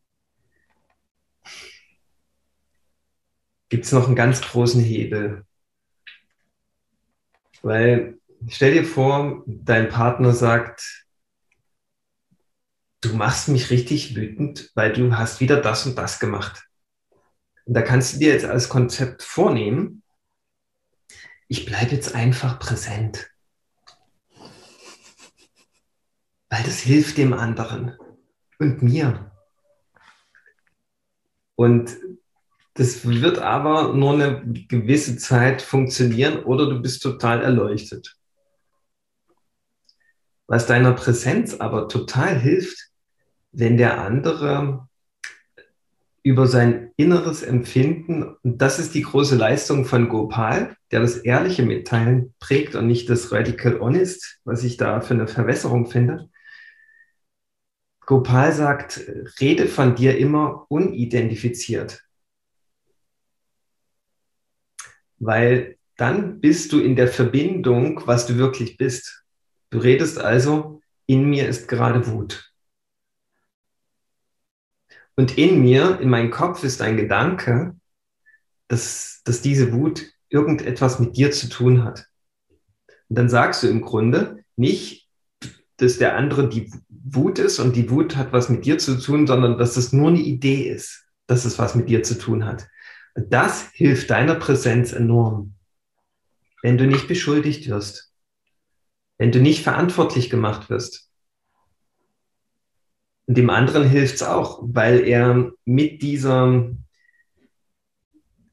gibt's 3.74 3.90
noch 3.90 4.06
einen 4.06 4.14
ganz 4.14 4.40
großen 4.40 4.80
Hebel. 4.80 5.44
Weil 7.60 8.20
stell 8.46 8.72
dir 8.72 8.84
vor, 8.84 9.42
dein 9.48 9.88
Partner 9.88 10.32
sagt, 10.32 11.04
du 13.00 13.16
machst 13.16 13.48
mich 13.48 13.70
richtig 13.70 14.14
wütend, 14.14 14.70
weil 14.76 14.92
du 14.92 15.16
hast 15.16 15.40
wieder 15.40 15.60
das 15.60 15.86
und 15.86 15.98
das 15.98 16.20
gemacht. 16.20 16.62
Und 17.64 17.74
da 17.74 17.82
kannst 17.82 18.14
du 18.14 18.18
dir 18.20 18.32
jetzt 18.32 18.44
als 18.44 18.68
Konzept 18.68 19.24
vornehmen, 19.24 20.04
ich 21.48 21.66
bleibe 21.66 21.96
jetzt 21.96 22.14
einfach 22.14 22.60
präsent. 22.60 23.28
Weil 26.48 26.62
das 26.62 26.78
hilft 26.78 27.18
dem 27.18 27.32
anderen 27.32 27.98
und 28.60 28.82
mir. 28.82 29.32
Und 31.56 32.03
das 32.74 33.06
wird 33.06 33.38
aber 33.38 33.92
nur 33.92 34.14
eine 34.14 34.42
gewisse 34.68 35.16
Zeit 35.16 35.62
funktionieren 35.62 36.42
oder 36.42 36.68
du 36.68 36.80
bist 36.80 37.02
total 37.02 37.42
erleuchtet. 37.42 38.16
Was 40.46 40.66
deiner 40.66 40.92
Präsenz 40.92 41.54
aber 41.54 41.88
total 41.88 42.38
hilft, 42.38 42.90
wenn 43.52 43.76
der 43.76 44.00
andere 44.00 44.88
über 46.24 46.46
sein 46.46 46.90
inneres 46.96 47.42
Empfinden, 47.42 48.36
und 48.42 48.58
das 48.58 48.78
ist 48.78 48.94
die 48.94 49.02
große 49.02 49.36
Leistung 49.36 49.84
von 49.84 50.08
Gopal, 50.08 50.76
der 50.90 51.00
das 51.00 51.18
ehrliche 51.18 51.62
Mitteilen 51.62 52.34
prägt 52.40 52.74
und 52.74 52.86
nicht 52.86 53.08
das 53.08 53.30
Radical 53.30 53.78
Honest, 53.78 54.40
was 54.44 54.64
ich 54.64 54.76
da 54.76 55.00
für 55.00 55.14
eine 55.14 55.28
Verwässerung 55.28 55.86
finde. 55.86 56.30
Gopal 58.00 58.52
sagt, 58.52 59.00
rede 59.40 59.66
von 59.66 59.94
dir 59.94 60.18
immer 60.18 60.66
unidentifiziert. 60.70 62.04
Weil 65.24 65.76
dann 65.96 66.40
bist 66.40 66.72
du 66.72 66.80
in 66.80 66.96
der 66.96 67.08
Verbindung, 67.08 68.02
was 68.06 68.26
du 68.26 68.36
wirklich 68.36 68.76
bist. 68.76 69.24
Du 69.70 69.78
redest 69.78 70.18
also, 70.18 70.80
in 71.06 71.28
mir 71.28 71.48
ist 71.48 71.68
gerade 71.68 72.06
Wut. 72.06 72.52
Und 75.16 75.38
in 75.38 75.62
mir, 75.62 76.00
in 76.00 76.10
meinem 76.10 76.30
Kopf 76.30 76.64
ist 76.64 76.82
ein 76.82 76.96
Gedanke, 76.96 77.76
dass, 78.68 79.22
dass 79.24 79.42
diese 79.42 79.72
Wut 79.72 80.06
irgendetwas 80.28 80.98
mit 80.98 81.16
dir 81.16 81.30
zu 81.30 81.48
tun 81.48 81.84
hat. 81.84 82.06
Und 83.08 83.18
dann 83.18 83.28
sagst 83.28 83.62
du 83.62 83.68
im 83.68 83.80
Grunde 83.80 84.44
nicht, 84.56 85.08
dass 85.76 85.98
der 85.98 86.16
andere 86.16 86.48
die 86.48 86.72
Wut 86.88 87.38
ist 87.38 87.58
und 87.60 87.76
die 87.76 87.90
Wut 87.90 88.16
hat 88.16 88.32
was 88.32 88.48
mit 88.48 88.64
dir 88.64 88.78
zu 88.78 88.98
tun, 88.98 89.26
sondern 89.26 89.58
dass 89.58 89.76
es 89.76 89.92
nur 89.92 90.08
eine 90.08 90.20
Idee 90.20 90.68
ist, 90.68 91.06
dass 91.26 91.44
es 91.44 91.58
was 91.58 91.74
mit 91.74 91.88
dir 91.88 92.02
zu 92.02 92.18
tun 92.18 92.44
hat. 92.44 92.66
Das 93.14 93.70
hilft 93.72 94.10
deiner 94.10 94.34
Präsenz 94.34 94.92
enorm. 94.92 95.54
Wenn 96.62 96.78
du 96.78 96.86
nicht 96.86 97.08
beschuldigt 97.08 97.68
wirst, 97.68 98.12
wenn 99.18 99.32
du 99.32 99.40
nicht 99.40 99.62
verantwortlich 99.62 100.30
gemacht 100.30 100.70
wirst, 100.70 101.10
und 103.26 103.36
dem 103.38 103.50
anderen 103.50 103.88
hilft 103.88 104.16
es 104.16 104.22
auch, 104.22 104.60
weil 104.62 105.06
er 105.06 105.52
mit 105.64 106.02
dieser 106.02 106.68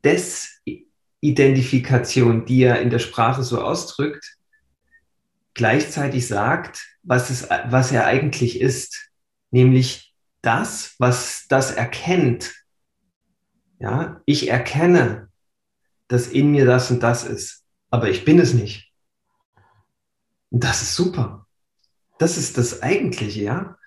Desidentifikation, 0.04 2.46
die 2.46 2.64
er 2.64 2.82
in 2.82 2.90
der 2.90 3.00
Sprache 3.00 3.44
so 3.44 3.62
ausdrückt, 3.62 4.38
gleichzeitig 5.54 6.28
sagt, 6.28 6.88
was, 7.04 7.30
es, 7.30 7.50
was 7.50 7.92
er 7.92 8.06
eigentlich 8.06 8.62
ist, 8.62 9.12
nämlich 9.52 10.16
das, 10.42 10.96
was 10.98 11.46
das 11.50 11.72
erkennt. 11.72 12.54
Ja, 13.82 14.22
ich 14.26 14.48
erkenne, 14.48 15.30
dass 16.08 16.28
in 16.28 16.52
mir 16.52 16.66
das 16.66 16.92
und 16.92 17.02
das 17.02 17.24
ist, 17.24 17.66
aber 17.90 18.10
ich 18.10 18.24
bin 18.26 18.40
es 18.40 18.54
nicht. 18.54 18.94
Und 20.52 20.64
das 20.64 20.84
ist 20.84 20.96
super. 20.96 21.48
Das 22.20 22.38
ist 22.38 22.60
das 22.60 22.84
Eigentliche, 22.84 23.42
ja. 23.42 23.78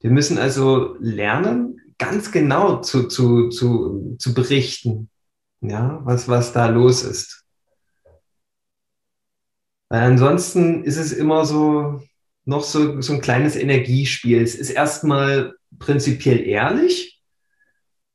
Wir 0.00 0.10
müssen 0.10 0.38
also 0.38 0.96
lernen, 0.98 1.78
ganz 1.98 2.32
genau 2.32 2.80
zu, 2.80 3.06
zu, 3.06 3.50
zu, 3.50 4.16
zu 4.18 4.32
berichten, 4.32 5.10
ja, 5.60 6.00
was, 6.04 6.26
was 6.26 6.54
da 6.54 6.68
los 6.68 7.02
ist. 7.02 7.44
Weil 9.90 10.04
ansonsten 10.04 10.84
ist 10.84 10.96
es 10.96 11.12
immer 11.12 11.44
so, 11.44 12.02
noch 12.46 12.64
so, 12.64 13.02
so 13.02 13.12
ein 13.12 13.20
kleines 13.20 13.56
Energiespiel. 13.56 14.42
Es 14.42 14.54
ist 14.54 14.70
erstmal 14.70 15.54
prinzipiell 15.78 16.40
ehrlich 16.40 17.13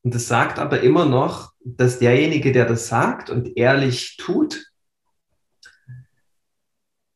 und 0.09 0.15
es 0.15 0.27
sagt 0.27 0.57
aber 0.57 0.81
immer 0.81 1.05
noch, 1.05 1.53
dass 1.63 1.99
derjenige, 1.99 2.51
der 2.51 2.65
das 2.65 2.87
sagt 2.87 3.29
und 3.29 3.55
ehrlich 3.55 4.17
tut, 4.17 4.65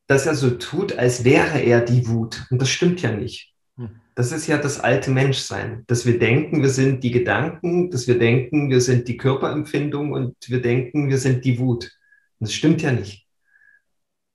dass 0.06 0.28
er 0.28 0.36
so 0.36 0.52
tut, 0.52 0.94
als 0.94 1.24
wäre 1.24 1.58
er 1.58 1.82
die 1.82 2.08
Wut. 2.08 2.46
Und 2.52 2.62
das 2.62 2.70
stimmt 2.70 3.02
ja 3.02 3.12
nicht. 3.12 3.52
Das 4.14 4.32
ist 4.32 4.46
ja 4.46 4.60
das 4.60 4.80
alte 4.80 5.10
Menschsein, 5.10 5.86
dass 5.88 6.06
wir 6.06 6.20
denken, 6.20 6.62
wir 6.62 6.70
sind 6.70 7.04
die 7.04 7.10
Gedanken, 7.10 7.90
dass 7.90 8.08
wir 8.08 8.20
denken, 8.20 8.70
wir 8.70 8.80
sind 8.80 9.08
die 9.08 9.18
Körperempfindung 9.18 10.12
und 10.12 10.36
wir 10.48 10.62
denken, 10.62 11.10
wir 11.10 11.18
sind 11.18 11.46
die 11.46 11.58
Wut. 11.58 11.86
Und 12.38 12.48
das 12.48 12.54
stimmt 12.54 12.84
ja 12.84 12.92
nicht. 12.92 13.28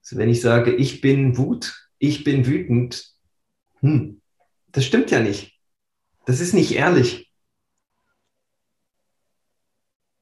Also 0.02 0.16
wenn 0.16 0.30
ich 0.30 0.40
sage, 0.40 0.74
ich 0.74 1.00
bin 1.00 1.36
Wut, 1.36 1.88
ich 2.00 2.24
bin 2.24 2.44
wütend, 2.44 3.06
hm, 3.78 4.20
das 4.72 4.84
stimmt 4.84 5.12
ja 5.12 5.20
nicht. 5.20 5.60
Das 6.26 6.40
ist 6.40 6.54
nicht 6.54 6.72
ehrlich. 6.72 7.27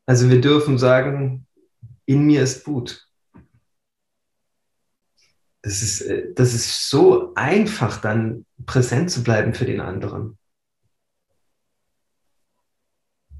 Also 0.07 0.31
wir 0.31 0.41
dürfen 0.41 0.79
sagen, 0.79 1.47
in 2.07 2.25
mir 2.25 2.43
ist 2.43 2.67
Wut 2.67 3.07
das 5.67 5.83
ist, 5.83 6.01
äh, 6.03 6.33
das 6.33 6.55
ist 6.55 6.89
so 6.89 7.35
einfach, 7.35 8.01
dann 8.01 8.47
präsent 8.67 9.11
zu 9.11 9.25
bleiben 9.25 9.53
für 9.53 9.65
den 9.65 9.81
anderen. 9.81 10.39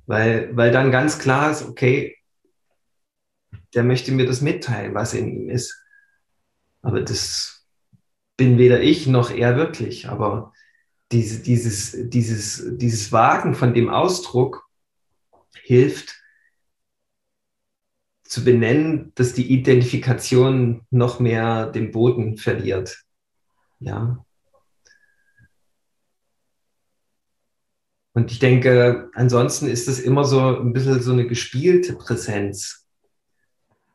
Weil, 0.07 0.57
weil 0.57 0.73
dann 0.73 0.91
ganz 0.91 1.21
klar 1.21 1.53
ist, 1.53 1.63
okay, 1.63 2.17
der 3.75 3.85
möchte 3.85 4.11
mir 4.11 4.27
das 4.27 4.41
mitteilen, 4.41 4.93
was 4.95 5.15
in 5.15 5.29
ihm 5.29 5.51
ist. 5.51 5.81
Aber 6.83 7.01
das 7.01 7.65
bin 8.37 8.59
weder 8.59 8.81
ich 8.81 9.07
noch 9.07 9.31
er 9.31 9.57
wirklich. 9.57 10.09
Aber 10.09 10.53
diese, 11.13 11.41
dieses, 11.45 12.11
dieses, 12.11 12.77
dieses 12.77 13.13
Wagen 13.13 13.55
von 13.55 13.73
dem 13.73 13.89
Ausdruck 13.89 14.69
hilft 15.63 16.21
zu 18.29 18.45
benennen, 18.45 19.13
dass 19.15 19.33
die 19.33 19.53
Identifikation 19.53 20.83
noch 20.91 21.21
mehr 21.21 21.67
den 21.67 21.91
Boden 21.91 22.37
verliert. 22.37 23.05
Ja. 23.81 24.25
Und 28.13 28.33
ich 28.33 28.39
denke, 28.39 29.11
ansonsten 29.13 29.69
ist 29.69 29.89
es 29.89 30.01
immer 30.01 30.25
so 30.25 30.59
ein 30.59 30.73
bisschen 30.73 31.03
so 31.03 31.13
eine 31.13 31.27
gespielte 31.27 31.95
Präsenz. 31.95 32.87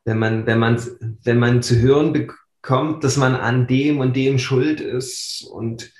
Wenn 0.05 0.19
man, 0.19 0.45
wenn 0.45 0.59
man, 0.59 0.79
wenn 1.23 1.39
man 1.39 1.63
zu 1.63 1.79
hören 1.79 2.13
bekommt, 2.13 3.03
dass 3.03 3.17
man 3.17 3.33
an 3.35 3.65
dem 3.65 3.99
und 3.99 4.15
dem 4.15 4.37
schuld 4.37 4.79
ist 4.79 5.43
und 5.51 5.91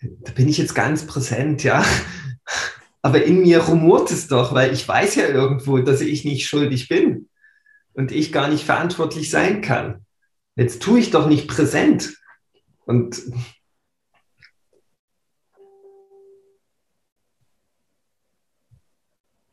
da 0.00 0.32
bin 0.32 0.48
ich 0.48 0.58
jetzt 0.58 0.74
ganz 0.74 1.06
präsent, 1.06 1.62
ja. 1.64 1.84
Aber 3.02 3.22
in 3.22 3.40
mir 3.40 3.60
rumort 3.60 4.10
es 4.10 4.26
doch, 4.26 4.54
weil 4.54 4.72
ich 4.72 4.86
weiß 4.86 5.14
ja 5.16 5.28
irgendwo, 5.28 5.78
dass 5.78 6.00
ich 6.00 6.24
nicht 6.24 6.46
schuldig 6.46 6.88
bin 6.88 7.28
und 7.92 8.12
ich 8.12 8.32
gar 8.32 8.48
nicht 8.48 8.64
verantwortlich 8.64 9.30
sein 9.30 9.60
kann. 9.60 10.04
Jetzt 10.56 10.82
tue 10.82 10.98
ich 10.98 11.10
doch 11.10 11.28
nicht 11.28 11.46
präsent. 11.46 12.16
Und 12.84 13.20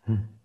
hm. 0.05 0.39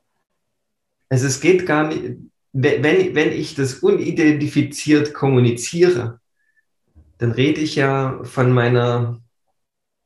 also 1.08 1.26
es 1.26 1.40
geht 1.40 1.66
gar 1.66 1.88
nicht, 1.88 2.18
wenn, 2.52 3.14
wenn 3.14 3.32
ich 3.32 3.54
das 3.54 3.74
unidentifiziert 3.74 5.14
kommuniziere, 5.14 6.20
dann 7.18 7.32
rede 7.32 7.60
ich 7.60 7.76
ja 7.76 8.22
von 8.24 8.52
meiner 8.52 9.22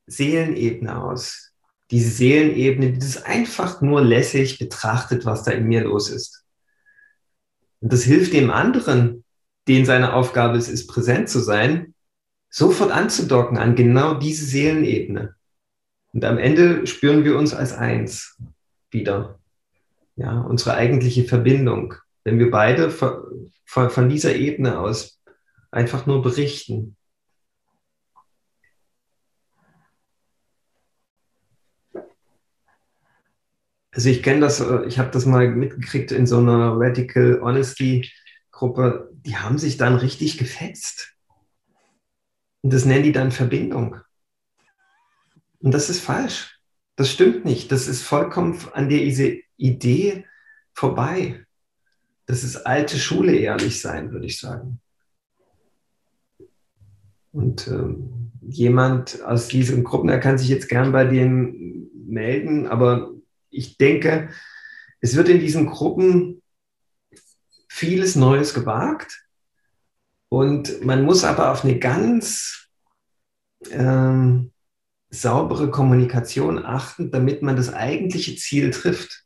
Seelenebene 0.07 1.03
aus. 1.03 1.54
Diese 1.91 2.11
Seelenebene, 2.11 2.93
die 2.93 2.99
das 2.99 3.23
einfach 3.23 3.81
nur 3.81 4.03
lässig 4.03 4.59
betrachtet, 4.59 5.27
was 5.27 5.43
da 5.43 5.53
in 5.53 5.67
mir 5.67 5.83
los 5.85 6.11
ist. 6.11 6.45
Und 7.81 7.93
das 7.93 8.03
hilft 8.03 8.33
dem 8.33 8.51
anderen, 8.51 9.25
den 9.69 9.85
seine 9.85 10.15
Aufgabe 10.15 10.57
es 10.57 10.69
ist, 10.69 10.87
präsent 10.87 11.29
zu 11.29 11.41
sein, 11.41 11.95
sofort 12.49 12.91
anzudocken 12.91 13.59
an 13.59 13.77
genau 13.77 14.15
diese 14.15 14.45
Seelenebene. 14.45 15.35
Und 16.13 16.25
am 16.25 16.39
Ende 16.39 16.87
spüren 16.87 17.25
wir 17.25 17.37
uns 17.37 17.53
als 17.53 17.73
eins 17.73 18.39
wieder. 18.91 19.39
Ja, 20.17 20.41
unsere 20.41 20.75
eigentliche 20.75 21.25
Verbindung. 21.25 21.95
Wenn 22.23 22.39
wir 22.39 22.51
beide 22.51 22.91
von, 22.91 23.51
von 23.67 24.09
dieser 24.09 24.37
Ebene 24.37 24.79
aus 24.79 25.21
einfach 25.75 26.07
nur 26.07 26.23
berichten. 26.23 26.97
Also 33.95 34.09
ich 34.09 34.23
kenne 34.23 34.41
das, 34.41 34.61
äh, 34.61 34.85
ich 34.87 34.99
habe 34.99 35.11
das 35.11 35.25
mal 35.25 35.49
mitgekriegt 35.49 36.13
in 36.13 36.27
so 36.27 36.39
einer 36.39 36.75
Radical 36.77 37.41
Honesty 37.41 38.11
Gruppe, 38.51 39.11
die 39.13 39.37
haben 39.37 39.59
sich 39.59 39.77
dann 39.77 39.97
richtig 39.97 40.39
gefetzt. 40.39 41.15
Und 42.63 42.73
das 42.73 42.85
nennen 42.85 43.05
die 43.05 43.13
dann 43.13 43.33
Verbindung. 43.33 43.97
Und 45.61 45.73
das 45.73 45.91
ist 45.91 46.01
falsch. 46.01 46.61
Das 46.97 47.11
stimmt 47.11 47.45
nicht. 47.45 47.73
Das 47.73 47.89
ist 47.89 48.03
vollkommen 48.03 48.59
an 48.73 48.89
der 48.89 49.03
Idee 49.57 50.25
vorbei. 50.73 51.45
Das 52.27 52.45
ist 52.45 52.57
alte 52.59 52.99
Schule 52.99 53.35
ehrlich 53.37 53.81
sein, 53.81 54.13
würde 54.13 54.27
ich 54.27 54.39
sagen. 54.39 54.81
Und 57.33 57.67
ähm, 57.67 58.31
jemand 58.41 59.23
aus 59.25 59.49
diesen 59.49 59.83
Gruppen, 59.83 60.09
der 60.09 60.21
kann 60.21 60.39
sich 60.39 60.49
jetzt 60.49 60.69
gern 60.69 60.93
bei 60.93 61.05
denen 61.05 61.91
melden, 62.07 62.67
aber 62.67 63.14
ich 63.55 63.79
denke, 63.79 64.31
es 65.01 65.17
wird 65.17 65.29
in 65.29 65.41
diesen 65.41 65.67
Gruppen 65.67 66.43
vieles 67.69 68.17
Neues 68.17 68.55
gewagt 68.55 69.25
und 70.29 70.85
man 70.85 71.05
muss 71.05 71.25
aber 71.25 71.53
auf 71.53 71.65
eine 71.65 71.79
ganz 71.79 72.69
ähm, 73.71 74.53
saubere 75.11 75.71
Kommunikation 75.71 76.65
achten, 76.65 77.11
damit 77.11 77.43
man 77.43 77.57
das 77.57 77.73
eigentliche 77.73 78.37
Ziel 78.37 78.71
trifft 78.71 79.25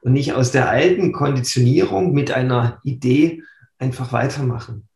und 0.00 0.12
nicht 0.12 0.32
aus 0.32 0.52
der 0.52 0.68
alten 0.68 1.12
Konditionierung 1.12 2.12
mit 2.12 2.30
einer 2.30 2.80
Idee 2.84 3.42
einfach 3.78 4.12
weitermachen, 4.12 4.88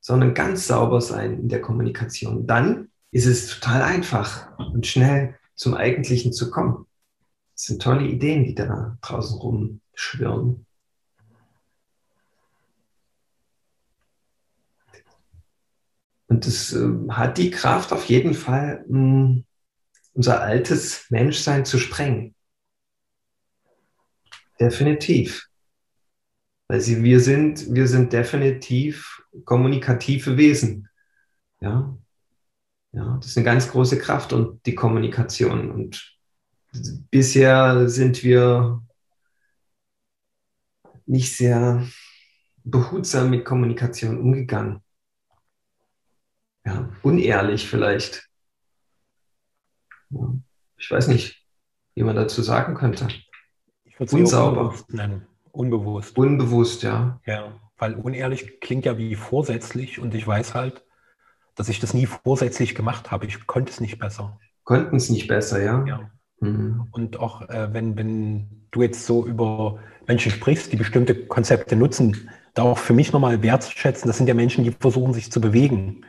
sondern 0.00 0.34
ganz 0.34 0.66
sauber 0.66 1.00
sein 1.00 1.40
in 1.40 1.48
der 1.48 1.60
Kommunikation. 1.60 2.46
Dann 2.46 2.90
ist 3.10 3.26
es 3.26 3.48
total 3.48 3.82
einfach 3.82 4.56
und 4.58 4.86
schnell 4.86 5.36
zum 5.54 5.74
Eigentlichen 5.74 6.32
zu 6.32 6.50
kommen. 6.50 6.87
Das 7.58 7.64
sind 7.64 7.82
tolle 7.82 8.06
Ideen, 8.06 8.44
die 8.44 8.54
da 8.54 8.96
draußen 9.00 9.36
rumschwirren. 9.36 10.64
Und 16.28 16.46
es 16.46 16.72
äh, 16.72 16.88
hat 17.08 17.36
die 17.36 17.50
Kraft 17.50 17.92
auf 17.92 18.04
jeden 18.04 18.34
Fall, 18.34 18.84
mh, 18.86 18.94
hm, 18.96 19.44
unser 20.12 20.40
altes 20.40 21.10
Menschsein 21.10 21.64
zu 21.64 21.78
sprengen. 21.78 22.36
Definitiv. 24.60 25.48
Weil 26.68 26.80
sie, 26.80 27.02
wir, 27.02 27.18
sind, 27.18 27.74
wir 27.74 27.88
sind 27.88 28.12
definitiv 28.12 29.20
kommunikative 29.44 30.36
Wesen. 30.36 30.88
Ja? 31.60 31.98
ja, 32.92 33.16
das 33.16 33.26
ist 33.26 33.36
eine 33.36 33.44
ganz 33.44 33.68
große 33.68 33.98
Kraft 33.98 34.32
und 34.32 34.64
die 34.64 34.76
Kommunikation. 34.76 35.72
Und 35.72 36.17
bisher 37.10 37.88
sind 37.88 38.22
wir 38.22 38.82
nicht 41.06 41.36
sehr 41.36 41.86
behutsam 42.64 43.30
mit 43.30 43.44
Kommunikation 43.44 44.18
umgegangen. 44.18 44.82
Ja, 46.64 46.90
unehrlich 47.02 47.66
vielleicht. 47.66 48.28
Ich 50.76 50.90
weiß 50.90 51.08
nicht, 51.08 51.46
wie 51.94 52.02
man 52.02 52.16
dazu 52.16 52.42
sagen 52.42 52.74
könnte. 52.74 53.08
Ich 53.84 53.98
würde 53.98 54.04
es 54.04 54.12
Unsauber. 54.12 54.60
unbewusst 54.62 54.92
nennen. 54.92 55.26
Unbewusst. 55.50 56.16
Unbewusst, 56.18 56.82
ja. 56.82 57.20
Ja, 57.24 57.58
weil 57.78 57.94
unehrlich 57.94 58.60
klingt 58.60 58.84
ja 58.84 58.98
wie 58.98 59.16
vorsätzlich 59.16 59.98
und 59.98 60.14
ich 60.14 60.26
weiß 60.26 60.54
halt, 60.54 60.84
dass 61.54 61.68
ich 61.68 61.80
das 61.80 61.94
nie 61.94 62.06
vorsätzlich 62.06 62.74
gemacht 62.74 63.10
habe. 63.10 63.26
Ich 63.26 63.46
konnte 63.46 63.72
es 63.72 63.80
nicht 63.80 63.98
besser. 63.98 64.38
Konnten 64.64 64.96
es 64.96 65.08
nicht 65.08 65.26
besser, 65.26 65.62
ja? 65.62 65.84
Ja. 65.86 66.10
Mhm. 66.40 66.86
Und 66.90 67.18
auch 67.18 67.48
äh, 67.48 67.72
wenn, 67.72 67.96
wenn 67.96 68.48
du 68.70 68.82
jetzt 68.82 69.06
so 69.06 69.26
über 69.26 69.78
Menschen 70.06 70.30
sprichst, 70.30 70.72
die 70.72 70.76
bestimmte 70.76 71.26
Konzepte 71.26 71.76
nutzen, 71.76 72.30
da 72.54 72.62
auch 72.62 72.78
für 72.78 72.92
mich 72.92 73.12
nochmal 73.12 73.42
wertzuschätzen, 73.42 74.08
das 74.08 74.16
sind 74.16 74.26
ja 74.26 74.34
Menschen, 74.34 74.64
die 74.64 74.72
versuchen, 74.72 75.14
sich 75.14 75.30
zu 75.30 75.40
bewegen. 75.40 76.04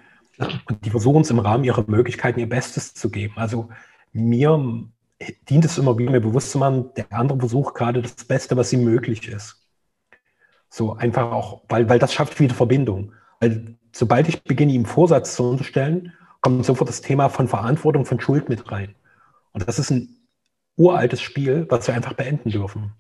Und 0.66 0.86
die 0.86 0.90
versuchen 0.90 1.22
es 1.22 1.30
im 1.30 1.40
Rahmen 1.40 1.64
ihrer 1.64 1.84
Möglichkeiten 1.88 2.40
ihr 2.40 2.50
Bestes 2.50 2.94
zu 2.94 3.10
geben. 3.10 3.34
Also 3.36 3.70
mir 4.14 4.88
dient 5.50 5.66
es 5.66 5.78
immer 5.78 5.98
wieder, 5.98 6.12
mir 6.12 6.22
bewusst 6.22 6.52
zu 6.52 6.58
machen, 6.58 6.92
der 6.96 7.12
andere 7.12 7.40
versucht 7.40 7.76
gerade 7.76 8.02
das 8.02 8.16
Beste, 8.16 8.56
was 8.56 8.72
ihm 8.72 8.84
möglich 8.84 9.28
ist. 9.28 9.68
So 10.70 10.94
einfach 10.94 11.32
auch, 11.32 11.64
weil, 11.68 11.90
weil 11.90 12.00
das 12.00 12.14
schafft 12.14 12.40
wieder 12.40 12.56
Verbindung. 12.56 13.14
Weil 13.40 13.76
sobald 13.92 14.30
ich 14.30 14.44
beginne, 14.44 14.72
ihm 14.72 14.86
Vorsatz 14.86 15.36
zu 15.36 15.44
unterstellen, 15.44 16.14
kommt 16.42 16.66
sofort 16.66 16.90
das 16.90 17.02
Thema 17.02 17.30
von 17.30 17.48
Verantwortung, 17.48 18.06
von 18.06 18.22
Schuld 18.22 18.48
mit 18.48 18.72
rein. 18.72 18.96
Und 19.52 19.68
das 19.68 19.80
ist 19.80 19.90
ein 19.90 20.19
uraltes 20.80 21.22
Spiel, 21.22 21.68
was 21.70 21.88
wir 21.88 21.94
einfach 21.94 22.14
beenden 22.14 22.50
dürfen. 22.50 22.94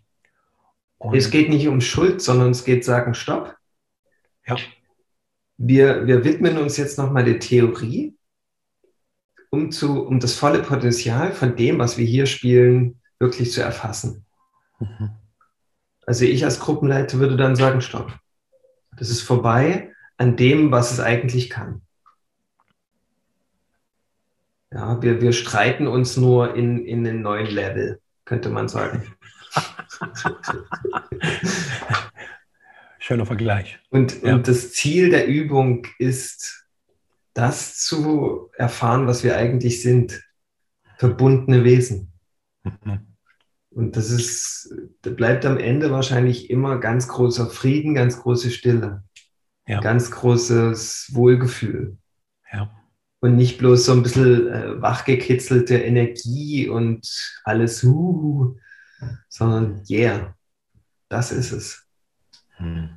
Und 0.97 1.15
es 1.15 1.31
geht 1.31 1.49
nicht 1.49 1.67
um 1.67 1.79
Schuld, 1.79 2.21
sondern 2.21 2.51
es 2.51 2.65
geht 2.65 2.83
sagen, 2.83 3.13
stopp. 3.13 3.55
Ja. 4.45 4.57
Wir, 5.57 6.05
wir 6.05 6.23
widmen 6.25 6.57
uns 6.57 6.77
jetzt 6.77 6.97
nochmal 6.97 7.23
der 7.23 7.39
Theorie, 7.39 8.17
um, 9.49 9.71
zu, 9.71 10.05
um 10.05 10.19
das 10.19 10.35
volle 10.35 10.61
Potenzial 10.61 11.31
von 11.31 11.55
dem, 11.55 11.79
was 11.79 11.97
wir 11.97 12.05
hier 12.05 12.25
spielen, 12.25 12.99
wirklich 13.17 13.51
zu 13.51 13.61
erfassen. 13.61 14.25
Mhm. 14.79 15.11
Also 16.05 16.25
ich 16.25 16.43
als 16.43 16.59
Gruppenleiter 16.59 17.19
würde 17.19 17.37
dann 17.37 17.55
sagen, 17.55 17.81
stopp. 17.81 18.17
Das 18.97 19.09
ist 19.09 19.21
vorbei 19.21 19.93
an 20.17 20.35
dem, 20.35 20.71
was 20.71 20.91
es 20.91 20.99
eigentlich 20.99 21.49
kann. 21.49 21.81
Ja, 24.71 25.01
wir, 25.01 25.21
wir 25.21 25.33
streiten 25.33 25.87
uns 25.87 26.15
nur 26.15 26.55
in, 26.55 26.85
in 26.85 27.07
einen 27.07 27.21
neuen 27.21 27.47
Level, 27.47 27.99
könnte 28.25 28.49
man 28.49 28.67
sagen. 28.67 29.15
Schöner 32.99 33.25
Vergleich. 33.25 33.79
Und, 33.89 34.21
ja. 34.21 34.35
und 34.35 34.47
das 34.47 34.73
Ziel 34.73 35.09
der 35.09 35.27
Übung 35.27 35.87
ist, 35.97 36.67
das 37.33 37.77
zu 37.77 38.51
erfahren, 38.55 39.07
was 39.07 39.23
wir 39.23 39.37
eigentlich 39.37 39.81
sind. 39.81 40.21
Verbundene 40.97 41.63
Wesen. 41.63 42.11
Mhm. 42.63 43.07
Und 43.71 43.95
das 43.95 44.11
ist, 44.11 44.73
das 45.01 45.15
bleibt 45.15 45.45
am 45.45 45.57
Ende 45.57 45.91
wahrscheinlich 45.91 46.49
immer 46.49 46.79
ganz 46.79 47.07
großer 47.07 47.49
Frieden, 47.49 47.93
ganz 47.93 48.21
große 48.21 48.51
Stille, 48.51 49.03
ja. 49.67 49.79
ganz 49.79 50.11
großes 50.11 51.11
Wohlgefühl. 51.13 51.97
Ja. 52.51 52.78
Und 53.21 53.35
nicht 53.35 53.57
bloß 53.57 53.85
so 53.85 53.91
ein 53.93 54.03
bisschen 54.03 54.47
äh, 54.47 54.81
wachgekitzelte 54.81 55.77
Energie 55.77 56.69
und 56.69 57.07
alles, 57.43 57.83
uh, 57.83 58.55
sondern 59.27 59.83
yeah, 59.89 60.35
das 61.09 61.31
ist 61.31 61.51
es. 61.51 61.85
Hm. 62.57 62.89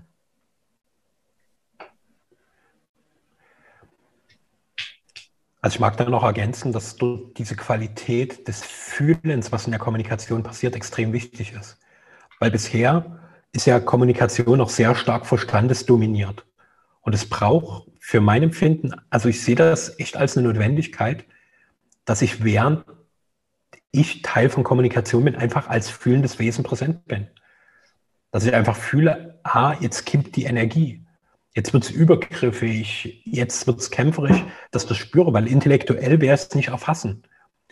Also 5.61 5.77
ich 5.77 5.81
mag 5.81 5.97
da 5.97 6.09
noch 6.09 6.25
ergänzen, 6.25 6.73
dass 6.73 6.97
diese 7.37 7.55
Qualität 7.55 8.49
des 8.49 8.65
Fühlens, 8.65 9.53
was 9.53 9.67
in 9.67 9.71
der 9.71 9.79
Kommunikation 9.79 10.43
passiert, 10.43 10.75
extrem 10.75 11.13
wichtig 11.13 11.53
ist. 11.53 11.79
Weil 12.41 12.51
bisher 12.51 13.21
ist 13.53 13.67
ja 13.67 13.79
Kommunikation 13.79 14.59
noch 14.59 14.71
sehr 14.71 14.97
stark 14.97 15.25
verstandesdominiert. 15.25 16.45
Und 17.03 17.15
es 17.15 17.29
braucht 17.29 17.92
für 18.05 18.21
mein 18.21 18.43
Empfinden, 18.43 18.95
also 19.11 19.29
ich 19.29 19.43
sehe 19.43 19.55
das 19.55 20.01
echt 20.01 20.17
als 20.17 20.37
eine 20.37 20.49
Notwendigkeit, 20.49 21.25
dass 22.05 22.21
ich 22.21 22.43
während 22.43 22.85
ich 23.93 24.23
Teil 24.23 24.51
von 24.51 24.65
Kommunikation 24.65 25.25
bin, 25.25 25.37
einfach 25.37 25.69
als 25.69 25.89
fühlendes 25.89 26.41
Wesen 26.41 26.65
präsent 26.65 27.07
bin. 27.07 27.29
Dass 28.33 28.45
ich 28.45 28.53
einfach 28.53 28.75
fühle, 28.75 29.39
ah, 29.45 29.77
jetzt 29.79 30.05
kippt 30.05 30.35
die 30.35 30.45
Energie. 30.45 31.07
Jetzt 31.55 31.73
wird 31.73 31.85
es 31.85 31.91
übergriffig, 31.91 33.23
jetzt 33.25 33.69
wird 33.69 33.79
es 33.79 33.93
kämpferisch, 33.93 34.43
dass 34.73 34.83
ich 34.83 34.89
das 34.89 34.99
spüre, 34.99 35.33
weil 35.33 35.47
intellektuell 35.47 36.21
wäre 36.21 36.35
es 36.35 36.53
nicht 36.57 36.69
erfassen. 36.71 37.23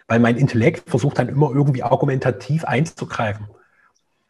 Weil 0.06 0.20
mein 0.20 0.36
Intellekt 0.36 0.88
versucht 0.88 1.18
dann 1.18 1.28
immer 1.28 1.50
irgendwie 1.50 1.82
argumentativ 1.82 2.64
einzugreifen. 2.64 3.48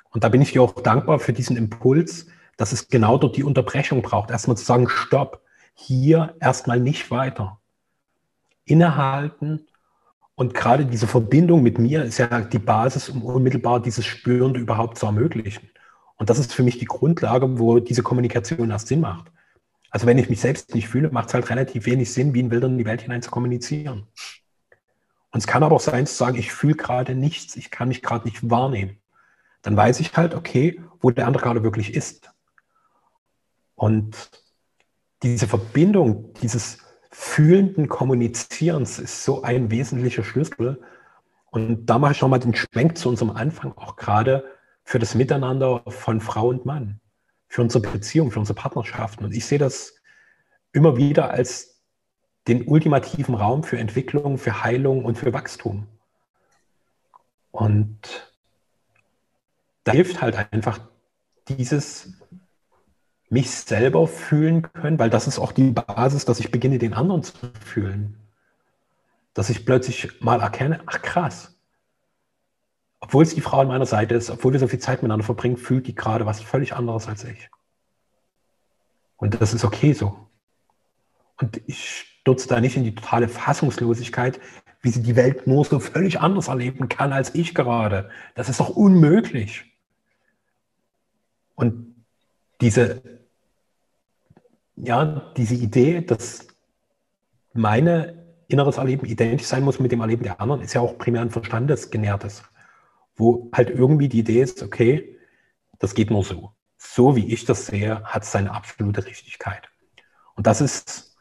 Und 0.08 0.24
da 0.24 0.30
bin 0.30 0.40
ich 0.40 0.52
dir 0.52 0.62
auch 0.62 0.80
dankbar 0.80 1.18
für 1.18 1.34
diesen 1.34 1.58
Impuls, 1.58 2.26
dass 2.56 2.72
es 2.72 2.88
genau 2.88 3.18
dort 3.18 3.36
die 3.36 3.44
Unterbrechung 3.44 4.00
braucht. 4.00 4.30
Erstmal 4.30 4.56
zu 4.56 4.64
sagen, 4.64 4.88
stopp, 4.88 5.42
hier 5.80 6.34
erstmal 6.40 6.78
nicht 6.78 7.10
weiter. 7.10 7.58
Innehalten 8.64 9.66
und 10.34 10.54
gerade 10.54 10.86
diese 10.86 11.06
Verbindung 11.06 11.62
mit 11.62 11.78
mir 11.78 12.04
ist 12.04 12.18
ja 12.18 12.40
die 12.40 12.58
Basis, 12.58 13.08
um 13.08 13.22
unmittelbar 13.22 13.80
dieses 13.80 14.06
Spürende 14.06 14.60
überhaupt 14.60 14.98
zu 14.98 15.06
ermöglichen. 15.06 15.68
Und 16.16 16.30
das 16.30 16.38
ist 16.38 16.52
für 16.52 16.62
mich 16.62 16.78
die 16.78 16.84
Grundlage, 16.84 17.58
wo 17.58 17.78
diese 17.78 18.02
Kommunikation 18.02 18.70
erst 18.70 18.88
Sinn 18.88 19.00
macht. 19.00 19.30
Also 19.90 20.06
wenn 20.06 20.18
ich 20.18 20.30
mich 20.30 20.40
selbst 20.40 20.74
nicht 20.74 20.88
fühle, 20.88 21.10
macht 21.10 21.28
es 21.28 21.34
halt 21.34 21.50
relativ 21.50 21.86
wenig 21.86 22.12
Sinn, 22.12 22.32
wie 22.34 22.42
ein 22.42 22.50
Wilder 22.50 22.68
in 22.68 22.78
die 22.78 22.84
Welt 22.84 23.02
hinein 23.02 23.22
zu 23.22 23.30
kommunizieren. 23.30 24.06
Und 25.32 25.40
es 25.40 25.46
kann 25.46 25.62
aber 25.62 25.76
auch 25.76 25.80
sein 25.80 26.06
zu 26.06 26.14
sagen, 26.14 26.38
ich 26.38 26.52
fühle 26.52 26.74
gerade 26.74 27.14
nichts, 27.14 27.56
ich 27.56 27.70
kann 27.70 27.88
mich 27.88 28.02
gerade 28.02 28.26
nicht 28.26 28.48
wahrnehmen. 28.48 28.98
Dann 29.62 29.76
weiß 29.76 30.00
ich 30.00 30.16
halt, 30.16 30.34
okay, 30.34 30.80
wo 31.00 31.10
der 31.10 31.26
andere 31.26 31.42
gerade 31.42 31.62
wirklich 31.62 31.94
ist. 31.94 32.30
Und 33.74 34.30
diese 35.22 35.46
Verbindung, 35.46 36.32
dieses 36.42 36.78
fühlenden 37.10 37.88
Kommunizierens 37.88 38.98
ist 38.98 39.24
so 39.24 39.42
ein 39.42 39.70
wesentlicher 39.70 40.24
Schlüssel. 40.24 40.80
Und 41.50 41.86
da 41.86 41.98
mache 41.98 42.12
ich 42.12 42.20
nochmal 42.20 42.40
den 42.40 42.54
Schwenk 42.54 42.96
zu 42.96 43.08
unserem 43.08 43.30
Anfang, 43.30 43.72
auch 43.76 43.96
gerade 43.96 44.44
für 44.84 44.98
das 44.98 45.14
Miteinander 45.14 45.82
von 45.88 46.20
Frau 46.20 46.48
und 46.48 46.64
Mann 46.64 47.00
für 47.48 47.62
unsere 47.62 47.82
Beziehung, 47.82 48.30
für 48.30 48.38
unsere 48.38 48.58
Partnerschaften. 48.58 49.24
Und 49.24 49.32
ich 49.32 49.44
sehe 49.44 49.58
das 49.58 49.96
immer 50.72 50.96
wieder 50.96 51.30
als 51.30 51.80
den 52.46 52.66
ultimativen 52.66 53.34
Raum 53.34 53.64
für 53.64 53.76
Entwicklung, 53.76 54.38
für 54.38 54.62
Heilung 54.62 55.04
und 55.04 55.18
für 55.18 55.32
Wachstum. 55.32 55.88
Und 57.50 58.30
da 59.84 59.92
hilft 59.92 60.22
halt 60.22 60.52
einfach 60.52 60.80
dieses 61.48 62.19
mich 63.30 63.50
selber 63.50 64.06
fühlen 64.08 64.62
können, 64.62 64.98
weil 64.98 65.08
das 65.08 65.26
ist 65.26 65.38
auch 65.38 65.52
die 65.52 65.70
Basis, 65.70 66.24
dass 66.24 66.40
ich 66.40 66.50
beginne, 66.50 66.78
den 66.78 66.94
anderen 66.94 67.22
zu 67.22 67.34
fühlen. 67.64 68.16
Dass 69.34 69.48
ich 69.48 69.64
plötzlich 69.64 70.20
mal 70.20 70.40
erkenne, 70.40 70.80
ach 70.86 71.00
krass, 71.00 71.56
obwohl 72.98 73.22
es 73.22 73.34
die 73.34 73.40
Frau 73.40 73.60
an 73.60 73.68
meiner 73.68 73.86
Seite 73.86 74.14
ist, 74.14 74.30
obwohl 74.30 74.52
wir 74.52 74.60
so 74.60 74.68
viel 74.68 74.80
Zeit 74.80 75.02
miteinander 75.02 75.24
verbringen, 75.24 75.56
fühlt 75.56 75.86
die 75.86 75.94
gerade 75.94 76.26
was 76.26 76.42
völlig 76.42 76.74
anderes 76.74 77.08
als 77.08 77.24
ich. 77.24 77.48
Und 79.16 79.40
das 79.40 79.54
ist 79.54 79.64
okay 79.64 79.92
so. 79.92 80.28
Und 81.38 81.60
ich 81.66 82.06
stürze 82.20 82.48
da 82.48 82.60
nicht 82.60 82.76
in 82.76 82.84
die 82.84 82.94
totale 82.94 83.28
Fassungslosigkeit, 83.28 84.40
wie 84.82 84.90
sie 84.90 85.02
die 85.02 85.16
Welt 85.16 85.46
nur 85.46 85.64
so 85.64 85.78
völlig 85.78 86.20
anders 86.20 86.48
erleben 86.48 86.88
kann 86.88 87.12
als 87.12 87.34
ich 87.34 87.54
gerade. 87.54 88.10
Das 88.34 88.48
ist 88.48 88.60
doch 88.60 88.70
unmöglich. 88.70 89.64
Und 91.54 91.94
diese, 92.60 93.02
ja, 94.84 95.32
diese 95.36 95.54
Idee, 95.54 96.00
dass 96.00 96.46
meine 97.52 98.24
inneres 98.48 98.78
Erleben 98.78 99.06
identisch 99.06 99.46
sein 99.46 99.62
muss 99.62 99.80
mit 99.80 99.92
dem 99.92 100.00
Erleben 100.00 100.22
der 100.22 100.40
anderen, 100.40 100.60
ist 100.60 100.74
ja 100.74 100.80
auch 100.80 100.98
primär 100.98 101.22
ein 101.22 101.30
verstandesgenährtes 101.30 102.42
wo 103.20 103.50
halt 103.52 103.70
irgendwie 103.70 104.08
die 104.08 104.20
Idee 104.20 104.40
ist, 104.40 104.62
okay, 104.62 105.16
das 105.78 105.94
geht 105.94 106.10
nur 106.10 106.24
so. 106.24 106.52
So 106.76 107.14
wie 107.14 107.32
ich 107.32 107.44
das 107.44 107.66
sehe, 107.66 108.02
hat 108.04 108.22
es 108.22 108.32
seine 108.32 108.52
absolute 108.52 109.04
Richtigkeit. 109.04 109.68
Und 110.34 110.46
das 110.46 110.60
ist 110.60 111.18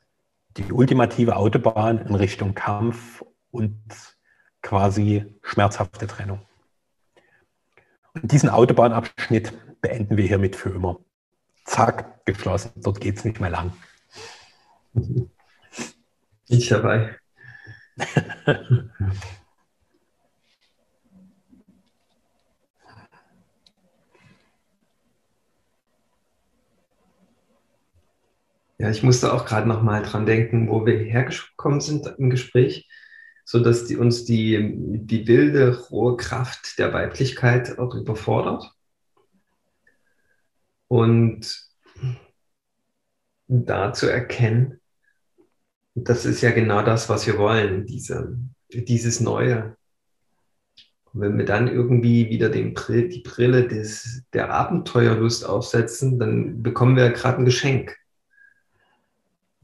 die 0.57 0.71
ultimative 0.71 1.35
Autobahn 1.35 1.99
in 1.99 2.15
Richtung 2.15 2.55
Kampf 2.55 3.23
und 3.51 3.77
quasi 4.61 5.25
schmerzhafte 5.43 6.07
Trennung. 6.07 6.41
Und 8.13 8.31
diesen 8.31 8.49
Autobahnabschnitt 8.49 9.53
beenden 9.81 10.17
wir 10.17 10.25
hiermit 10.25 10.55
für 10.55 10.69
immer. 10.69 10.99
Zack, 11.69 12.25
geschlossen. 12.25 12.71
Dort 12.77 12.99
geht 12.99 13.17
es 13.17 13.25
nicht 13.25 13.39
mehr 13.39 13.51
lang. 13.51 13.71
Ich 16.47 16.67
dabei. 16.67 17.15
Ja, 28.79 28.89
ich 28.89 29.03
musste 29.03 29.31
auch 29.31 29.45
gerade 29.45 29.67
noch 29.67 29.83
mal 29.83 30.01
dran 30.01 30.25
denken, 30.25 30.69
wo 30.69 30.85
wir 30.87 30.97
hergekommen 30.97 31.81
sind 31.81 32.07
im 32.17 32.31
Gespräch, 32.31 32.89
so 33.45 33.59
dass 33.59 33.85
die, 33.85 33.97
uns 33.97 34.25
die, 34.25 34.73
die 34.75 35.27
wilde, 35.27 35.77
rohe 35.91 36.17
Kraft 36.17 36.79
der 36.79 36.93
Weiblichkeit 36.93 37.77
auch 37.77 37.93
überfordert. 37.93 38.73
Und 40.89 41.69
da 43.47 43.93
zu 43.93 44.07
erkennen, 44.07 44.81
das 45.95 46.25
ist 46.25 46.41
ja 46.41 46.51
genau 46.51 46.81
das, 46.81 47.09
was 47.09 47.25
wir 47.25 47.37
wollen, 47.37 47.85
diese, 47.85 48.37
dieses 48.73 49.19
Neue. 49.19 49.77
Und 51.13 51.21
wenn 51.21 51.37
wir 51.37 51.45
dann 51.45 51.67
irgendwie 51.67 52.29
wieder 52.29 52.49
den, 52.49 52.75
die 52.75 53.21
Brille 53.23 53.67
des, 53.67 54.23
der 54.33 54.51
Abenteuerlust 54.51 55.45
aufsetzen, 55.45 56.19
dann 56.19 56.61
bekommen 56.61 56.95
wir 56.95 57.09
gerade 57.11 57.39
ein 57.39 57.45
Geschenk. 57.45 57.95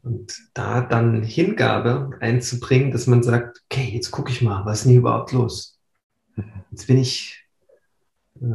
Und 0.04 0.38
da 0.54 0.82
dann 0.82 1.24
Hingabe 1.24 2.12
einzubringen, 2.20 2.92
dass 2.92 3.08
man 3.08 3.24
sagt, 3.24 3.64
okay, 3.66 3.90
jetzt 3.92 4.12
gucke 4.12 4.32
ich 4.32 4.44
mal, 4.44 4.64
was 4.66 4.80
ist 4.80 4.84
denn 4.84 4.92
hier 4.92 5.00
überhaupt 5.00 5.32
los? 5.32 5.80
Jetzt 6.70 6.86
bin 6.86 7.00
ich 7.00 7.44
äh, 8.42 8.46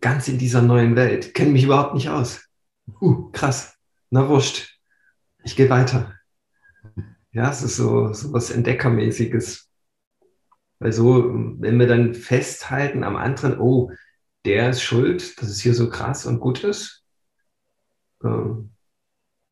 ganz 0.00 0.28
in 0.28 0.38
dieser 0.38 0.62
neuen 0.62 0.96
Welt, 0.96 1.34
kenne 1.34 1.50
mich 1.50 1.64
überhaupt 1.64 1.94
nicht 1.94 2.08
aus. 2.08 2.48
Uh, 3.00 3.30
krass, 3.32 3.76
na 4.10 4.28
wurscht, 4.28 4.78
ich 5.42 5.56
gehe 5.56 5.70
weiter. 5.70 6.14
Ja, 7.32 7.50
es 7.50 7.62
ist 7.62 7.76
so, 7.76 8.12
so 8.12 8.32
was 8.32 8.50
Entdeckermäßiges. 8.50 9.68
Weil 10.78 10.92
so, 10.92 11.32
wenn 11.58 11.78
wir 11.78 11.86
dann 11.86 12.14
festhalten 12.14 13.04
am 13.04 13.16
anderen, 13.16 13.58
oh, 13.58 13.90
der 14.44 14.70
ist 14.70 14.82
schuld, 14.82 15.40
dass 15.40 15.48
es 15.48 15.60
hier 15.60 15.74
so 15.74 15.88
krass 15.88 16.26
und 16.26 16.40
gut 16.40 16.62
ist, 16.64 17.04
äh, 18.22 18.28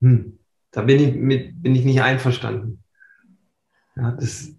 hm, 0.00 0.38
da 0.70 0.82
bin 0.82 1.00
ich, 1.00 1.14
mit, 1.14 1.62
bin 1.62 1.74
ich 1.74 1.84
nicht 1.84 2.02
einverstanden. 2.02 2.82
Ja, 3.96 4.12
das, 4.12 4.54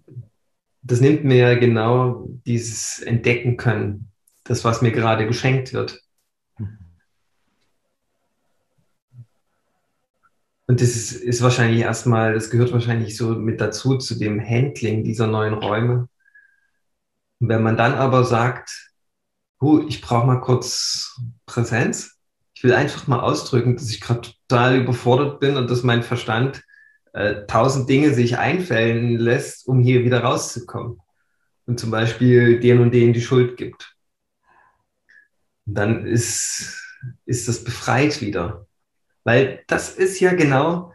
das 0.82 1.00
nimmt 1.00 1.24
mir 1.24 1.36
ja 1.36 1.58
genau 1.58 2.28
dieses 2.46 3.00
Entdecken 3.00 3.56
können, 3.56 4.12
das, 4.44 4.64
was 4.64 4.82
mir 4.82 4.92
gerade 4.92 5.26
geschenkt 5.26 5.72
wird. 5.72 6.00
Und 10.66 10.80
das 10.80 10.96
ist, 10.96 11.12
ist 11.12 11.42
wahrscheinlich 11.42 11.80
erstmal, 11.80 12.32
das 12.32 12.48
gehört 12.48 12.72
wahrscheinlich 12.72 13.16
so 13.16 13.34
mit 13.34 13.60
dazu, 13.60 13.98
zu 13.98 14.18
dem 14.18 14.40
Handling 14.40 15.04
dieser 15.04 15.26
neuen 15.26 15.54
Räume. 15.54 16.08
Und 17.40 17.48
wenn 17.48 17.62
man 17.62 17.76
dann 17.76 17.92
aber 17.94 18.24
sagt, 18.24 18.92
huh, 19.60 19.84
ich 19.88 20.00
brauche 20.00 20.26
mal 20.26 20.40
kurz 20.40 21.20
Präsenz, 21.44 22.14
will 22.64 22.74
einfach 22.74 23.06
mal 23.06 23.20
ausdrücken, 23.20 23.76
dass 23.76 23.90
ich 23.90 24.00
gerade 24.00 24.22
total 24.48 24.78
überfordert 24.78 25.38
bin 25.38 25.56
und 25.56 25.70
dass 25.70 25.84
mein 25.84 26.02
Verstand 26.02 26.64
äh, 27.12 27.46
tausend 27.46 27.88
Dinge 27.88 28.12
sich 28.12 28.38
einfällen 28.38 29.18
lässt, 29.18 29.68
um 29.68 29.80
hier 29.80 30.02
wieder 30.02 30.24
rauszukommen. 30.24 30.98
Und 31.66 31.78
zum 31.78 31.90
Beispiel 31.90 32.58
den 32.58 32.80
und 32.80 32.92
den 32.92 33.12
die 33.12 33.20
Schuld 33.20 33.56
gibt. 33.56 33.93
Dann 35.66 36.06
ist, 36.06 36.80
ist 37.24 37.48
das 37.48 37.64
befreit 37.64 38.20
wieder. 38.20 38.66
Weil 39.24 39.64
das 39.66 39.90
ist 39.90 40.20
ja 40.20 40.34
genau 40.34 40.92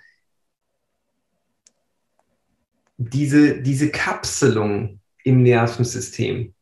diese, 2.97 3.61
diese 3.61 3.89
Kapselung 3.89 4.99
im 5.23 5.41
Nervensystem. 5.41 6.53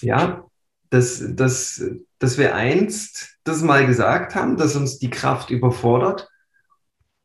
Ja, 0.00 0.44
dass, 0.90 1.22
dass, 1.34 1.82
dass 2.18 2.38
wir 2.38 2.54
einst 2.54 3.38
das 3.44 3.62
mal 3.62 3.86
gesagt 3.86 4.34
haben, 4.34 4.56
dass 4.56 4.76
uns 4.76 4.98
die 4.98 5.10
Kraft 5.10 5.50
überfordert 5.50 6.28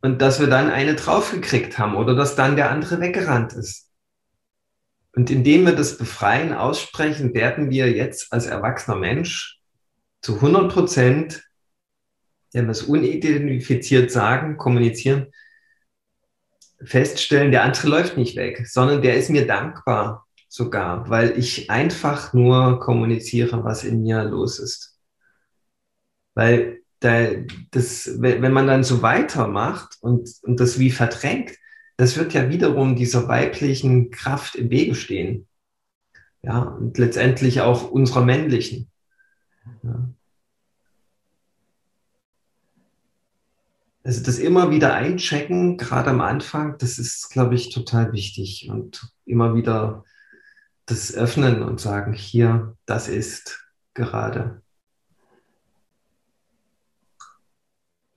und 0.01 0.21
dass 0.21 0.39
wir 0.39 0.47
dann 0.47 0.69
eine 0.69 0.95
draufgekriegt 0.95 1.77
haben 1.77 1.95
oder 1.95 2.15
dass 2.15 2.35
dann 2.35 2.55
der 2.55 2.71
andere 2.71 2.99
weggerannt 2.99 3.53
ist. 3.53 3.88
Und 5.13 5.31
indem 5.31 5.65
wir 5.65 5.75
das 5.75 5.97
Befreien 5.97 6.53
aussprechen, 6.53 7.33
werden 7.33 7.69
wir 7.69 7.91
jetzt 7.91 8.31
als 8.31 8.45
erwachsener 8.45 8.97
Mensch 8.97 9.59
zu 10.21 10.35
100 10.35 10.71
Prozent, 10.71 11.43
wenn 12.53 12.65
wir 12.65 12.71
es 12.71 12.83
unidentifiziert 12.83 14.11
sagen, 14.11 14.57
kommunizieren, 14.57 15.31
feststellen, 16.83 17.51
der 17.51 17.63
andere 17.63 17.87
läuft 17.87 18.17
nicht 18.17 18.35
weg, 18.35 18.67
sondern 18.67 19.01
der 19.01 19.17
ist 19.17 19.29
mir 19.29 19.45
dankbar 19.45 20.25
sogar, 20.47 21.09
weil 21.09 21.37
ich 21.37 21.69
einfach 21.69 22.33
nur 22.33 22.79
kommuniziere, 22.79 23.63
was 23.63 23.83
in 23.83 24.01
mir 24.01 24.23
los 24.23 24.59
ist. 24.59 24.99
Weil 26.33 26.81
da, 26.99 27.27
das, 27.71 28.09
wenn 28.17 28.51
man 28.51 28.67
dann 28.67 28.83
so 28.83 29.01
weitermacht 29.01 29.97
und, 30.01 30.29
und 30.43 30.59
das 30.59 30.79
wie 30.79 30.91
verdrängt, 30.91 31.51
das 31.99 32.15
wird 32.15 32.33
ja 32.33 32.49
wiederum 32.49 32.95
dieser 32.95 33.27
weiblichen 33.27 34.09
Kraft 34.09 34.55
im 34.55 34.69
Wege 34.69 34.95
stehen. 34.95 35.49
Ja, 36.41 36.61
und 36.61 36.97
letztendlich 36.97 37.59
auch 37.59 37.91
unserer 37.91 38.23
männlichen. 38.23 38.89
Ja. 39.83 40.09
Also 44.05 44.23
das 44.23 44.39
immer 44.39 44.71
wieder 44.71 44.93
einchecken, 44.93 45.75
gerade 45.75 46.11
am 46.11 46.21
Anfang, 46.21 46.77
das 46.77 46.99
ist, 46.99 47.31
glaube 47.31 47.55
ich, 47.55 47.69
total 47.69 48.13
wichtig. 48.13 48.69
Und 48.71 49.11
immer 49.25 49.53
wieder 49.53 50.05
das 50.85 51.13
öffnen 51.13 51.61
und 51.63 51.81
sagen, 51.81 52.13
hier, 52.13 52.77
das 52.85 53.09
ist 53.09 53.67
gerade. 53.93 54.61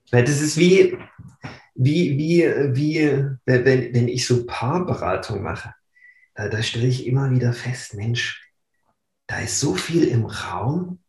Weil 0.09 0.23
das 0.23 0.39
ist 0.39 0.55
wie, 0.55 0.97
wie, 1.75 2.17
wie, 2.17 2.43
wie 2.75 3.25
wenn, 3.45 3.93
wenn 3.93 4.07
ich 4.07 4.27
so 4.27 4.45
Paarberatung 4.45 5.41
mache, 5.41 5.73
da, 6.35 6.47
da 6.47 6.61
stelle 6.63 6.87
ich 6.87 7.05
immer 7.05 7.31
wieder 7.31 7.53
fest, 7.53 7.93
Mensch, 7.95 8.43
da 9.27 9.39
ist 9.39 9.59
so 9.59 9.75
viel 9.75 10.07
im 10.07 10.25
Raum, 10.25 10.99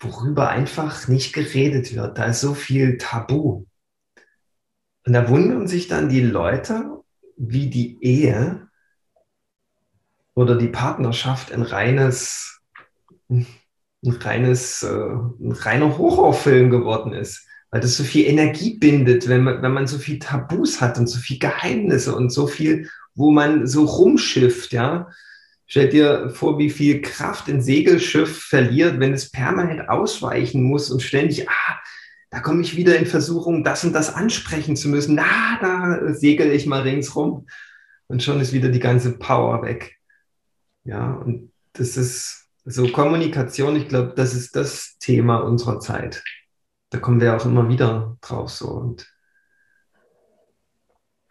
worüber 0.00 0.48
einfach 0.50 1.08
nicht 1.08 1.32
geredet 1.32 1.94
wird. 1.94 2.18
Da 2.18 2.26
ist 2.26 2.40
so 2.40 2.54
viel 2.54 2.98
Tabu. 2.98 3.66
Und 5.06 5.12
da 5.12 5.28
wundern 5.28 5.66
sich 5.66 5.88
dann 5.88 6.08
die 6.08 6.22
Leute, 6.22 7.02
wie 7.36 7.68
die 7.68 7.98
Ehe 8.02 8.68
oder 10.34 10.56
die 10.56 10.68
Partnerschaft 10.68 11.52
ein 11.52 11.62
reines, 11.62 12.60
ein 13.28 13.46
reines, 14.04 14.82
äh, 14.82 14.88
ein 14.88 15.52
reiner 15.52 15.98
Horrorfilm 15.98 16.70
geworden 16.70 17.12
ist. 17.12 17.46
Weil 17.74 17.80
das 17.80 17.96
so 17.96 18.04
viel 18.04 18.28
Energie 18.28 18.78
bindet, 18.78 19.28
wenn 19.28 19.42
man, 19.42 19.60
wenn 19.60 19.72
man 19.72 19.88
so 19.88 19.98
viel 19.98 20.20
Tabus 20.20 20.80
hat 20.80 20.96
und 20.96 21.08
so 21.08 21.18
viel 21.18 21.40
Geheimnisse 21.40 22.14
und 22.14 22.30
so 22.30 22.46
viel, 22.46 22.88
wo 23.16 23.32
man 23.32 23.66
so 23.66 23.84
rumschifft, 23.84 24.72
ja. 24.72 25.08
Stell 25.66 25.88
dir 25.88 26.30
vor, 26.30 26.56
wie 26.60 26.70
viel 26.70 27.02
Kraft 27.02 27.48
ein 27.48 27.60
Segelschiff 27.60 28.44
verliert, 28.44 29.00
wenn 29.00 29.12
es 29.12 29.28
permanent 29.28 29.88
ausweichen 29.88 30.62
muss 30.62 30.88
und 30.88 31.02
ständig, 31.02 31.50
ah, 31.50 31.80
da 32.30 32.38
komme 32.38 32.62
ich 32.62 32.76
wieder 32.76 32.96
in 32.96 33.06
Versuchung, 33.06 33.64
das 33.64 33.82
und 33.82 33.92
das 33.92 34.14
ansprechen 34.14 34.76
zu 34.76 34.88
müssen. 34.88 35.16
Na, 35.16 35.58
da 35.60 36.14
segel 36.14 36.52
ich 36.52 36.66
mal 36.66 36.82
ringsrum 36.82 37.48
und 38.06 38.22
schon 38.22 38.40
ist 38.40 38.52
wieder 38.52 38.68
die 38.68 38.78
ganze 38.78 39.18
Power 39.18 39.62
weg. 39.62 39.96
Ja, 40.84 41.14
und 41.14 41.50
das 41.72 41.96
ist 41.96 42.46
so 42.64 42.86
Kommunikation, 42.86 43.74
ich 43.74 43.88
glaube, 43.88 44.12
das 44.14 44.32
ist 44.32 44.54
das 44.54 44.96
Thema 45.00 45.38
unserer 45.38 45.80
Zeit. 45.80 46.22
Da 46.94 47.00
kommen 47.00 47.20
wir 47.20 47.34
auch 47.34 47.44
immer 47.44 47.68
wieder 47.68 48.16
drauf 48.20 48.50
so. 48.50 48.68
Und 48.68 49.12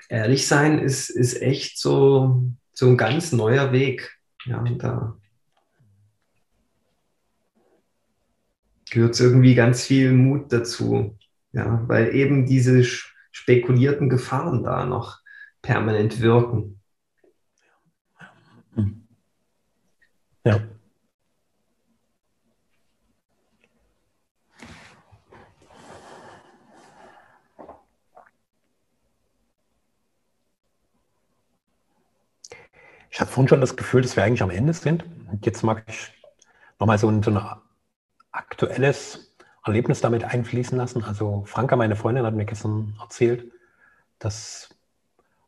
ehrlich 0.09 0.45
sein 0.45 0.77
ist, 0.77 1.09
ist 1.09 1.41
echt 1.41 1.79
so, 1.79 2.51
so 2.73 2.87
ein 2.87 2.97
ganz 2.97 3.31
neuer 3.31 3.71
Weg. 3.71 4.19
Ja, 4.43 4.61
da 4.61 5.17
gehört 8.91 9.17
irgendwie 9.21 9.55
ganz 9.55 9.85
viel 9.85 10.11
Mut 10.11 10.51
dazu. 10.51 11.17
Ja, 11.53 11.87
weil 11.87 12.13
eben 12.13 12.45
diese 12.45 12.83
spekulierten 13.31 14.09
Gefahren 14.09 14.63
da 14.63 14.85
noch 14.85 15.21
permanent 15.61 16.19
wirken. 16.19 16.81
Ja. 20.43 20.72
Ich 33.13 33.21
hatte 33.21 33.31
vorhin 33.31 33.47
schon 33.47 33.61
das 33.61 33.75
Gefühl, 33.75 34.01
dass 34.01 34.15
wir 34.15 34.23
eigentlich 34.23 34.41
am 34.41 34.49
Ende 34.49 34.73
sind. 34.73 35.05
Und 35.31 35.45
jetzt 35.45 35.61
mag 35.61 35.83
ich 35.87 36.11
nochmal 36.79 36.97
so 36.97 37.07
ein, 37.07 37.21
so 37.21 37.29
ein 37.29 37.39
aktuelles 38.31 39.35
Erlebnis 39.63 40.01
damit 40.01 40.23
einfließen 40.23 40.75
lassen. 40.75 41.03
Also 41.03 41.43
Franka, 41.45 41.75
meine 41.75 41.95
Freundin, 41.95 42.25
hat 42.25 42.33
mir 42.33 42.45
gestern 42.45 42.95
erzählt, 42.99 43.51
dass 44.17 44.69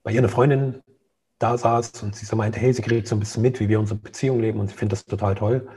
bei 0.03 0.11
ihr 0.11 0.19
eine 0.19 0.29
Freundin 0.29 0.83
da 1.39 1.57
saß 1.57 2.03
und 2.03 2.15
sie 2.15 2.27
so 2.27 2.35
meinte, 2.35 2.59
hey, 2.59 2.71
sie 2.71 2.83
kriegt 2.83 3.07
so 3.07 3.15
ein 3.15 3.19
bisschen 3.19 3.41
mit, 3.41 3.59
wie 3.59 3.67
wir 3.67 3.79
unsere 3.79 3.97
Beziehung 3.97 4.41
leben 4.41 4.59
und 4.59 4.67
sie 4.67 4.75
findet 4.75 4.99
das 4.99 5.05
total 5.05 5.33
toll. 5.33 5.67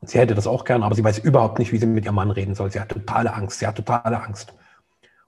Und 0.00 0.08
sie 0.08 0.18
hätte 0.18 0.34
das 0.34 0.46
auch 0.46 0.64
gern, 0.64 0.82
aber 0.82 0.94
sie 0.94 1.04
weiß 1.04 1.18
überhaupt 1.18 1.58
nicht, 1.58 1.70
wie 1.70 1.78
sie 1.78 1.84
mit 1.84 2.06
ihrem 2.06 2.14
Mann 2.14 2.30
reden 2.30 2.54
soll. 2.54 2.70
Sie 2.70 2.80
hat 2.80 2.88
totale 2.88 3.34
Angst, 3.34 3.58
sie 3.58 3.66
hat 3.66 3.76
totale 3.76 4.22
Angst. 4.22 4.54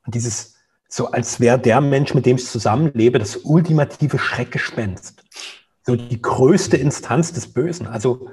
Und 0.07 0.15
dieses, 0.15 0.55
so 0.89 1.11
als 1.11 1.39
wäre 1.39 1.59
der 1.59 1.83
Mensch, 1.83 2.15
mit 2.15 2.25
dem 2.25 2.37
ich 2.37 2.47
zusammenlebe, 2.47 3.19
das 3.19 3.37
ultimative 3.37 4.19
Schreckgespenst. 4.19 5.23
So 5.89 5.97
die 5.97 6.21
größte 6.21 6.77
Instanz 6.77 7.33
des 7.33 7.51
Bösen. 7.51 7.87
Also 7.87 8.29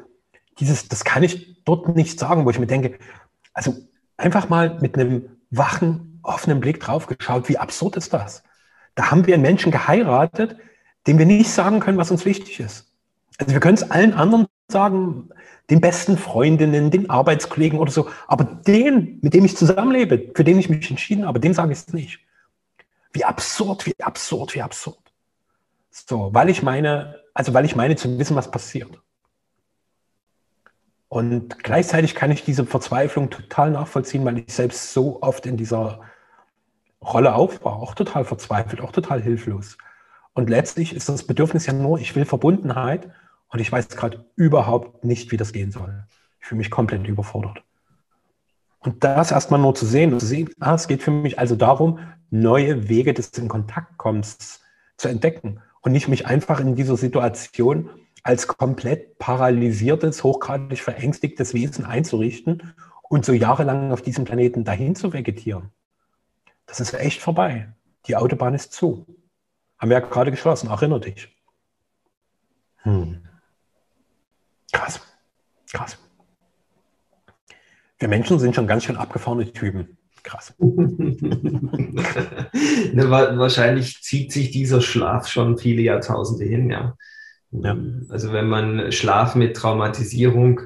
dieses, 0.59 0.89
das 0.89 1.05
kann 1.05 1.23
ich 1.23 1.63
dort 1.63 1.95
nicht 1.95 2.19
sagen, 2.19 2.43
wo 2.43 2.49
ich 2.49 2.59
mir 2.59 2.67
denke, 2.67 2.99
also 3.53 3.73
einfach 4.17 4.49
mal 4.49 4.77
mit 4.81 4.99
einem 4.99 5.29
wachen, 5.51 6.19
offenen 6.21 6.59
Blick 6.59 6.81
drauf 6.81 7.07
geschaut, 7.07 7.47
wie 7.47 7.57
absurd 7.57 7.95
ist 7.95 8.11
das? 8.11 8.43
Da 8.95 9.09
haben 9.09 9.25
wir 9.25 9.35
einen 9.35 9.41
Menschen 9.41 9.71
geheiratet, 9.71 10.57
dem 11.07 11.17
wir 11.17 11.25
nicht 11.25 11.49
sagen 11.49 11.79
können, 11.79 11.97
was 11.97 12.11
uns 12.11 12.25
wichtig 12.25 12.59
ist. 12.59 12.91
Also 13.37 13.53
wir 13.53 13.61
können 13.61 13.77
es 13.77 13.89
allen 13.89 14.13
anderen 14.13 14.47
sagen, 14.67 15.29
den 15.69 15.79
besten 15.79 16.17
Freundinnen, 16.17 16.91
den 16.91 17.09
Arbeitskollegen 17.09 17.79
oder 17.79 17.91
so, 17.91 18.09
aber 18.27 18.43
den, 18.43 19.19
mit 19.21 19.33
dem 19.33 19.45
ich 19.45 19.55
zusammenlebe, 19.55 20.33
für 20.35 20.43
den 20.43 20.59
ich 20.59 20.67
mich 20.67 20.89
entschieden 20.89 21.25
habe, 21.25 21.39
dem 21.39 21.53
sage 21.53 21.71
ich 21.71 21.79
es 21.79 21.93
nicht. 21.93 22.19
Wie 23.13 23.23
absurd, 23.23 23.85
wie 23.85 23.95
absurd, 24.03 24.55
wie 24.55 24.61
absurd. 24.61 24.99
So, 25.89 26.31
weil 26.33 26.49
ich 26.49 26.61
meine, 26.61 27.23
also 27.35 27.53
weil 27.53 27.65
ich 27.65 27.75
meine 27.75 27.95
zu 27.95 28.17
wissen, 28.17 28.35
was 28.35 28.49
passiert. 28.49 28.99
Und 31.09 31.63
gleichzeitig 31.63 32.15
kann 32.15 32.31
ich 32.31 32.43
diese 32.43 32.65
Verzweiflung 32.65 33.29
total 33.29 33.69
nachvollziehen, 33.69 34.25
weil 34.25 34.39
ich 34.39 34.51
selbst 34.51 34.93
so 34.93 35.21
oft 35.21 35.45
in 35.45 35.57
dieser 35.57 36.01
Rolle 37.01 37.35
auf 37.35 37.63
war, 37.63 37.73
auch 37.73 37.93
total 37.93 38.25
verzweifelt, 38.25 38.81
auch 38.81 38.91
total 38.91 39.21
hilflos. 39.21 39.77
Und 40.33 40.49
letztlich 40.49 40.95
ist 40.95 41.07
das 41.07 41.27
Bedürfnis 41.27 41.67
ja 41.67 41.73
nur, 41.73 41.99
ich 41.99 42.15
will 42.15 42.25
Verbundenheit 42.25 43.11
und 43.49 43.59
ich 43.59 43.71
weiß 43.71 43.89
gerade 43.89 44.25
überhaupt 44.35 45.03
nicht, 45.03 45.31
wie 45.31 45.37
das 45.37 45.53
gehen 45.53 45.71
soll. 45.71 46.05
Ich 46.39 46.47
fühle 46.47 46.59
mich 46.59 46.71
komplett 46.71 47.05
überfordert. 47.05 47.63
Und 48.79 49.03
das 49.03 49.31
erstmal 49.31 49.59
nur 49.59 49.75
zu 49.75 49.85
sehen, 49.85 50.17
zu 50.19 50.25
sehen, 50.25 50.49
ah, 50.59 50.75
es 50.75 50.87
geht 50.87 51.03
für 51.03 51.11
mich 51.11 51.37
also 51.37 51.55
darum, 51.55 51.99
neue 52.29 52.87
Wege 52.87 53.13
des 53.13 53.29
in 53.29 53.47
Kontakt 53.47 53.97
kommens 53.97 54.61
zu 54.97 55.09
entdecken 55.09 55.61
und 55.85 55.91
nicht 55.91 56.07
mich 56.07 56.25
einfach 56.25 56.59
in 56.59 56.75
dieser 56.75 56.97
Situation 56.97 57.91
als 58.23 58.47
komplett 58.47 59.19
paralysiertes, 59.19 60.23
hochgradig 60.23 60.81
verängstigtes 60.81 61.53
Wesen 61.53 61.85
einzurichten 61.85 62.73
und 63.03 63.23
so 63.23 63.33
jahrelang 63.33 63.91
auf 63.91 64.01
diesem 64.01 64.25
Planeten 64.25 64.63
dahin 64.63 64.95
zu 64.95 65.13
vegetieren. 65.13 65.69
Das 66.65 66.79
ist 66.79 66.95
echt 66.95 67.21
vorbei. 67.21 67.71
Die 68.07 68.15
Autobahn 68.15 68.55
ist 68.55 68.73
zu. 68.73 69.05
Haben 69.77 69.89
wir 69.91 69.99
ja 69.99 70.05
gerade 70.05 70.31
geschlossen, 70.31 70.69
erinnere 70.69 71.01
dich. 71.01 71.29
Hm. 72.77 73.23
Krass. 74.71 74.99
Krass. 75.71 75.99
Wir 77.99 78.07
Menschen 78.07 78.39
sind 78.39 78.55
schon 78.55 78.65
ganz 78.65 78.85
schön 78.85 78.97
abgefahrene 78.97 79.53
Typen. 79.53 79.99
Krass. 80.25 80.53
ne, 80.59 82.01
wahrscheinlich 83.09 84.01
zieht 84.01 84.31
sich 84.31 84.49
dieser 84.49 84.81
Schlaf 84.81 85.27
schon 85.27 85.57
viele 85.59 85.83
Jahrtausende 85.83 86.45
hin, 86.45 86.71
ja. 86.71 86.97
ja. 87.51 87.77
Also 88.09 88.33
wenn 88.33 88.49
man 88.49 88.91
Schlaf 88.91 89.35
mit 89.35 89.55
Traumatisierung 89.55 90.61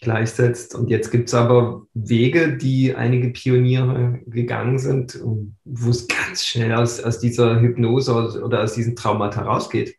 gleichsetzt. 0.00 0.74
Und 0.74 0.88
jetzt 0.88 1.10
gibt 1.10 1.28
es 1.28 1.34
aber 1.34 1.86
Wege, 1.94 2.56
die 2.56 2.94
einige 2.94 3.30
Pioniere 3.30 4.20
gegangen 4.26 4.78
sind, 4.78 5.18
wo 5.22 5.90
es 5.90 6.06
ganz 6.08 6.44
schnell 6.44 6.74
aus, 6.74 7.00
aus 7.02 7.18
dieser 7.18 7.60
Hypnose 7.60 8.42
oder 8.42 8.62
aus 8.62 8.74
diesem 8.74 8.96
Traumata 8.96 9.42
rausgeht. 9.42 9.96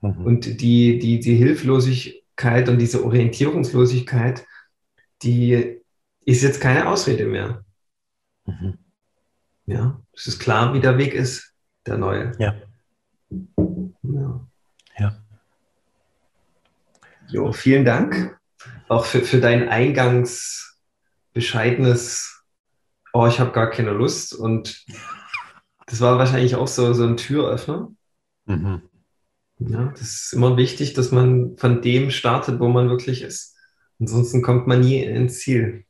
Mhm. 0.00 0.24
Und 0.24 0.60
die, 0.60 0.98
die, 0.98 1.20
die 1.20 1.34
Hilflosigkeit 1.34 2.68
und 2.68 2.78
diese 2.78 3.04
Orientierungslosigkeit, 3.04 4.44
die 5.22 5.80
ist 6.24 6.42
jetzt 6.42 6.60
keine 6.60 6.88
Ausrede 6.88 7.26
mehr. 7.26 7.64
Mhm. 8.46 8.78
Ja, 9.66 10.00
es 10.12 10.26
ist 10.26 10.38
klar, 10.38 10.74
wie 10.74 10.80
der 10.80 10.98
Weg 10.98 11.14
ist, 11.14 11.52
der 11.86 11.98
neue. 11.98 12.32
Ja. 12.38 12.54
Ja. 14.02 14.46
ja. 14.98 15.16
Jo, 17.28 17.52
vielen 17.52 17.84
Dank 17.84 18.38
auch 18.88 19.04
für, 19.04 19.22
für 19.22 19.40
dein 19.40 19.68
eingangs 19.68 20.80
bescheidenes, 21.32 22.44
oh, 23.12 23.26
ich 23.26 23.40
habe 23.40 23.52
gar 23.52 23.70
keine 23.70 23.90
Lust. 23.90 24.34
Und 24.34 24.84
das 25.86 26.00
war 26.00 26.18
wahrscheinlich 26.18 26.54
auch 26.56 26.68
so, 26.68 26.92
so 26.92 27.04
ein 27.04 27.16
Türöffner. 27.16 27.92
Mhm. 28.46 28.82
Ja, 29.58 29.86
das 29.92 30.02
ist 30.02 30.32
immer 30.32 30.56
wichtig, 30.56 30.94
dass 30.94 31.12
man 31.12 31.56
von 31.56 31.82
dem 31.82 32.10
startet, 32.10 32.60
wo 32.60 32.68
man 32.68 32.88
wirklich 32.88 33.22
ist. 33.22 33.56
Ansonsten 33.98 34.42
kommt 34.42 34.66
man 34.66 34.80
nie 34.80 35.02
ins 35.02 35.38
Ziel. 35.38 35.84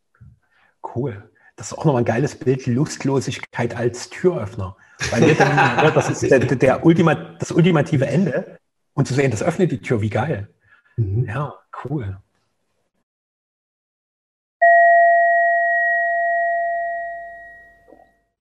Cool. 0.95 1.31
Das 1.57 1.73
ist 1.73 1.79
auch 1.79 1.85
nochmal 1.85 2.03
ein 2.03 2.07
geiles 2.07 2.39
Bild, 2.39 2.67
Lustlosigkeit 2.67 3.75
als 3.77 4.11
Türöffner. 4.11 4.77
Weil 5.11 5.35
dann, 5.35 5.95
das 5.95 6.11
ist 6.11 6.31
der, 6.31 6.39
der 6.39 6.85
Ultima, 6.85 7.15
das 7.15 7.51
ultimative 7.51 8.07
Ende. 8.07 8.59
Und 8.95 9.09
zu 9.09 9.15
sehen, 9.15 9.31
das 9.31 9.43
öffnet 9.43 9.73
die 9.73 9.81
Tür, 9.81 10.01
wie 10.01 10.11
geil. 10.11 10.49
Mhm. 10.97 11.27
Ja, 11.27 11.55
cool. 11.85 12.19